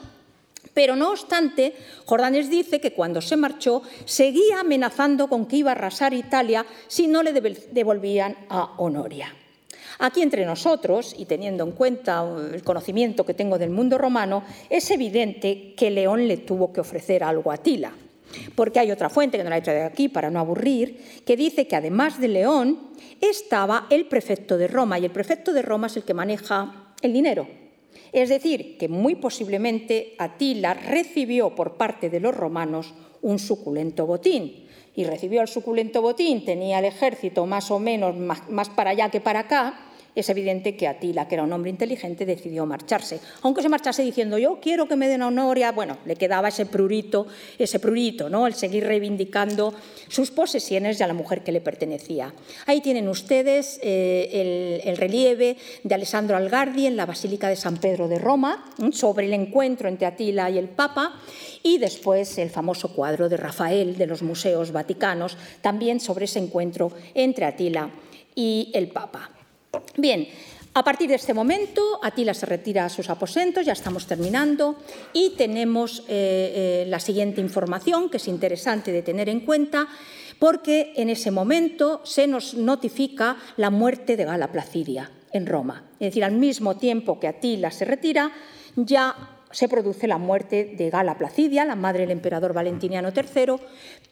[0.74, 5.76] Pero no obstante, Jordanes dice que cuando se marchó seguía amenazando con que iba a
[5.76, 9.34] arrasar Italia si no le devolvían a Honoria.
[10.00, 14.92] Aquí entre nosotros, y teniendo en cuenta el conocimiento que tengo del mundo romano, es
[14.92, 17.94] evidente que León le tuvo que ofrecer algo a Atila.
[18.56, 21.68] Porque hay otra fuente, que no la he traído aquí para no aburrir, que dice
[21.68, 22.80] que además de León
[23.22, 27.14] estaba el prefecto de Roma, y el prefecto de Roma es el que maneja el
[27.14, 27.48] dinero.
[28.12, 34.67] Es decir, que muy posiblemente Atila recibió por parte de los romanos un suculento botín.
[34.98, 39.22] Y recibió el suculento botín, tenía el ejército más o menos más, para allá que
[39.22, 39.80] para acá,
[40.20, 43.20] es evidente que Atila, que era un hombre inteligente, decidió marcharse.
[43.42, 47.28] Aunque se marchase diciendo yo quiero que me den Honoria, bueno, le quedaba ese prurito,
[47.58, 48.48] ese prurito, ¿no?
[48.48, 49.74] El seguir reivindicando
[50.08, 52.34] sus posesiones y a la mujer que le pertenecía.
[52.66, 57.78] Ahí tienen ustedes eh, el, el, relieve de Alessandro Algardi en la Basílica de San
[57.78, 61.14] Pedro de Roma sobre el encuentro entre Atila y el Papa
[61.64, 66.92] y después el famoso cuadro de Rafael de los museos vaticanos, también sobre ese encuentro
[67.14, 67.90] entre Atila
[68.36, 69.37] y el Papa.
[69.98, 70.28] Bien,
[70.78, 74.76] a partir de este momento, Atila se retira a sus aposentos, ya estamos terminando,
[75.12, 79.88] y tenemos eh, eh, la siguiente información que es interesante de tener en cuenta,
[80.38, 85.84] porque en ese momento se nos notifica la muerte de Gala Placidia en Roma.
[85.94, 88.32] Es decir, al mismo tiempo que Atila se retira,
[88.76, 89.16] ya
[89.50, 93.56] se produce la muerte de Gala Placidia, la madre del emperador Valentiniano III,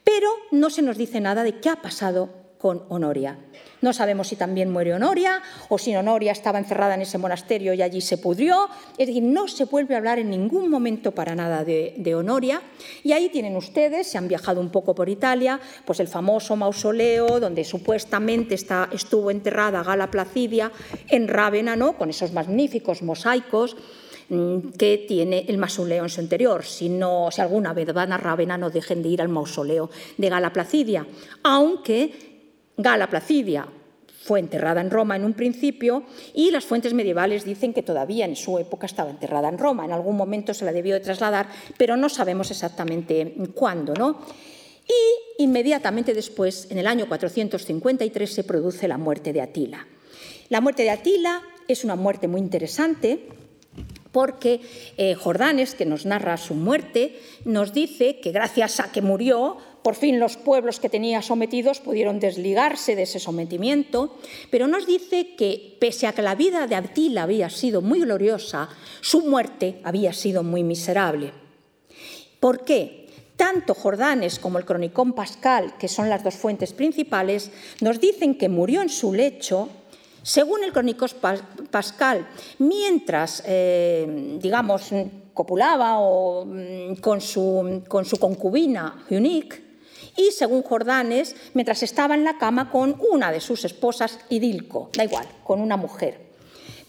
[0.04, 3.38] pero no se nos dice nada de qué ha pasado con Honoria.
[3.82, 5.40] No sabemos si también muere Honoria
[5.70, 8.70] o si Honoria estaba encerrada en ese monasterio y allí se pudrió.
[8.98, 12.64] Es decir, no se vuelve a hablar en ningún momento para nada de, Honoria.
[13.04, 17.40] Y ahí tienen ustedes, se han viajado un poco por Italia, pues el famoso mausoleo
[17.40, 20.72] donde supuestamente está, estuvo enterrada Gala Placidia
[21.08, 21.96] en Rávena, ¿no?
[22.00, 23.78] con esos magníficos mosaicos
[24.30, 26.66] mm, que tiene el mausoleo en su interior.
[26.66, 30.30] Si, no, si alguna vez van a Rávena, no dejen de ir al mausoleo de
[30.30, 31.06] Gala Placidia,
[31.44, 32.35] aunque
[32.78, 33.68] Gala Placidia
[34.26, 36.04] fue enterrada en Roma en un principio
[36.34, 39.86] y las fuentes medievales dicen que todavía en su época estaba enterrada en Roma.
[39.86, 41.48] En algún momento se la debió de trasladar,
[41.78, 43.94] pero no sabemos exactamente cuándo.
[43.94, 44.20] ¿no?
[44.88, 49.86] Y inmediatamente después, en el año 453, se produce la muerte de Atila.
[50.50, 53.28] La muerte de Atila es una muerte muy interesante
[54.12, 54.62] porque
[54.98, 59.94] eh, Jordanes, que nos narra su muerte, nos dice que gracias a que murió, por
[59.94, 64.18] fin los pueblos que tenía sometidos pudieron desligarse de ese sometimiento,
[64.50, 68.68] pero nos dice que pese a que la vida de Atila había sido muy gloriosa,
[69.02, 71.34] su muerte había sido muy miserable.
[72.40, 73.10] ¿Por qué?
[73.38, 78.50] Tanto Jordanes como el cronicón Pascal, que son las dos fuentes principales, nos dicen que
[78.50, 79.70] murió en su lecho
[80.24, 81.10] según el cronicón
[81.70, 84.90] Pascal, mientras, eh, digamos,
[85.36, 89.65] copulaba o, mm, con, su, con su concubina Unique,
[90.16, 95.04] y, según Jordanes, mientras estaba en la cama con una de sus esposas, Idilco, da
[95.04, 96.20] igual, con una mujer.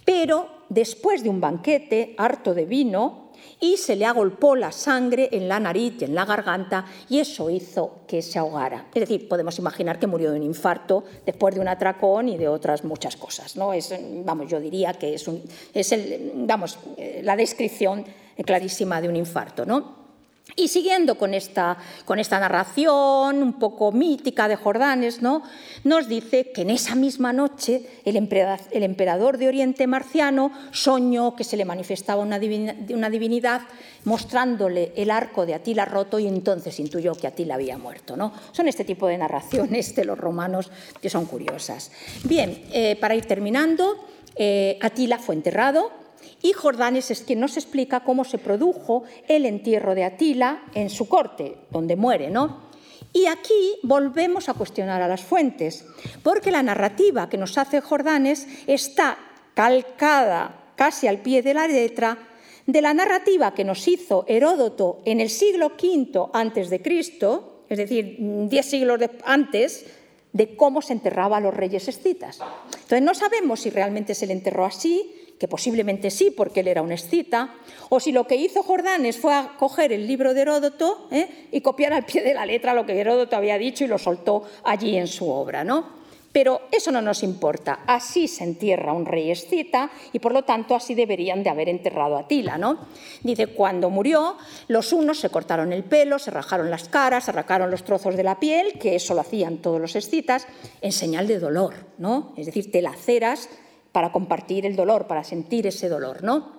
[0.05, 3.27] Pero después de un banquete harto de vino,
[3.61, 7.49] y se le agolpó la sangre en la nariz y en la garganta y eso
[7.51, 8.87] hizo que se ahogara.
[8.95, 12.49] Es decir, podemos imaginar que murió de un infarto después de un atracón y de
[12.49, 13.57] otras muchas cosas.
[13.57, 13.73] ¿no?
[13.73, 13.95] Es,
[14.25, 15.29] vamos, yo diría que es,
[15.73, 18.05] es el, vamos, eh, la descripción
[18.45, 19.65] clarísima de un infarto.
[19.65, 20.06] ¿no?
[20.55, 25.43] Y siguiendo con esta, con esta, narración un poco mítica de Jordanes, ¿no?
[25.83, 31.57] nos dice que en esa misma noche el emperador, de Oriente Marciano soñó que se
[31.57, 33.63] le manifestaba una divinidad, una divinidad,
[34.05, 38.17] mostrándole el arco de Atila roto y entonces intuyó que Atila había muerto.
[38.17, 38.33] ¿no?
[38.53, 40.71] Son este tipo de narraciones de los romanos
[41.03, 41.91] que son curiosas.
[42.23, 44.07] Bien, eh, para ir terminando,
[44.37, 46.06] eh, Atila fue enterrado
[46.43, 51.09] y Jordanes es quien nos explica cómo se produjo el entierro de Atila en su
[51.09, 52.67] corte, donde muere, ¿no?
[53.13, 55.87] Y aquí volvemos a cuestionar a las fuentes,
[56.23, 59.19] porque la narrativa que nos hace Jordanes está
[59.55, 62.19] calcada casi al pie de la letra
[62.67, 67.79] de la narrativa que nos hizo Heródoto en el siglo V antes de Cristo, es
[67.79, 69.87] decir, diez siglos antes,
[70.33, 72.41] de cómo se enterraba a los reyes escitas.
[72.73, 76.83] Entonces no sabemos si realmente se le enterró así, que posiblemente sí, porque él era
[76.83, 77.55] un escita,
[77.89, 81.49] o si lo que hizo Jordanes fue a coger el libro de Heródoto ¿eh?
[81.53, 84.45] y copiar al pie de la letra lo que Heródoto había dicho y lo soltó
[84.65, 85.63] allí en su obra.
[85.63, 85.97] ¿no?
[86.33, 87.81] Pero eso no nos importa.
[87.87, 92.17] Así se entierra un rey escita y por lo tanto así deberían de haber enterrado
[92.17, 92.59] a Tila.
[92.59, 92.87] ¿no?
[93.23, 94.37] Dice, cuando murió,
[94.69, 98.23] los unos se cortaron el pelo, se rajaron las caras, se arrancaron los trozos de
[98.23, 100.47] la piel, que eso lo hacían todos los escitas,
[100.81, 101.75] en señal de dolor.
[101.99, 102.35] ¿no?
[102.37, 103.49] Es decir, te laceras
[103.97, 106.53] para compartir el dolor, para sentir ese dolor, ¿no?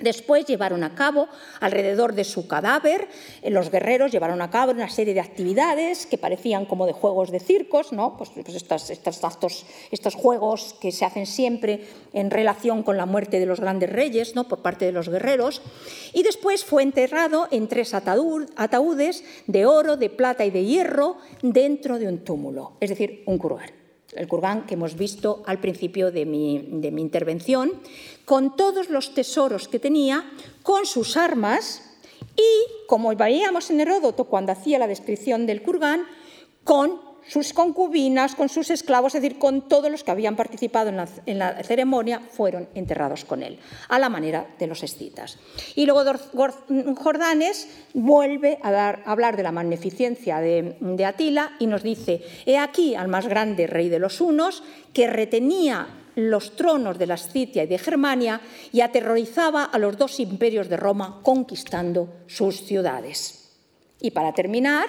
[0.00, 1.28] Después llevaron a cabo,
[1.60, 3.06] alrededor de su cadáver,
[3.42, 7.30] eh, los guerreros llevaron a cabo una serie de actividades que parecían como de juegos
[7.30, 8.16] de circos, ¿no?
[8.16, 13.60] pues, pues estos, juegos que se hacen siempre en relación con la muerte de los
[13.60, 14.48] grandes reyes ¿no?
[14.48, 15.62] por parte de los guerreros.
[16.12, 22.00] Y después fue enterrado en tres ataúdes de oro, de plata y de hierro dentro
[22.00, 23.79] de un túmulo, es decir, un cruel
[24.12, 27.72] el Kurgan que hemos visto al principio de mi, intervención,
[28.24, 30.24] con todos los tesoros que tenía,
[30.62, 31.82] con sus armas
[32.36, 36.04] y, como veíamos en Heródoto cuando hacía la descripción del Kurgan,
[36.64, 40.90] con sus concubinas, con sus esclavos, es decir, con todos los que habían participado
[41.26, 45.38] en la, ceremonia, fueron enterrados con él, a la manera de los escitas.
[45.76, 46.02] Y luego
[46.96, 52.96] Jordanes vuelve a, hablar de la magnificencia de, de Atila y nos dice, he aquí
[52.96, 55.86] al más grande rey de los unos, que retenía
[56.16, 58.40] los tronos de la Escitia y de Germania
[58.72, 63.52] y aterrorizaba a los dos imperios de Roma conquistando sus ciudades.
[64.00, 64.88] Y para terminar,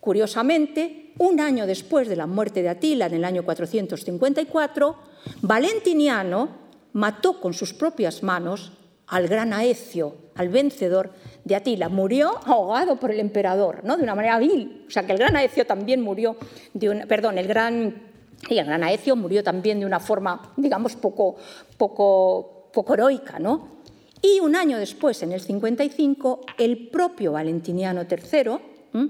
[0.00, 4.96] curiosamente, un año después de la muerte de Atila, en el año 454,
[5.42, 6.48] Valentiniano
[6.92, 8.72] mató con sus propias manos
[9.06, 11.12] al gran Aecio, al vencedor
[11.44, 11.88] de Atila.
[11.88, 13.96] Murió ahogado por el emperador, ¿no?
[13.96, 14.84] de una manera vil.
[14.88, 16.36] O sea que el gran Aecio también murió
[16.72, 18.14] de un, perdón, el gran
[18.50, 21.36] el gran Aecio murió también de una forma, digamos, poco,
[21.78, 23.74] poco, poco heroica, ¿no?
[24.20, 29.08] Y un año después, en el 55, el propio Valentiniano III,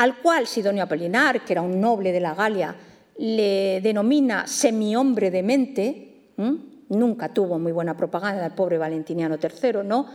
[0.00, 2.74] al cual Sidonio Apolinar, que era un noble de la Galia,
[3.18, 6.32] le denomina semi-hombre de mente,
[6.88, 10.06] nunca tuvo muy buena propaganda el pobre Valentiniano III, ¿no?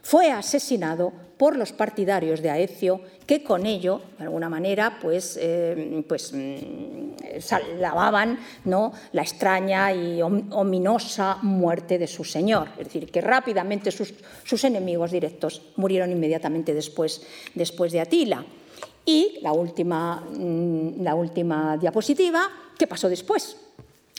[0.00, 6.04] fue asesinado por los partidarios de Aecio, que con ello, de alguna manera, pues, eh,
[6.08, 8.92] pues mm, lavaban ¿no?
[9.10, 12.68] la extraña y ominosa muerte de su señor.
[12.78, 14.14] Es decir, que rápidamente sus,
[14.44, 18.44] sus enemigos directos murieron inmediatamente después, después de Atila.
[19.04, 22.48] Y la última, mm, la última diapositiva,
[22.78, 23.56] ¿qué pasó después?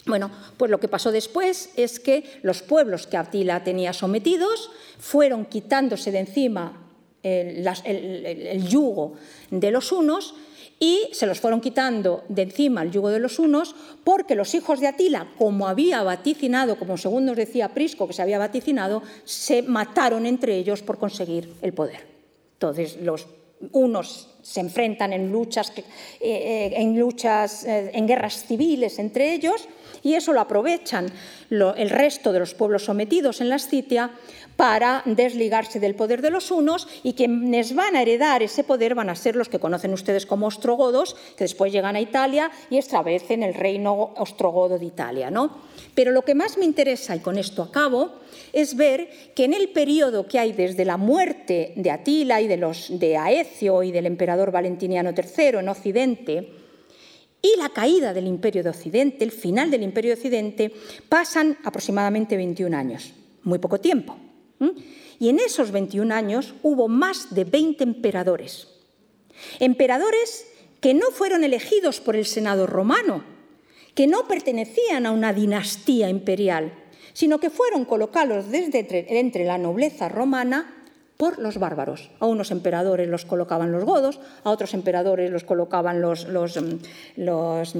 [0.06, 5.46] Bueno, pues lo que pasó después es que los pueblos que Atila tenía sometidos fueron
[5.46, 6.84] quitándose de encima
[7.22, 9.14] el, yugo
[9.50, 10.34] de los unos
[10.78, 13.74] y se los fueron quitando de encima el yugo de los unos
[14.04, 18.20] porque los hijos de Atila, como había vaticinado, como según nos decía Prisco que se
[18.20, 22.06] había vaticinado, se mataron entre ellos por conseguir el poder.
[22.54, 23.26] Entonces los
[23.72, 25.82] unos se enfrentan en luchas, eh,
[26.20, 29.68] eh, en, luchas eh, en guerras civiles entre ellos
[30.02, 31.10] y eso lo aprovechan
[31.50, 34.10] el resto de los pueblos sometidos en la Scitia
[34.56, 39.08] para desligarse del poder de los unos y quienes van a heredar ese poder van
[39.08, 43.42] a ser los que conocen ustedes como ostrogodos, que después llegan a Italia y establecen
[43.42, 45.30] el reino ostrogodo de Italia.
[45.30, 45.50] ¿no?
[45.94, 48.20] Pero lo que más me interesa, y con esto acabo,
[48.52, 52.56] es ver que en el periodo que hay desde la muerte de Atila y de,
[52.56, 56.52] los, de Aecio y del emperador Valentiniano III en Occidente,
[57.40, 60.72] y la caída del Imperio de Occidente, el final del Imperio de Occidente,
[61.08, 63.12] pasan aproximadamente 21 años,
[63.42, 64.16] muy poco tiempo.
[65.18, 68.68] Y en esos 21 años hubo más de 20 emperadores.
[69.60, 70.46] Emperadores
[70.80, 73.33] que no fueron elegidos por el Senado romano,
[73.94, 76.72] que no pertenecían a una dinastía imperial,
[77.12, 78.86] sino que fueron colocados desde
[79.18, 80.84] entre la nobleza romana
[81.16, 82.10] por los bárbaros.
[82.18, 86.78] A unos emperadores los colocaban los godos, a otros emperadores los colocaban los, los, mm,
[87.16, 87.76] los,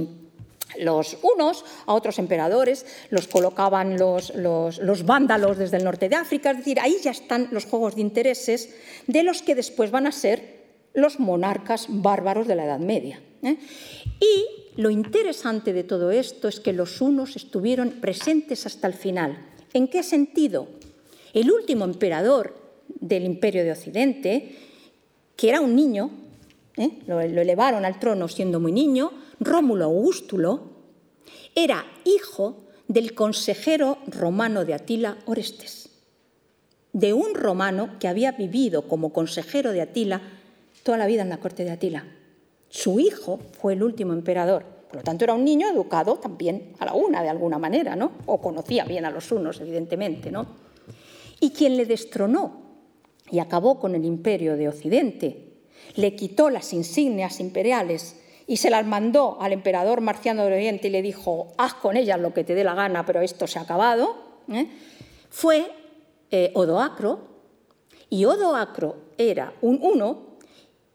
[0.78, 6.52] los unos, a otros emperadores los colocaban los, los, vándalos desde el norte de África.
[6.52, 8.74] Es decir, ahí ya están los juegos de intereses
[9.06, 10.62] de los que después van a ser
[10.94, 13.20] los monarcas bárbaros de la Edad Media.
[13.42, 13.56] ¿eh?
[14.20, 19.38] Y lo interesante de todo esto es que los unos estuvieron presentes hasta el final.
[19.72, 20.66] ¿En qué sentido?
[21.32, 22.56] El último emperador
[22.88, 24.56] del imperio de Occidente,
[25.36, 26.10] que era un niño,
[26.76, 26.98] ¿eh?
[27.06, 30.74] lo, elevaron al trono siendo muy niño, Rómulo Augustulo,
[31.54, 35.90] era hijo del consejero romano de Atila, Orestes,
[36.92, 40.20] de un romano que había vivido como consejero de Atila
[40.82, 42.04] toda la vida en la corte de Atila.
[42.74, 44.64] Su hijo fue el último emperador.
[44.88, 48.10] Por lo tanto, era un niño educado también a la una, de alguna manera, ¿no?
[48.26, 50.44] O conocía bien a los unos, evidentemente, ¿no?
[51.38, 52.62] Y quien le destronó
[53.30, 55.52] y acabó con el imperio de Occidente.
[55.94, 58.16] Le quitó las insignias imperiales
[58.48, 62.18] y se las mandó al emperador Marciano de Oriente y le dijo, haz con ellas
[62.18, 64.16] lo que te dé la gana, pero esto se ha acabado,
[64.48, 64.66] ¿eh?
[65.30, 65.70] fue
[66.32, 67.20] eh, Odoacro,
[68.10, 70.33] y Odoacro era un uno,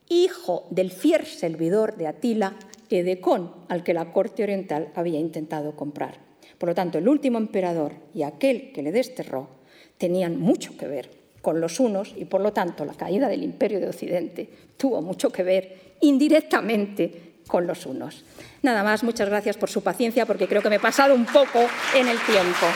[0.10, 2.56] hijo del fiel servidor de Atila,
[2.90, 6.20] Edecón, al que la corte oriental había intentado comprar.
[6.58, 9.48] Por lo tanto, el último emperador y aquel que le desterró
[9.98, 13.80] tenían mucho que ver con los unos y por lo tanto la caída del imperio
[13.80, 18.26] de Occidente tuvo mucho que ver indirectamente con los unos.
[18.62, 21.60] Nada más, muchas gracias por su paciencia porque creo que me he pasado un poco
[21.96, 22.68] en el tiempo.